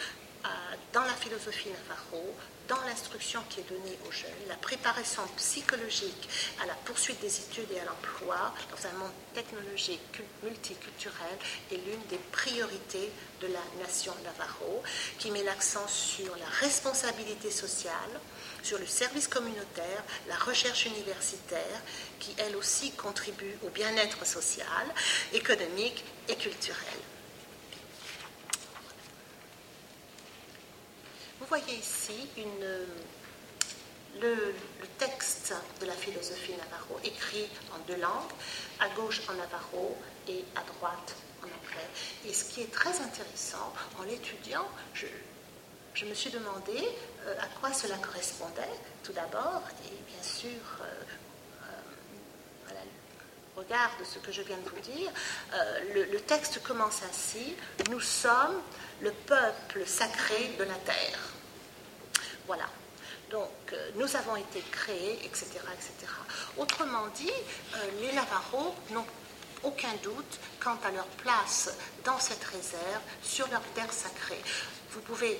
dans 0.93 1.03
la 1.03 1.13
philosophie 1.13 1.69
Navarro, 1.69 2.35
dans 2.67 2.81
l'instruction 2.87 3.41
qui 3.49 3.59
est 3.59 3.69
donnée 3.69 3.97
aux 4.07 4.11
jeunes, 4.11 4.47
la 4.47 4.55
préparation 4.55 5.21
psychologique 5.37 6.29
à 6.61 6.65
la 6.65 6.73
poursuite 6.85 7.19
des 7.21 7.39
études 7.39 7.71
et 7.71 7.79
à 7.79 7.85
l'emploi 7.85 8.53
dans 8.71 8.87
un 8.87 8.93
monde 8.93 9.11
technologique 9.33 10.21
multiculturel 10.41 11.37
est 11.71 11.75
l'une 11.75 12.05
des 12.09 12.17
priorités 12.31 13.11
de 13.41 13.47
la 13.47 13.83
nation 13.83 14.13
Navarro, 14.23 14.81
qui 15.19 15.31
met 15.31 15.43
l'accent 15.43 15.87
sur 15.87 16.35
la 16.37 16.47
responsabilité 16.61 17.51
sociale, 17.51 17.93
sur 18.63 18.79
le 18.79 18.87
service 18.87 19.27
communautaire, 19.27 20.03
la 20.27 20.37
recherche 20.37 20.85
universitaire, 20.85 21.81
qui 22.19 22.33
elle 22.37 22.55
aussi 22.55 22.91
contribue 22.91 23.57
au 23.63 23.69
bien-être 23.69 24.25
social, 24.25 24.87
économique 25.33 26.03
et 26.29 26.35
culturel. 26.35 26.99
Vous 31.45 31.49
voyez 31.49 31.77
ici 31.77 32.27
le, 34.19 34.55
texte 34.97 35.53
de 35.79 35.85
la 35.85 35.93
philosophie 35.93 36.53
Navarro, 36.53 36.99
écrit 37.03 37.47
en 37.71 37.77
deux 37.87 38.01
langues, 38.01 38.31
à 38.79 38.89
gauche 38.89 39.21
en 39.29 39.33
Navarro 39.33 39.95
et 40.27 40.43
à 40.55 40.61
droite 40.61 41.15
en 41.43 41.45
anglais. 41.45 41.87
Et 42.25 42.33
ce 42.33 42.45
qui 42.45 42.63
est 42.63 42.71
très 42.71 42.99
intéressant, 42.99 43.71
en 43.99 44.03
l'étudiant, 44.05 44.67
je, 44.95 46.05
me 46.05 46.15
suis 46.15 46.31
demandé 46.31 46.89
euh, 47.27 47.35
à 47.39 47.45
quoi 47.59 47.71
cela 47.71 47.97
correspondait, 47.97 48.63
tout 49.03 49.13
d'abord, 49.13 49.61
et 49.85 50.11
bien 50.11 50.23
sûr, 50.23 50.49
euh, 50.81 50.85
euh, 52.71 52.73
regard 53.55 53.91
de 53.99 54.03
ce 54.03 54.17
que 54.17 54.31
je 54.31 54.41
viens 54.41 54.57
de 54.57 54.67
vous 54.67 54.79
dire, 54.79 55.11
le, 55.93 56.05
le 56.05 56.19
texte 56.21 56.63
commence 56.63 57.03
ainsi 57.07 57.53
Nous 57.91 58.01
sommes 58.01 58.59
le 59.01 59.11
peuple 59.11 59.85
sacré 59.85 60.55
de 60.57 60.63
la 60.63 60.75
terre. 60.85 61.34
Voilà. 62.47 62.65
Donc, 63.31 63.49
euh, 63.73 63.91
nous 63.95 64.15
avons 64.15 64.35
été 64.35 64.61
créés, 64.71 65.25
etc. 65.25 65.45
etc. 65.73 66.11
Autrement 66.57 67.07
dit, 67.15 67.29
euh, 67.29 67.77
les 68.01 68.11
Navarros 68.13 68.75
n'ont 68.91 69.05
aucun 69.63 69.93
doute 70.03 70.39
quant 70.59 70.77
à 70.83 70.91
leur 70.91 71.07
place 71.07 71.71
dans 72.03 72.19
cette 72.19 72.43
réserve, 72.43 73.01
sur 73.23 73.47
leur 73.49 73.63
terre 73.73 73.91
sacrée. 73.91 74.41
Vous 74.91 75.01
pouvez 75.01 75.39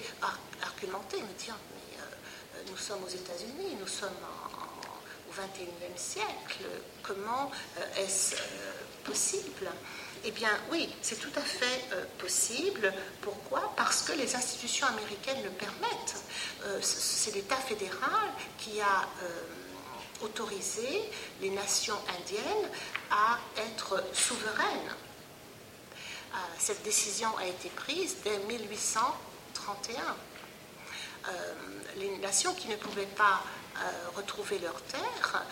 argumenter, 0.64 1.18
me 1.22 1.34
dire, 1.38 1.56
mais 1.74 1.99
euh, 1.99 2.64
nous 2.72 2.78
sommes 2.78 3.03
aux 3.03 3.10
États-Unis, 3.10 3.78
nous 3.80 3.88
sommes 3.88 4.10
au 5.30 5.32
XXIe 5.32 5.97
siècle, 5.97 6.66
comment 7.03 7.51
est-ce 7.97 8.36
possible? 9.03 9.70
Eh 10.28 10.32
bien 10.32 10.49
oui, 10.71 10.89
c'est 11.03 11.19
tout 11.19 11.32
à 11.36 11.41
fait 11.41 11.86
euh, 11.93 12.03
possible. 12.17 12.91
Pourquoi? 13.21 13.71
Parce 13.78 14.01
que 14.01 14.13
les 14.13 14.36
institutions 14.36 14.88
américaines 14.88 15.43
le 15.43 15.51
permettent. 15.51 16.15
Euh, 16.63 16.80
c'est 16.82 17.36
l'État 17.36 17.57
fédéral 17.57 18.30
qui 18.57 18.82
a 18.82 19.07
euh, 19.21 20.26
autorisé 20.26 21.11
les 21.41 21.51
nations 21.51 21.97
indiennes 22.17 22.69
à 23.11 23.38
être 23.69 24.03
souveraines. 24.13 24.95
cette 26.57 26.82
décision 26.84 27.30
a 27.38 27.45
été 27.45 27.69
prise 27.69 28.17
dès 28.23 28.39
1831. 28.39 30.01
les 31.97 32.17
nations 32.17 32.53
qui 32.55 32.67
ne 32.69 32.78
pouvaient 32.78 33.13
pas 33.15 33.43
retrouver 34.15 34.57
leurs 34.59 34.82
terres 34.84 35.43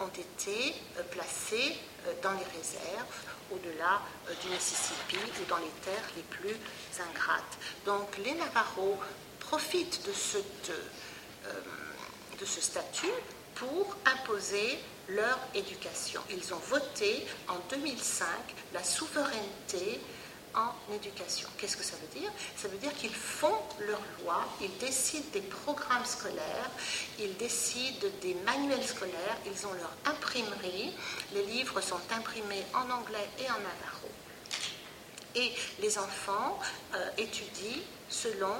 ont 0.00 0.08
été 0.08 0.74
placées 1.10 1.76
dans 2.22 2.32
les 2.32 2.44
réserves 2.58 3.31
au-delà 3.52 4.00
euh, 4.28 4.34
du 4.42 4.48
Mississippi 4.48 5.16
ou 5.40 5.44
dans 5.48 5.58
les 5.58 5.72
terres 5.84 6.08
les 6.16 6.22
plus 6.22 6.56
ingrates. 6.98 7.58
Donc 7.86 8.16
les 8.18 8.34
Navarros 8.34 8.98
profitent 9.40 10.04
de, 10.06 10.12
euh, 10.70 11.52
de 12.40 12.44
ce 12.44 12.60
statut 12.60 13.12
pour 13.54 13.96
imposer 14.06 14.78
leur 15.08 15.38
éducation. 15.54 16.20
Ils 16.30 16.54
ont 16.54 16.62
voté 16.68 17.26
en 17.48 17.58
2005 17.70 18.26
la 18.72 18.82
souveraineté 18.82 20.00
en 20.54 20.94
éducation. 20.94 21.48
Qu'est-ce 21.58 21.76
que 21.76 21.84
ça 21.84 21.96
veut 21.96 22.20
dire? 22.20 22.30
Ça 22.56 22.68
veut 22.68 22.78
dire 22.78 22.94
qu'ils 22.94 23.14
font 23.14 23.58
leurs 23.80 24.02
lois, 24.22 24.44
ils 24.60 24.76
décident 24.78 25.26
des 25.32 25.40
programmes 25.40 26.04
scolaires, 26.04 26.70
ils 27.18 27.36
décident 27.36 28.06
des 28.20 28.34
manuels 28.46 28.84
scolaires, 28.84 29.36
ils 29.46 29.66
ont 29.66 29.72
leur 29.74 29.92
imprimerie, 30.04 30.92
les 31.32 31.44
livres 31.44 31.80
sont 31.80 32.00
imprimés 32.10 32.64
en 32.74 32.90
anglais 32.90 33.28
et 33.38 33.50
en 33.50 33.58
navarro. 33.58 34.10
Et 35.34 35.52
les 35.80 35.98
enfants 35.98 36.58
euh, 36.94 37.08
étudient 37.16 37.82
selon 38.08 38.54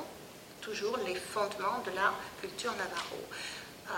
toujours 0.62 0.96
les 1.04 1.16
fondements 1.16 1.82
de 1.84 1.90
la 1.90 2.14
culture 2.40 2.72
navarro. 2.72 3.20
Euh, 3.88 3.92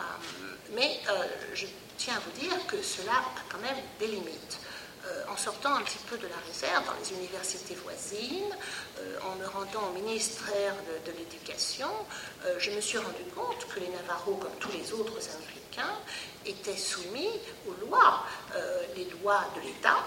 mais 0.75 1.01
euh, 1.09 1.27
je 1.55 1.67
tiens 1.97 2.15
à 2.17 2.21
vous 2.21 2.41
dire 2.41 2.67
que 2.67 2.83
cela 2.83 3.13
a 3.13 3.43
quand 3.49 3.59
même 3.59 3.77
des 3.99 4.09
limites. 4.09 4.59
Euh, 5.07 5.25
en 5.29 5.37
sortant 5.37 5.75
un 5.75 5.83
petit 5.83 5.99
peu 6.09 6.17
de 6.17 6.27
la 6.27 6.37
réserve 6.47 6.87
dans 6.87 6.95
les 6.95 7.13
universités 7.13 7.75
voisines, 7.75 8.57
euh, 8.99 9.19
en 9.25 9.35
me 9.37 9.47
rendant 9.47 9.91
au 9.91 9.93
ministère 9.93 10.75
de, 11.05 11.13
l'Éducation, 11.13 11.91
euh, 12.47 12.55
je 12.59 12.71
me 12.71 12.81
suis 12.81 12.97
rendu 12.97 13.23
compte 13.37 13.67
que 13.69 13.81
les 13.81 13.89
Navarros, 13.89 14.37
comme 14.37 14.55
tous 14.59 14.73
les 14.73 14.93
autres 14.95 15.19
Américains, 15.37 15.99
étaient 16.47 16.77
soumis 16.77 17.29
aux 17.69 17.87
lois, 17.87 18.25
les 18.97 19.07
lois 19.21 19.45
de 19.57 19.61
l'État. 19.63 19.99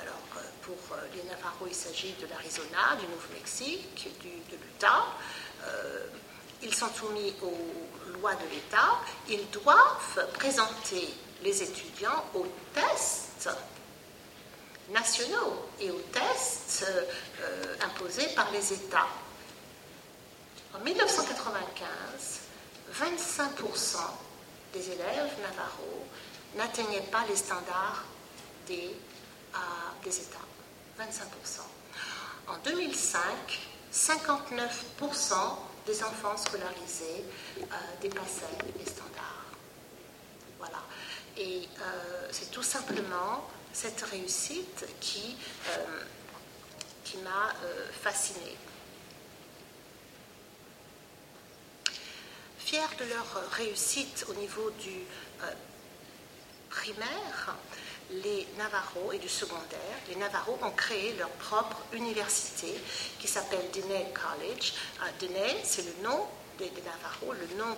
Alors, 0.00 0.44
pour 0.62 0.96
les 1.14 1.22
Navarros, 1.22 1.66
il 1.66 1.74
s'agit 1.74 2.14
de 2.20 2.26
l'Arizona, 2.26 2.96
du 2.98 3.06
Nouveau-Mexique, 3.06 4.08
de 4.50 4.56
l'Utah. 4.56 5.04
ils 6.62 6.74
sont 6.74 6.88
soumis 6.94 7.34
aux 7.42 8.18
lois 8.18 8.34
de 8.34 8.48
l'État. 8.50 8.98
Ils 9.28 9.48
doivent 9.50 10.28
présenter 10.32 11.08
les 11.42 11.62
étudiants 11.62 12.24
aux 12.34 12.46
tests 12.74 13.48
nationaux 14.92 15.66
et 15.80 15.90
aux 15.90 16.02
tests 16.12 16.86
euh, 17.40 17.76
imposés 17.84 18.28
par 18.34 18.50
les 18.52 18.72
États. 18.72 19.08
En 20.74 20.78
1995, 20.80 22.40
25% 22.94 23.96
des 24.72 24.90
élèves 24.90 25.30
navarros 25.42 26.06
n'atteignaient 26.56 27.08
pas 27.10 27.24
les 27.28 27.36
standards 27.36 28.04
des, 28.66 28.94
euh, 29.54 30.08
États. 30.08 30.38
25%. 30.98 31.62
En 32.48 32.58
2005, 32.64 33.20
59% 33.92 35.34
des 35.86 36.02
enfants 36.02 36.36
scolarisés 36.36 37.24
euh, 37.60 37.64
dépassaient 38.00 38.58
les 38.78 38.84
standards. 38.84 39.46
Voilà. 40.58 40.78
Et 41.36 41.68
c'est 42.30 42.50
tout 42.50 42.62
simplement 42.62 43.48
cette 43.72 44.02
réussite 44.02 44.86
qui, 45.00 45.36
euh, 45.70 45.84
m'a 47.22 47.52
euh, 47.64 47.88
fascinée. 47.92 48.56
Fiers 52.58 52.80
de 52.98 53.04
leur 53.04 53.50
réussite 53.52 54.24
au 54.30 54.34
niveau 54.34 54.70
du 54.80 55.00
euh, 55.42 55.52
primaire, 56.70 57.54
les 58.10 58.48
Navarros 58.56 59.12
et 59.12 59.18
du 59.18 59.28
secondaire, 59.28 59.98
les 60.08 60.16
Navarros 60.16 60.58
ont 60.62 60.70
créé 60.70 61.14
leur 61.16 61.28
propre 61.30 61.82
université 61.92 62.74
qui 63.18 63.28
s'appelle 63.28 63.70
Diné 63.72 64.06
College. 64.14 64.72
Diné, 65.18 65.58
c'est 65.64 65.82
le 65.82 66.02
nom 66.02 66.26
des, 66.58 66.70
Navarros, 66.70 67.34
le 67.34 67.58
nom 67.58 67.76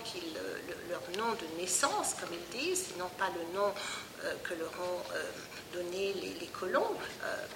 leur 0.89 1.03
nom 1.19 1.33
de 1.33 1.61
naissance, 1.61 2.15
comme 2.21 2.31
ils 2.33 2.59
disent, 2.59 2.87
et 2.95 2.99
non 2.99 3.11
pas 3.19 3.31
le 3.31 3.59
nom 3.59 3.73
que 4.45 4.55
leur 4.55 4.71
ont 4.71 5.03
donné 5.75 6.13
les, 6.15 6.47
colons, 6.47 6.97
euh, 7.25 7.47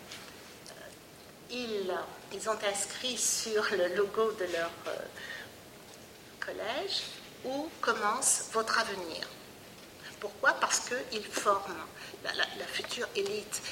ils, 1.51 1.95
ils, 2.33 2.49
ont 2.49 2.59
inscrit 2.71 3.17
sur 3.17 3.65
le 3.73 3.95
logo 3.95 4.33
de 4.33 4.45
leur 4.53 4.71
euh, 4.89 4.97
collège 6.41 7.03
où 7.45 7.69
commence 7.81 8.49
votre 8.53 8.79
avenir. 8.79 9.27
Pourquoi? 10.21 10.53
Parce 10.55 10.81
qu'ils 10.81 11.25
forment 11.25 11.87
la, 12.25 12.67
future 12.67 13.07
élite. 13.15 13.63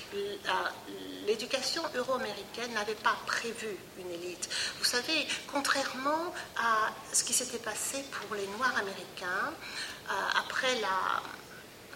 L'éducation 1.27 1.83
euro-américaine 1.97 2.73
n'avait 2.73 2.95
pas 2.95 3.17
prévu 3.27 3.77
une 3.99 4.11
élite. 4.13 4.49
Vous 4.79 4.85
savez, 4.85 5.27
contrairement 5.53 6.33
à 6.57 6.91
ce 7.13 7.25
qui 7.25 7.33
s'était 7.33 7.59
passé 7.59 8.05
pour 8.13 8.37
les 8.37 8.47
Noirs 8.47 8.77
américains, 8.79 9.53
euh, 10.09 10.41
après 10.41 10.81
la 10.81 11.21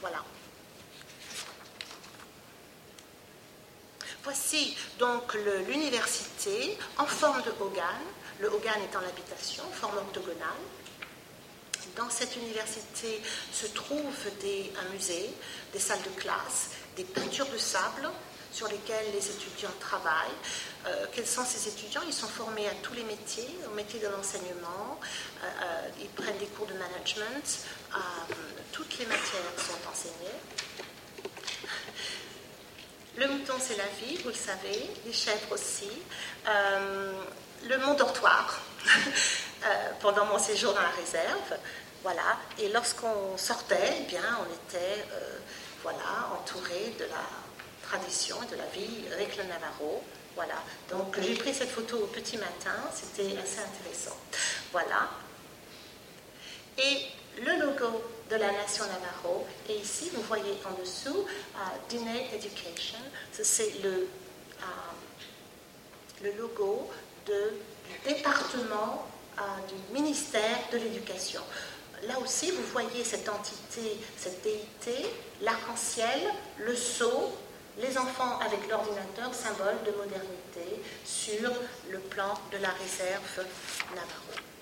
Voilà. 0.00 0.22
Voici 4.24 4.74
donc 4.98 5.34
l'université 5.68 6.78
en 6.96 7.04
forme 7.04 7.42
de 7.42 7.52
Hogan, 7.60 7.84
le 8.40 8.48
Hogan 8.48 8.82
étant 8.82 9.02
l'habitation, 9.02 9.62
forme 9.70 9.98
octogonale. 9.98 10.64
Dans 11.94 12.08
cette 12.08 12.34
université 12.34 13.20
se 13.52 13.66
trouvent 13.66 14.00
un 14.02 14.92
musée, 14.94 15.30
des 15.74 15.78
salles 15.78 16.02
de 16.02 16.20
classe, 16.20 16.70
des 16.96 17.04
peintures 17.04 17.48
de 17.48 17.58
sable 17.58 18.08
sur 18.50 18.66
lesquelles 18.68 19.12
les 19.12 19.30
étudiants 19.30 19.74
travaillent. 19.78 20.40
Euh, 20.86 21.04
quels 21.12 21.26
sont 21.26 21.44
ces 21.44 21.68
étudiants? 21.68 22.02
Ils 22.06 22.14
sont 22.14 22.28
formés 22.28 22.66
à 22.66 22.74
tous 22.82 22.94
les 22.94 23.04
métiers, 23.04 23.50
au 23.70 23.74
métier 23.74 24.00
de 24.00 24.08
l'enseignement, 24.08 24.98
euh, 25.42 25.46
euh, 25.46 25.88
ils 26.00 26.08
prennent 26.08 26.38
des 26.38 26.46
cours 26.46 26.66
de 26.66 26.74
management, 26.74 27.58
toutes 28.72 28.98
les 28.98 29.06
matières 29.06 29.52
sont 29.58 29.90
enseignées. 29.90 30.38
Le 33.16 33.28
mouton, 33.28 33.54
c'est 33.60 33.76
la 33.76 33.86
vie, 34.00 34.16
vous 34.22 34.30
le 34.30 34.34
savez, 34.34 34.90
les 35.06 35.12
chèvres 35.12 35.52
aussi. 35.52 35.90
le 36.46 37.78
mon 37.78 37.94
dortoir, 37.94 38.60
pendant 40.00 40.26
mon 40.26 40.38
séjour 40.38 40.74
dans 40.74 40.82
la 40.82 40.88
réserve. 40.88 41.58
Voilà. 42.02 42.38
Et 42.58 42.68
lorsqu'on 42.70 43.36
sortait, 43.36 43.98
eh 44.00 44.04
bien, 44.04 44.38
on 44.40 44.52
était 44.52 45.04
voilà, 45.82 46.30
entouré 46.32 46.94
de 46.98 47.04
la 47.04 47.24
tradition 47.82 48.36
et 48.42 48.46
de 48.50 48.56
la 48.56 48.66
vie 48.66 49.04
avec 49.12 49.36
le 49.36 49.44
Navarro. 49.44 50.02
Voilà. 50.34 50.54
Donc 50.90 51.16
j'ai 51.20 51.34
pris 51.34 51.54
cette 51.54 51.70
photo 51.70 51.98
au 51.98 52.06
petit 52.06 52.36
matin, 52.36 52.74
c'était 52.92 53.36
assez 53.38 53.60
intéressant. 53.60 54.16
Voilà. 54.72 55.08
Et 56.78 57.06
le 57.40 57.60
logo 57.60 58.02
de 58.30 58.36
la 58.36 58.52
nation 58.52 58.84
Navarro, 58.84 59.46
et 59.68 59.76
ici 59.76 60.10
vous 60.14 60.22
voyez 60.22 60.58
en 60.64 60.80
dessous 60.80 61.24
uh, 61.56 62.34
Education, 62.34 62.98
c'est 63.32 63.82
le, 63.82 64.08
euh, 64.60 64.64
le 66.22 66.32
logo 66.32 66.90
du 67.26 67.32
département 68.06 69.06
euh, 69.38 69.42
du 69.68 69.94
ministère 69.94 70.58
de 70.72 70.78
l'Éducation. 70.78 71.42
Là 72.06 72.18
aussi, 72.20 72.50
vous 72.50 72.62
voyez 72.72 73.02
cette 73.02 73.28
entité, 73.28 73.98
cette 74.16 74.42
déité, 74.42 75.10
l'arc-en-ciel, 75.40 76.20
le 76.58 76.76
sceau, 76.76 77.32
les 77.78 77.96
enfants 77.98 78.38
avec 78.40 78.68
l'ordinateur, 78.68 79.34
symbole 79.34 79.82
de 79.86 79.90
modernité 79.92 80.82
sur 81.04 81.50
le 81.90 81.98
plan 81.98 82.34
de 82.52 82.58
la 82.58 82.70
réserve 82.70 83.46
Navarro. 83.90 84.53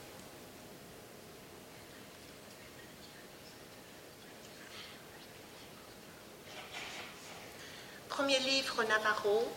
Premier 8.12 8.40
livre 8.40 8.84
Navarro, 8.84 9.48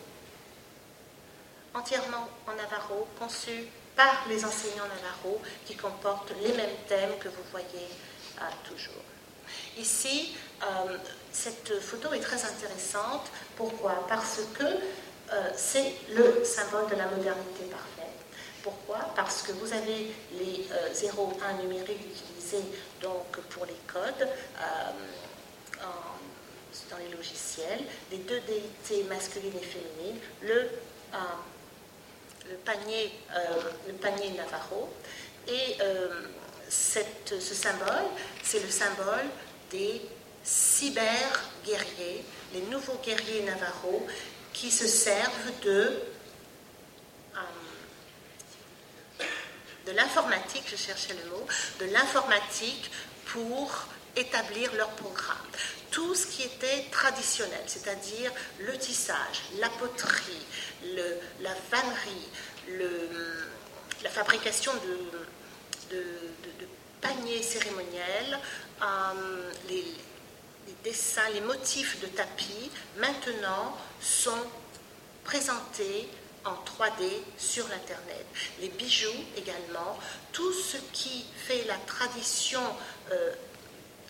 entièrement 1.74 2.26
en 2.46 2.54
Navarro, 2.54 3.06
conçu 3.18 3.66
par 3.94 4.24
les 4.30 4.46
enseignants 4.46 4.88
Navarro, 4.88 5.42
qui 5.66 5.76
comporte 5.76 6.32
les 6.40 6.54
mêmes 6.54 6.76
thèmes 6.88 7.18
que 7.20 7.28
vous 7.28 7.42
voyez 7.50 7.86
euh, 8.38 8.44
toujours. 8.66 9.02
Ici, 9.76 10.34
euh, 10.62 10.96
cette 11.32 11.78
photo 11.82 12.14
est 12.14 12.20
très 12.20 12.42
intéressante. 12.46 13.26
Pourquoi? 13.56 14.06
Parce 14.08 14.40
que 14.58 14.64
euh, 14.64 15.50
c'est 15.54 15.92
le 16.14 16.42
symbole 16.42 16.88
de 16.88 16.94
la 16.96 17.08
modernité 17.08 17.64
parfaite. 17.70 18.16
Pourquoi? 18.62 19.00
Parce 19.14 19.42
que 19.42 19.52
vous 19.52 19.70
avez 19.70 20.14
les 20.32 20.66
0, 20.94 21.30
euh, 21.42 21.44
1 21.46 21.62
numériques 21.62 22.06
utilisés 22.06 22.64
donc, 23.02 23.36
pour 23.50 23.66
les 23.66 23.76
codes 23.86 24.26
dans 26.90 26.98
les 26.98 27.08
logiciels, 27.08 27.84
les 28.10 28.18
deux 28.18 28.40
déités 28.40 29.04
masculines 29.04 29.56
et 29.60 29.64
féminines, 29.64 30.20
le, 30.42 30.70
panier, 32.64 33.12
le 33.86 33.92
panier 33.94 34.30
Navarro. 34.30 34.88
Et 35.48 35.76
cette, 36.68 37.34
ce 37.40 37.54
symbole, 37.54 38.04
c'est 38.42 38.60
le 38.60 38.70
symbole 38.70 39.26
des 39.70 40.02
cyber-guerriers, 40.46 42.24
les 42.54 42.60
nouveaux 42.70 43.00
guerriers 43.04 43.42
navarros 43.42 44.06
qui 44.52 44.70
se 44.70 44.86
servent 44.86 45.60
de, 45.64 46.00
euh, 47.34 49.24
de 49.86 49.92
l'informatique, 49.92 50.64
je 50.70 50.76
cherchais 50.76 51.14
le 51.14 51.30
mot, 51.30 51.46
de 51.80 51.86
l'informatique 51.86 52.90
pour 53.26 53.86
établir 54.16 54.74
leur 54.74 54.90
programme. 54.90 55.36
Tout 55.90 56.14
ce 56.14 56.26
qui 56.26 56.42
était 56.42 56.84
traditionnel, 56.90 57.62
c'est-à-dire 57.66 58.32
le 58.60 58.76
tissage, 58.76 59.42
la 59.60 59.68
poterie, 59.68 60.46
la 61.40 61.54
vannerie, 61.70 62.28
la 64.02 64.10
fabrication 64.10 64.72
de, 64.74 65.96
paniers 67.00 67.42
cérémoniels, 67.42 68.38
euh, 68.82 69.52
les, 69.68 69.84
les 70.66 70.74
dessins, 70.82 71.28
les 71.34 71.42
motifs 71.42 72.00
de 72.00 72.06
tapis, 72.06 72.70
maintenant 72.96 73.76
sont 74.00 74.42
présentés 75.22 76.08
en 76.46 76.54
3D 76.54 77.04
sur 77.36 77.66
l'Internet. 77.68 78.26
Les 78.60 78.68
bijoux 78.68 79.24
également, 79.36 79.98
tout 80.32 80.52
ce 80.52 80.76
qui 80.92 81.26
fait 81.36 81.64
la 81.66 81.76
tradition 81.86 82.62
euh, 83.12 83.32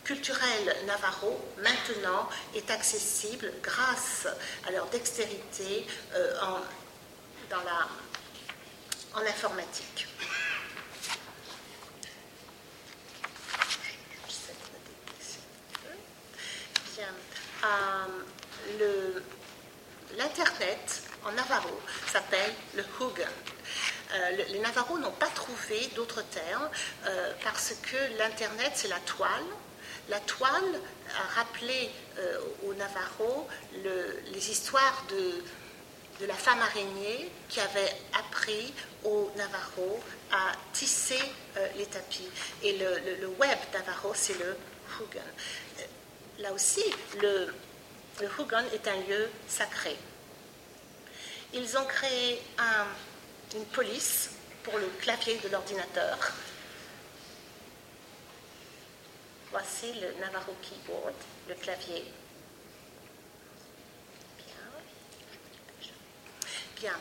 culturelle 0.06 0.76
navarro 0.86 1.36
maintenant 1.58 2.28
est 2.54 2.70
accessible 2.70 3.52
grâce 3.60 4.28
à 4.66 4.70
leur 4.70 4.86
dextérité 4.86 5.84
euh, 6.14 6.40
en, 6.42 6.60
dans 7.50 7.62
la, 7.64 7.88
en 9.20 9.26
informatique. 9.26 10.06
Euh, 18.80 19.20
l'Internet 20.16 21.02
en 21.24 21.32
Navarro 21.32 21.80
s'appelle 22.06 22.52
le 22.74 22.82
Hugen. 22.82 23.28
Euh, 24.12 24.30
les 24.48 24.58
Navarros 24.60 24.98
n'ont 24.98 25.10
pas 25.12 25.28
trouvé 25.28 25.90
d'autres 25.96 26.22
termes 26.22 26.68
euh, 27.06 27.32
parce 27.42 27.74
que 27.82 28.18
l'Internet, 28.18 28.72
c'est 28.74 28.88
la 28.88 29.00
toile. 29.00 29.44
La 30.08 30.20
toile 30.20 30.80
a 31.16 31.40
rappelé 31.40 31.90
aux 32.64 32.74
Navarros 32.74 33.48
les 34.32 34.50
histoires 34.50 35.04
de, 35.10 36.26
la 36.26 36.34
femme 36.34 36.60
araignée 36.60 37.30
qui 37.48 37.60
avait 37.60 37.92
appris 38.18 38.72
aux 39.04 39.30
Navarros 39.36 40.00
à 40.32 40.52
tisser 40.72 41.20
les 41.76 41.86
tapis. 41.86 42.28
Et 42.62 42.78
le, 42.78 43.26
web 43.38 43.58
Navarro, 43.72 44.12
c'est 44.14 44.38
le 44.38 44.56
Hugen 45.00 45.22
là 46.40 46.52
aussi, 46.52 46.82
le, 47.20 47.54
le 48.20 48.26
Hugon 48.38 48.64
est 48.72 48.86
un 48.88 48.96
lieu 49.08 49.28
sacré. 49.48 49.96
Ils 51.54 51.76
ont 51.76 51.84
créé 51.84 52.42
une 53.54 53.64
police 53.66 54.30
pour 54.62 54.78
le 54.78 54.86
clavier 55.00 55.38
de 55.42 55.48
l'ordinateur. 55.48 56.18
Voici 59.58 59.90
le 59.94 60.20
Navarro 60.20 60.54
Keyboard, 60.60 61.14
le 61.48 61.54
clavier. 61.54 62.04
Bien. 66.78 66.92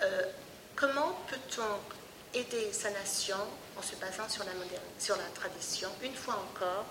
Euh, 0.00 0.22
comment 0.76 1.18
peut-on 1.26 2.38
aider 2.38 2.72
sa 2.72 2.90
nation 2.90 3.36
en 3.76 3.82
se 3.82 3.96
basant 3.96 4.28
sur 4.28 4.44
la, 4.44 4.52
sur 4.96 5.16
la 5.16 5.24
tradition 5.34 5.90
Une 6.04 6.14
fois 6.14 6.34
encore, 6.34 6.84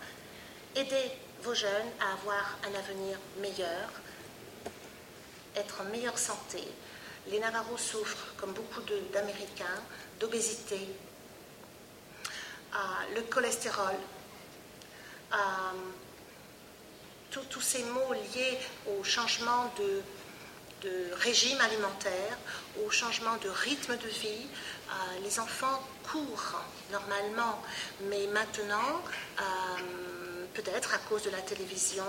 aider 0.76 1.14
vos 1.42 1.54
jeunes 1.54 1.92
à 2.02 2.12
avoir 2.20 2.58
un 2.68 2.76
avenir 2.78 3.18
meilleur, 3.40 3.92
être 5.56 5.80
en 5.80 5.86
meilleure 5.86 6.20
santé? 6.20 6.68
Les 7.28 7.40
Navarros 7.40 7.78
souffrent, 7.78 8.36
comme 8.36 8.52
beaucoup 8.52 8.82
d'Américains, 9.14 9.84
d'obésité, 10.20 10.80
le 13.16 13.22
cholestérol, 13.22 13.96
tous 17.50 17.62
ces 17.62 17.84
maux 17.84 18.14
liés 18.14 18.58
au 18.88 19.04
changement 19.04 19.72
de, 19.78 20.02
régime 21.22 21.60
alimentaire, 21.62 22.38
au 22.86 22.90
changement 22.90 23.38
de 23.38 23.50
rythme 23.50 23.96
de 23.98 24.08
vie. 24.08 24.48
les 25.24 25.40
enfants 25.40 25.82
courent 26.04 26.62
normalement, 26.92 27.62
mais 28.10 28.28
maintenant, 28.28 29.02
peut-être 30.54 30.94
à 30.94 30.98
cause 30.98 31.24
de 31.24 31.30
la 31.30 31.42
télévision, 31.42 32.04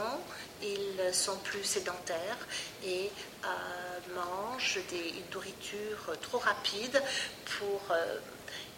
ils 0.63 1.15
sont 1.15 1.37
plus 1.39 1.63
sédentaires 1.63 2.39
et 2.85 3.11
euh, 3.45 4.15
mangent 4.15 4.81
des, 4.91 5.11
une 5.11 5.31
nourriture 5.33 6.19
trop 6.21 6.39
rapide 6.39 7.01
pour, 7.59 7.81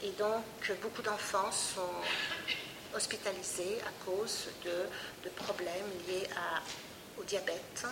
et 0.03 0.11
donc 0.19 0.45
beaucoup 0.83 1.03
d'enfants 1.03 1.51
sont 1.53 2.03
hospitalisés 2.95 3.79
à 3.87 4.05
cause 4.05 4.49
de, 4.65 5.31
problèmes 5.31 5.91
liés 6.07 6.29
au 7.19 7.25
diabète, 7.25 7.87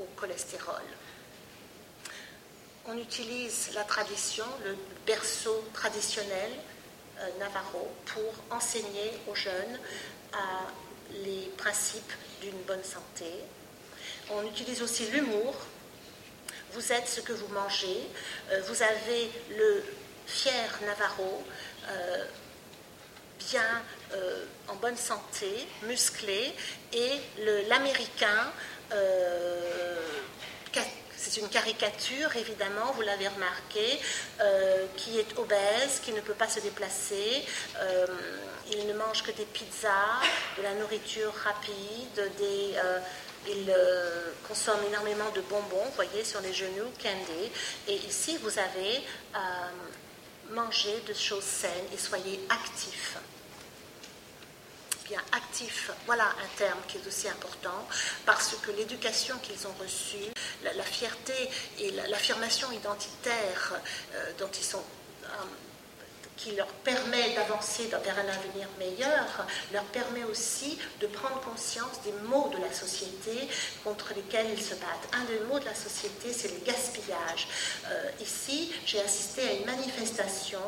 au 0.00 0.04
cholestérol. 0.16 0.82
On 2.86 2.96
utilise 2.98 3.70
la 3.74 3.84
tradition, 3.84 4.44
le 4.64 4.76
berceau 5.06 5.64
traditionnel 5.72 6.50
euh, 7.18 7.28
Navarro 7.38 7.90
pour 8.06 8.56
enseigner 8.56 9.12
aux 9.26 9.34
jeunes 9.34 9.78
les 11.22 11.50
principes 11.56 12.12
d'une 12.40 12.60
bonne 12.66 12.82
santé. 12.82 13.30
On 14.30 14.44
utilise 14.46 14.82
aussi 14.82 15.06
l'humour. 15.10 15.54
Vous 16.72 16.92
êtes 16.92 17.08
ce 17.08 17.20
que 17.20 17.32
vous 17.32 17.48
mangez. 17.48 18.08
Euh, 18.50 18.62
vous 18.68 18.82
avez 18.82 19.30
le 19.56 19.84
fier 20.26 20.78
Navarro, 20.86 21.44
euh, 21.88 22.24
bien 23.50 23.82
en 24.68 24.74
bonne 24.76 24.96
santé, 24.96 25.66
musclé, 25.82 26.52
et 26.92 27.10
l'américain 27.68 28.52
c'est 31.24 31.40
une 31.40 31.48
caricature, 31.48 32.36
évidemment, 32.36 32.92
vous 32.94 33.02
l'avez 33.02 33.28
remarqué, 33.28 33.98
euh, 34.40 34.86
qui 34.96 35.18
est 35.18 35.38
obèse, 35.38 36.00
qui 36.04 36.12
ne 36.12 36.20
peut 36.20 36.34
pas 36.34 36.48
se 36.48 36.60
déplacer. 36.60 37.44
Euh, 37.78 38.06
il 38.70 38.86
ne 38.86 38.92
mange 38.92 39.22
que 39.22 39.30
des 39.30 39.46
pizzas, 39.46 40.20
de 40.58 40.62
la 40.62 40.74
nourriture 40.74 41.32
rapide, 41.32 42.30
des, 42.36 42.74
euh, 42.76 42.98
il 43.48 43.74
consomme 44.48 44.80
énormément 44.88 45.30
de 45.34 45.40
bonbons, 45.42 45.84
vous 45.84 45.94
voyez, 45.94 46.24
sur 46.24 46.40
les 46.40 46.52
genoux, 46.52 46.90
candy. 47.02 47.50
Et 47.88 47.96
ici, 48.06 48.38
vous 48.42 48.58
avez 48.58 49.02
mangé 50.50 51.02
de 51.06 51.12
choses 51.12 51.44
saines 51.44 51.86
et 51.92 51.98
soyez 51.98 52.40
actifs 52.48 53.16
bien 55.04 55.20
actif. 55.32 55.90
Voilà 56.06 56.24
un 56.24 56.56
terme 56.56 56.78
qui 56.88 56.98
est 56.98 57.06
aussi 57.06 57.28
important 57.28 57.86
parce 58.26 58.56
que 58.62 58.70
l'éducation 58.72 59.36
qu'ils 59.38 59.66
ont 59.66 59.74
reçue, 59.80 60.30
la, 60.62 60.82
fierté 60.82 61.34
et 61.78 61.90
l'affirmation 62.08 62.70
identitaire 62.72 63.80
euh, 64.14 64.32
dont 64.38 64.50
ils 64.56 64.64
sont 64.64 64.82
euh, 65.24 65.26
qui 66.36 66.52
leur 66.52 66.66
permet 66.66 67.34
d'avancer 67.34 67.86
vers 67.86 68.18
un 68.18 68.28
avenir 68.28 68.68
meilleur, 68.78 69.46
leur 69.72 69.84
permet 69.84 70.24
aussi 70.24 70.78
de 71.00 71.06
prendre 71.06 71.40
conscience 71.40 72.00
des 72.04 72.12
maux 72.28 72.50
de 72.56 72.60
la 72.60 72.72
société 72.72 73.48
contre 73.84 74.14
lesquels 74.14 74.46
ils 74.52 74.62
se 74.62 74.74
battent. 74.74 75.08
Un 75.12 75.24
des 75.24 75.40
maux 75.46 75.58
de 75.58 75.64
la 75.64 75.74
société, 75.74 76.32
c'est 76.32 76.48
le 76.48 76.64
gaspillage. 76.64 77.48
Euh, 77.86 78.10
ici, 78.20 78.72
j'ai 78.86 79.00
assisté 79.00 79.42
à 79.42 79.52
une 79.52 79.66
manifestation 79.66 80.58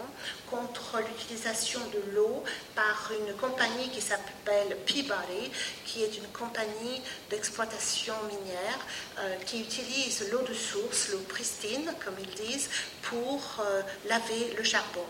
contre 0.51 0.99
l'utilisation 0.99 1.81
de 1.93 2.14
l'eau 2.14 2.45
par 2.75 3.11
une 3.21 3.35
compagnie 3.37 3.91
qui 3.91 4.01
s'appelle 4.01 4.77
Peabody, 4.87 5.51
qui 5.85 6.03
est 6.03 6.17
une 6.17 6.29
compagnie 6.29 7.03
d'exploitation 7.31 8.14
minière 8.29 8.79
euh, 9.19 9.37
qui 9.47 9.61
utilise 9.61 10.31
l'eau 10.31 10.43
de 10.43 10.55
source, 10.55 11.09
l'eau 11.11 11.25
pristine, 11.29 11.93
comme 12.05 12.14
ils 12.21 12.47
disent, 12.47 12.69
pour 13.03 13.61
euh, 13.61 13.83
laver 14.09 14.55
le 14.57 14.64
charbon. 14.64 15.05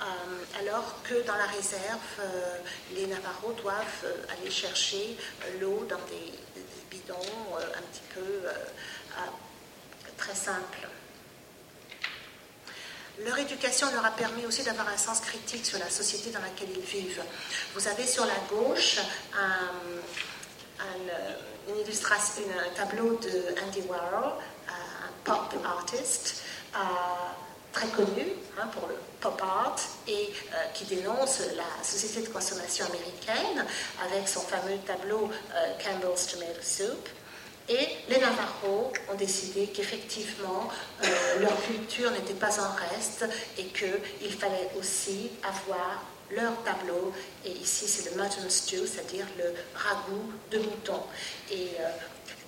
Euh, 0.00 0.60
alors 0.60 1.02
que 1.02 1.26
dans 1.26 1.36
la 1.36 1.46
réserve, 1.46 1.98
euh, 2.20 2.56
les 2.94 3.06
Navarros 3.06 3.52
doivent 3.52 4.04
euh, 4.04 4.14
aller 4.32 4.50
chercher 4.50 5.16
l'eau 5.60 5.86
dans 5.88 5.98
des, 6.06 6.38
bidons 6.90 7.14
un 7.56 7.82
petit 7.82 8.02
peu 8.12 8.48
très 10.16 10.34
simples. 10.34 10.88
Leur 13.24 13.38
éducation 13.38 13.88
leur 13.92 14.04
a 14.04 14.10
permis 14.10 14.44
aussi 14.44 14.64
d'avoir 14.64 14.88
un 14.88 14.96
sens 14.96 15.20
critique 15.20 15.64
sur 15.64 15.78
la 15.78 15.88
société 15.88 16.30
dans 16.30 16.40
laquelle 16.40 16.70
ils 16.74 16.82
vivent. 16.82 17.22
Vous 17.74 17.86
avez 17.86 18.04
sur 18.08 18.26
la 18.26 18.34
gauche 18.50 18.98
un, 19.38 19.70
tableau 22.74 23.16
de 23.18 23.54
Andy 23.64 23.82
Warhol, 23.82 24.32
un 24.66 25.12
pop 25.22 25.54
artist 25.64 26.42
très 27.72 27.88
connu 27.88 28.26
hein, 28.58 28.68
pour 28.72 28.88
le 28.88 28.94
pop 29.20 29.40
art 29.42 29.76
et 30.08 30.12
euh, 30.52 30.56
qui 30.74 30.84
dénonce 30.84 31.40
la 31.56 31.84
société 31.84 32.26
de 32.26 32.32
consommation 32.32 32.86
américaine 32.86 33.64
avec 34.04 34.28
son 34.28 34.40
fameux 34.40 34.78
tableau 34.86 35.30
euh, 35.54 35.72
Campbell's 35.82 36.26
Tomato 36.26 36.62
Soup. 36.62 37.08
Et 37.68 37.86
les 38.08 38.18
Navarros 38.18 38.92
ont 39.12 39.14
décidé 39.14 39.68
qu'effectivement 39.68 40.68
euh, 41.04 41.40
leur 41.40 41.62
culture 41.62 42.10
n'était 42.10 42.34
pas 42.34 42.58
en 42.60 42.74
reste 42.92 43.26
et 43.58 43.66
qu'il 43.66 44.32
fallait 44.32 44.70
aussi 44.78 45.30
avoir 45.44 46.04
leur 46.32 46.52
tableau. 46.64 47.12
Et 47.44 47.50
ici, 47.50 47.86
c'est 47.86 48.10
le 48.10 48.20
mutton 48.20 48.48
stew, 48.48 48.86
c'est-à-dire 48.86 49.26
le 49.38 49.52
ragoût 49.74 50.32
de 50.50 50.58
mouton. 50.58 51.02
Et 51.50 51.70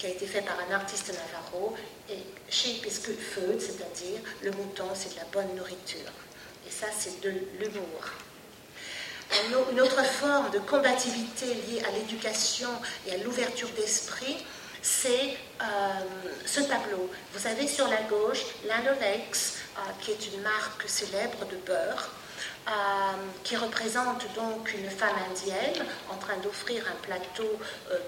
qui 0.03 0.09
a 0.09 0.11
été 0.11 0.27
fait 0.27 0.43
par 0.43 0.57
un 0.69 0.75
artiste 0.75 1.13
navarro, 1.13 1.77
et 2.11 2.19
sheep 2.51 2.85
is 2.85 3.07
good 3.07 3.21
food, 3.21 3.61
c'est-à-dire 3.61 4.19
le 4.43 4.51
mouton, 4.51 4.87
c'est 4.95 5.15
de 5.15 5.17
la 5.17 5.27
bonne 5.27 5.55
nourriture. 5.55 6.11
Et 6.67 6.71
ça, 6.73 6.89
c'est 6.99 7.21
de 7.21 7.31
l'humour. 7.31 8.03
Une 9.71 9.81
autre 9.81 10.03
forme 10.05 10.51
de 10.51 10.59
combativité 10.59 11.47
liée 11.47 11.83
à 11.87 11.93
l'éducation 11.93 12.69
et 13.07 13.13
à 13.13 13.19
l'ouverture 13.19 13.69
d'esprit, 13.77 14.45
c'est 14.83 15.37
euh, 15.61 15.65
ce 16.47 16.63
tableau. 16.63 17.09
Vous 17.33 17.47
avez 17.47 17.69
sur 17.69 17.87
la 17.87 18.03
gauche 18.03 18.43
Land 18.67 18.97
Lakes, 19.01 19.55
euh, 19.79 19.81
qui 20.01 20.11
est 20.11 20.35
une 20.35 20.43
marque 20.43 20.83
célèbre 20.89 21.47
de 21.47 21.57
beurre, 21.65 22.11
euh, 22.67 22.71
qui 23.45 23.55
représente 23.55 24.25
donc 24.35 24.75
une 24.75 24.91
femme 24.91 25.15
indienne 25.31 25.87
en 26.11 26.17
train 26.17 26.39
d'offrir 26.39 26.83
un 26.89 27.01
plateau 27.07 27.57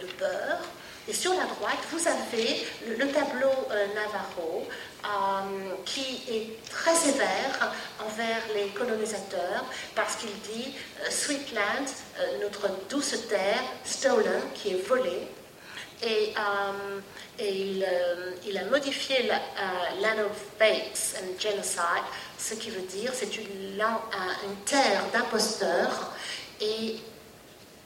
de 0.03 0.07
beurre. 0.18 0.59
Et 1.07 1.12
sur 1.12 1.34
la 1.34 1.44
droite, 1.44 1.78
vous 1.92 2.09
avez 2.09 2.66
le, 2.86 3.12
tableau 3.12 3.50
euh, 3.70 3.86
Navarro 3.94 4.66
euh, 5.05 5.74
qui 5.84 6.22
est 6.30 6.70
très 6.70 6.94
sévère 6.94 7.72
envers 8.00 8.40
les 8.55 8.68
colonisateurs 8.68 9.66
parce 9.94 10.16
qu'il 10.16 10.32
dit 10.40 10.74
euh, 11.02 11.11
Sweet 11.11 11.52
Land, 11.52 11.84
notre 12.40 12.70
douce 12.88 13.28
terre, 13.28 13.62
stolen, 13.84 14.40
qui 14.55 14.70
est 14.70 14.88
volée. 14.88 15.28
Et, 16.02 16.32
il, 17.38 18.59
a 18.59 18.64
modifié 18.66 19.24
la, 19.24 19.40
Land 20.00 20.24
of 20.24 20.61
and 20.61 21.38
Genocide, 21.38 22.05
ce 22.38 22.55
qui 22.55 22.70
veut 22.70 22.82
dire 22.82 23.12
c'est 23.14 23.36
une, 23.36 23.82
terre 24.64 25.05
d'imposteurs 25.12 26.12
et 26.61 26.96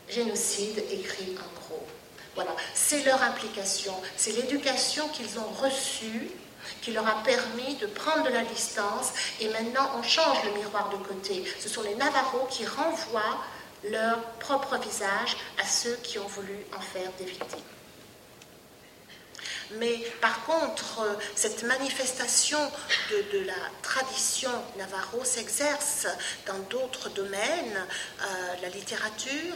génocide 0.08 0.84
écrit 0.90 1.36
en. 1.38 1.57
C'est 2.74 3.04
leur 3.04 3.22
implication, 3.22 3.94
c'est 4.16 4.32
l'éducation 4.32 5.08
qu'ils 5.08 5.38
ont 5.38 5.50
reçue 5.62 6.30
qui 6.82 6.92
leur 6.92 7.06
a 7.06 7.22
permis 7.22 7.76
de 7.76 7.86
prendre 7.86 8.24
de 8.24 8.30
la 8.30 8.42
distance 8.42 9.12
et 9.40 9.48
maintenant 9.48 9.90
on 9.98 10.02
change 10.02 10.44
le 10.44 10.52
miroir 10.52 10.90
de 10.90 10.96
côté. 10.96 11.44
Ce 11.60 11.68
sont 11.68 11.82
les 11.82 11.94
Navarros 11.94 12.46
qui 12.50 12.66
renvoient 12.66 13.38
leur 13.90 14.20
propre 14.40 14.76
visage 14.78 15.36
à 15.60 15.64
ceux 15.64 15.96
qui 16.02 16.18
ont 16.18 16.26
voulu 16.26 16.56
en 16.76 16.80
faire 16.80 17.10
des 17.18 17.26
victimes. 17.26 17.60
Mais 19.72 19.98
par 20.20 20.44
contre, 20.44 21.18
cette 21.34 21.62
manifestation 21.62 22.58
de, 23.10 23.40
la 23.44 23.52
tradition 23.82 24.50
navarro 24.78 25.22
s'exerce 25.24 26.06
dans 26.46 26.58
d'autres 26.70 27.10
domaines, 27.10 27.86
euh, 28.22 28.54
la 28.62 28.68
littérature, 28.70 29.54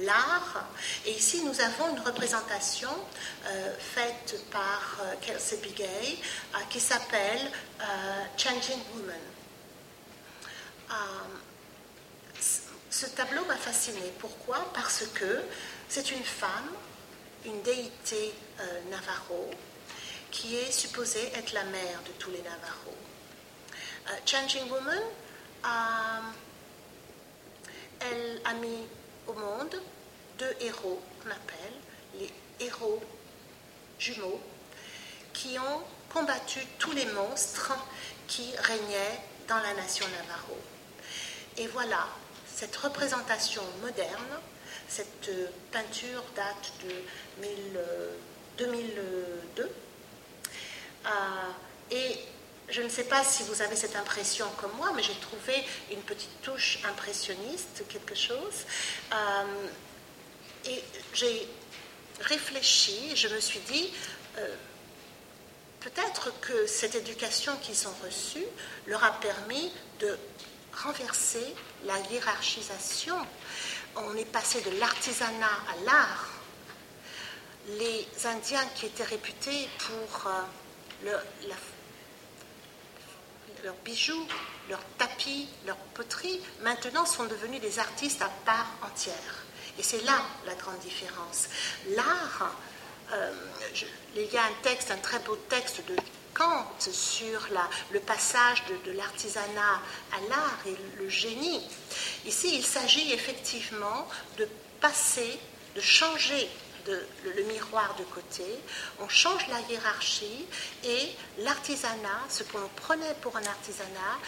l'art. 0.00 0.66
Et 1.06 1.12
ici, 1.12 1.42
nous 1.44 1.60
avons 1.60 1.96
une 1.96 2.00
représentation 2.00 2.90
euh, 3.46 3.74
faite 3.78 4.42
par 4.50 4.98
euh, 5.02 5.14
Kelsey 5.20 5.58
Bigay 5.58 5.86
euh, 5.86 6.58
qui 6.68 6.80
s'appelle 6.80 7.50
Changing 8.36 8.78
Woman. 8.94 9.16
ce 12.90 13.06
tableau 13.06 13.44
m'a 13.46 13.56
fascinée. 13.56 14.12
Pourquoi? 14.18 14.70
Parce 14.74 15.04
que 15.14 15.42
c'est 15.88 16.10
une 16.10 16.24
femme, 16.24 16.70
une 17.46 17.62
déité 17.62 18.34
Navarro, 18.90 19.50
qui 20.30 20.56
est 20.56 20.72
supposée 20.72 21.32
être 21.34 21.52
la 21.52 21.64
mère 21.64 22.02
de 22.04 22.12
tous 22.18 22.30
les 22.30 22.42
Navarros. 22.42 22.98
Changing 24.26 24.68
Woman, 24.70 25.02
elle 28.00 28.42
a 28.44 28.54
mis 28.54 28.86
au 29.30 29.34
monde 29.34 29.80
deux 30.38 30.56
héros 30.60 31.00
qu'on 31.22 31.30
appelle 31.30 31.74
les 32.18 32.30
héros 32.64 33.00
jumeaux 33.98 34.40
qui 35.32 35.58
ont 35.58 35.82
combattu 36.12 36.60
tous 36.78 36.92
les 36.92 37.06
monstres 37.06 37.72
qui 38.26 38.50
régnaient 38.56 39.20
dans 39.46 39.58
la 39.58 39.74
nation 39.74 40.06
Navarro. 40.08 40.58
Et 41.58 41.66
voilà, 41.68 42.08
cette 42.46 42.74
représentation 42.76 43.62
moderne, 43.82 44.40
cette 44.88 45.30
peinture 45.70 46.24
date 46.34 46.72
de 46.84 46.90
2002, 48.58 49.70
Et 51.92 52.18
je 52.70 52.82
ne 52.82 52.88
sais 52.88 53.04
pas 53.04 53.24
si 53.24 53.42
vous 53.44 53.62
avez 53.62 53.76
cette 53.76 53.96
impression 53.96 54.46
comme 54.56 54.72
moi, 54.76 54.92
mais 54.94 55.02
j'ai 55.02 55.14
trouvé 55.14 55.64
une 55.90 56.02
petite 56.02 56.40
touche 56.42 56.78
impressionniste, 56.88 57.84
quelque 57.88 58.14
chose. 58.14 58.64
Euh, 59.12 59.66
et 60.66 60.82
j'ai 61.14 61.48
réfléchi, 62.20 63.16
je 63.16 63.28
me 63.28 63.40
suis 63.40 63.60
dit, 63.60 63.92
euh, 64.38 64.54
peut-être 65.80 66.32
que 66.40 66.66
cette 66.66 66.94
éducation 66.94 67.56
qu'ils 67.56 67.88
ont 67.88 67.94
reçue 68.04 68.44
leur 68.86 69.02
a 69.02 69.12
permis 69.12 69.72
de 69.98 70.18
renverser 70.84 71.54
la 71.84 71.98
hiérarchisation. 72.10 73.16
On 73.96 74.16
est 74.16 74.30
passé 74.30 74.60
de 74.60 74.70
l'artisanat 74.78 75.46
à 75.46 75.84
l'art. 75.84 76.28
Les 77.78 78.06
Indiens 78.24 78.64
qui 78.76 78.86
étaient 78.86 79.04
réputés 79.04 79.68
pour 79.78 80.26
euh, 80.28 81.16
leurs 83.64 83.76
bijoux, 83.84 84.26
leurs 84.68 84.84
tapis, 84.98 85.48
leurs 85.66 85.76
poteries, 85.94 86.40
maintenant 86.62 87.06
sont 87.06 87.24
devenus 87.24 87.60
des 87.60 87.78
artistes 87.78 88.22
à 88.22 88.30
part 88.44 88.66
entière. 88.82 89.44
Et 89.78 89.82
c'est 89.82 90.04
là 90.04 90.20
la 90.46 90.54
grande 90.54 90.78
différence. 90.80 91.48
L'art, 91.90 92.54
euh, 93.12 93.32
il 94.16 94.32
y 94.32 94.36
a 94.36 94.44
un 94.44 94.62
texte, 94.62 94.90
un 94.90 94.98
très 94.98 95.18
beau 95.20 95.36
texte 95.48 95.82
de 95.88 95.96
Kant 96.34 96.66
sur 96.78 97.48
le 97.90 98.00
passage 98.00 98.62
de, 98.86 98.92
l'artisanat 98.92 99.82
à 100.12 100.20
l'art 100.28 100.58
et 100.66 100.76
le 100.96 101.08
génie. 101.08 101.60
Ici, 102.24 102.54
il 102.54 102.64
s'agit 102.64 103.12
effectivement 103.12 104.08
de 104.38 104.48
passer, 104.80 105.38
de 105.74 105.80
changer 105.80 106.48
le, 106.86 107.42
miroir 107.44 107.94
de 107.96 108.04
côté, 108.04 108.44
on 109.00 109.08
change 109.08 109.46
la 109.48 109.60
hiérarchie 109.60 110.46
et 110.84 111.08
l'artisanat, 111.38 112.20
ce 112.28 112.42
qu'on 112.44 112.68
prenait 112.76 113.14
pour 113.20 113.36
un 113.36 113.44
artisanat, 113.44 114.18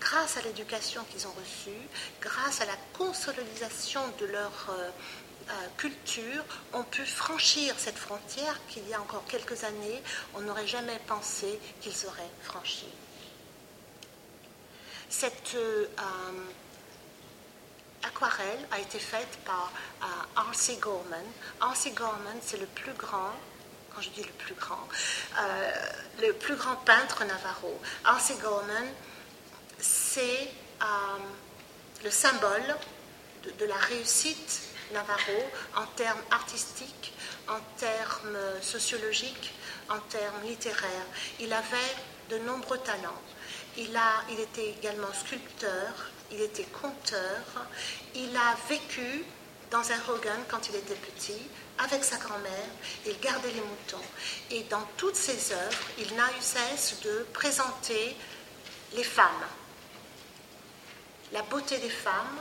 grâce 0.00 0.36
à 0.36 0.42
l'éducation 0.42 1.02
qu'ils 1.10 1.26
ont 1.26 1.32
reçue, 1.32 1.88
grâce 2.20 2.60
à 2.60 2.66
la 2.66 2.76
consolidation 2.92 4.00
de 4.20 4.26
leur 4.26 4.66
euh, 4.70 4.90
euh, 5.48 5.52
culture, 5.76 6.44
ont 6.72 6.84
pu 6.84 7.04
franchir 7.04 7.74
cette 7.78 7.98
frontière 7.98 8.60
qu'il 8.68 8.86
y 8.88 8.94
a 8.94 9.00
encore 9.00 9.24
quelques 9.26 9.64
années, 9.64 10.02
on 10.34 10.40
n'aurait 10.40 10.66
jamais 10.66 10.98
pensé 11.06 11.58
qu'ils 11.80 12.06
auraient 12.06 12.30
franchie. 12.42 12.92
Cette 15.08 15.54
euh, 15.54 15.86
aquarelle 18.06 18.68
a 18.70 18.78
été 18.80 18.98
faite 18.98 19.38
par 19.44 19.72
R.C. 20.36 20.76
Gorman. 20.80 21.24
R.C. 21.60 21.92
Gorman, 21.92 22.36
c'est 22.42 22.58
le 22.58 22.66
plus 22.66 22.92
grand 22.94 23.32
quand 23.94 24.00
je 24.00 24.10
dis 24.10 24.24
le 24.24 24.32
plus 24.32 24.54
grand, 24.54 24.88
le 26.20 26.32
plus 26.32 26.56
grand 26.56 26.74
peintre 26.76 27.24
navarro. 27.24 27.80
R.C. 28.04 28.34
Gorman 28.42 28.84
c'est 29.78 30.50
euh, 30.82 30.86
le 32.02 32.10
symbole 32.10 32.76
de, 33.58 33.66
la 33.66 33.76
réussite 33.76 34.62
Navarro 34.92 35.50
en 35.76 35.86
termes 35.96 36.22
artistiques, 36.30 37.12
en 37.48 37.58
termes 37.76 38.38
sociologiques, 38.62 39.52
en 39.90 39.98
termes 39.98 40.42
littéraires. 40.44 41.06
Il 41.40 41.52
avait 41.52 41.94
de 42.30 42.38
nombreux 42.38 42.78
talents. 42.78 43.20
Il, 43.76 43.94
a, 43.96 44.22
il 44.30 44.40
était 44.40 44.70
également 44.70 45.12
sculpteur, 45.12 46.10
il 46.34 46.42
était 46.42 46.64
conteur, 46.64 47.66
il 48.14 48.36
a 48.36 48.56
vécu 48.68 49.24
dans 49.70 49.90
un 49.90 50.00
Hogan 50.08 50.40
quand 50.48 50.68
il 50.68 50.76
était 50.76 50.94
petit, 50.94 51.48
avec 51.78 52.04
sa 52.04 52.16
grand-mère, 52.16 52.68
il 53.06 53.18
gardait 53.20 53.50
les 53.50 53.60
moutons. 53.60 54.04
Et 54.50 54.62
dans 54.64 54.86
toutes 54.96 55.16
ses 55.16 55.52
œuvres, 55.52 55.78
il 55.98 56.14
n'a 56.14 56.28
eu 56.30 56.42
cesse 56.42 57.00
de 57.02 57.26
présenter 57.32 58.16
les 58.94 59.04
femmes, 59.04 59.44
la 61.32 61.42
beauté 61.42 61.78
des 61.78 61.90
femmes, 61.90 62.38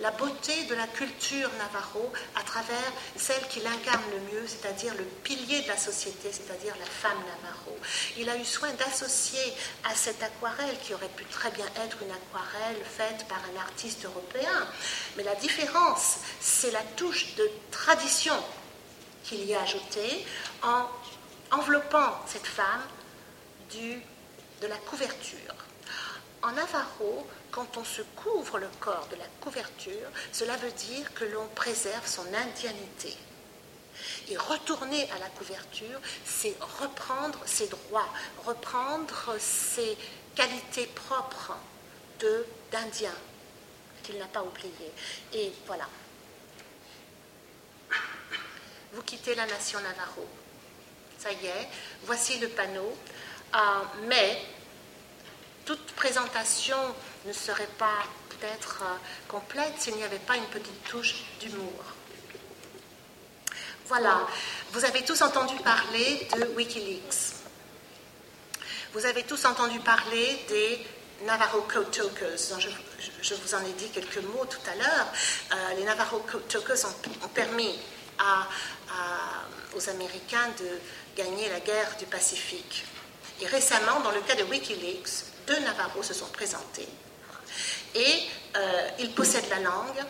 la 0.00 0.10
beauté 0.10 0.64
de 0.64 0.74
la 0.74 0.86
culture 0.86 1.50
navarro 1.58 2.12
à 2.34 2.42
travers 2.42 2.92
celle 3.16 3.46
qu'il 3.48 3.66
incarne 3.66 4.02
le 4.10 4.20
mieux, 4.32 4.46
c'est-à-dire 4.46 4.94
le 4.94 5.04
pilier 5.04 5.62
de 5.62 5.68
la 5.68 5.76
société, 5.76 6.30
c'est-à-dire 6.32 6.74
la 6.78 6.86
femme 6.86 7.18
navarro. 7.18 7.76
Il 8.16 8.28
a 8.28 8.36
eu 8.36 8.44
soin 8.44 8.72
d'associer 8.72 9.52
à 9.84 9.94
cette 9.94 10.22
aquarelle, 10.22 10.76
qui 10.82 10.94
aurait 10.94 11.08
pu 11.08 11.24
très 11.26 11.50
bien 11.50 11.66
être 11.84 11.98
une 12.02 12.10
aquarelle 12.10 12.82
faite 12.84 13.26
par 13.28 13.40
un 13.54 13.60
artiste 13.60 14.04
européen, 14.04 14.68
mais 15.16 15.22
la 15.22 15.34
différence, 15.36 16.16
c'est 16.40 16.70
la 16.70 16.82
touche 16.96 17.34
de 17.36 17.50
tradition 17.70 18.36
qu'il 19.24 19.44
y 19.44 19.54
a 19.54 19.62
ajoutée 19.62 20.26
en 20.62 20.86
enveloppant 21.50 22.18
cette 22.26 22.46
femme 22.46 22.82
de 24.60 24.66
la 24.66 24.76
couverture. 24.76 25.54
En 26.42 26.52
Navarro, 26.52 27.26
quand 27.52 27.76
on 27.76 27.84
se 27.84 28.02
couvre 28.16 28.58
le 28.58 28.68
corps 28.80 29.06
de 29.10 29.16
la 29.16 29.26
couverture, 29.40 30.08
cela 30.32 30.56
veut 30.56 30.72
dire 30.72 31.12
que 31.14 31.24
l'on 31.26 31.46
préserve 31.48 32.06
son 32.06 32.26
indianité. 32.34 33.16
Et 34.28 34.36
retourner 34.36 35.08
à 35.12 35.18
la 35.18 35.28
couverture, 35.28 36.00
c'est 36.24 36.56
reprendre 36.80 37.38
ses 37.44 37.68
droits, 37.68 38.08
reprendre 38.44 39.36
ses 39.38 39.96
qualités 40.34 40.86
propres 40.86 41.54
d'Indien 42.70 43.14
qu'il 44.02 44.18
n'a 44.18 44.26
pas 44.26 44.42
oubliées. 44.42 44.92
Et 45.34 45.52
voilà. 45.66 45.86
Vous 48.92 49.02
quittez 49.02 49.34
la 49.34 49.46
nation 49.46 49.78
Navarro. 49.80 50.26
Ça 51.18 51.32
y 51.32 51.46
est, 51.46 51.68
voici 52.04 52.38
le 52.38 52.48
panneau. 52.48 52.96
Euh, 53.54 53.58
mais 54.06 54.42
toute 55.64 55.92
présentation 55.92 56.76
ne 57.26 57.32
serait 57.32 57.68
pas 57.78 58.04
peut-être 58.28 58.82
euh, 58.82 58.96
complète 59.28 59.74
s'il 59.78 59.94
n'y 59.96 60.04
avait 60.04 60.18
pas 60.18 60.36
une 60.36 60.46
petite 60.46 60.84
touche 60.84 61.24
d'humour. 61.40 61.84
Voilà, 63.86 64.26
vous 64.72 64.84
avez 64.84 65.04
tous 65.04 65.20
entendu 65.22 65.54
parler 65.56 66.26
de 66.36 66.46
Wikileaks. 66.56 67.34
Vous 68.94 69.04
avez 69.06 69.22
tous 69.24 69.44
entendu 69.44 69.80
parler 69.80 70.38
des 70.48 70.86
Navajo 71.24 71.62
Code 71.62 71.90
Tokers. 71.90 72.58
Je, 73.22 73.34
vous 73.34 73.54
en 73.54 73.64
ai 73.64 73.72
dit 73.72 73.88
quelques 73.90 74.18
mots 74.18 74.46
tout 74.46 74.70
à 74.70 74.74
l'heure. 74.76 75.06
Euh, 75.52 75.74
les 75.76 75.84
Navajo 75.84 76.18
Code 76.20 76.48
Tokers 76.48 76.84
ont, 76.86 77.28
permis 77.28 77.78
aux 79.74 79.88
Américains 79.88 80.48
de 80.58 80.78
gagner 81.16 81.48
la 81.48 81.60
guerre 81.60 81.96
du 81.98 82.06
Pacifique. 82.06 82.84
Et 83.40 83.46
récemment, 83.46 84.00
dans 84.00 84.12
le 84.12 84.20
cas 84.20 84.36
de 84.36 84.44
Wikileaks, 84.44 85.24
deux 85.46 85.58
Navarros 85.60 86.02
se 86.02 86.14
sont 86.14 86.28
présentés 86.28 86.88
et 87.94 88.28
euh, 88.56 88.88
ils 88.98 89.12
possèdent 89.12 89.48
la 89.50 89.60
langue, 89.60 90.04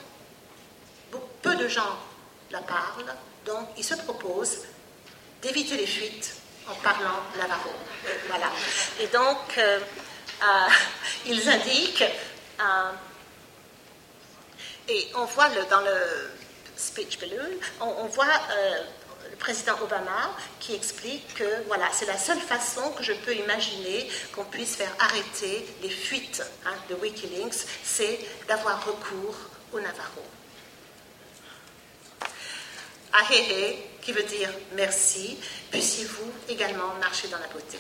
peu 1.43 1.57
de 1.57 1.68
gens 1.68 1.99
la 2.51 2.61
parlent, 2.61 3.14
donc 3.45 3.68
ils 3.76 3.85
se 3.85 3.95
proposent 3.95 4.59
d'éviter 5.41 5.76
les 5.76 5.87
fuites 5.87 6.37
en 6.68 6.74
parlant 6.76 7.20
Navarro. 7.37 7.70
Voilà. 8.28 8.47
Et 9.01 9.09
donc, 9.09 9.59
euh, 9.59 9.80
euh, 10.43 10.47
ils 11.26 11.49
indiquent, 11.49 12.05
et 14.89 15.09
on 15.16 15.24
voit 15.24 15.49
le, 15.49 15.64
dans 15.68 15.80
le 15.80 16.30
speech 16.76 17.18
balloon, 17.18 17.51
on 17.80 18.07
voit 18.07 18.26
président 19.43 19.74
Obama 19.82 20.30
qui 20.61 20.72
explique 20.72 21.34
que 21.34 21.66
voilà, 21.66 21.88
c'est 21.93 22.07
la 22.07 22.16
seule 22.16 22.38
façon 22.38 22.93
que 22.93 23.03
je 23.03 23.12
peux 23.12 23.34
imaginer 23.34 24.09
qu'on 24.32 24.45
puisse 24.45 24.76
faire 24.76 24.95
arrêter 25.01 25.66
les 25.82 25.90
fuites 25.90 26.43
hein, 26.64 26.74
de 26.88 26.95
Wikileaks, 26.95 27.66
c'est 27.82 28.20
d'avoir 28.47 28.86
recours 28.86 29.34
au 29.72 29.80
Navarro. 29.80 30.22
Ahehe, 33.12 33.78
qui 34.01 34.12
veut 34.12 34.22
dire 34.22 34.49
merci, 34.74 35.36
puissiez-vous 35.72 36.32
également 36.49 36.95
marcher 37.01 37.26
dans 37.26 37.38
la 37.38 37.49
beauté. 37.49 37.78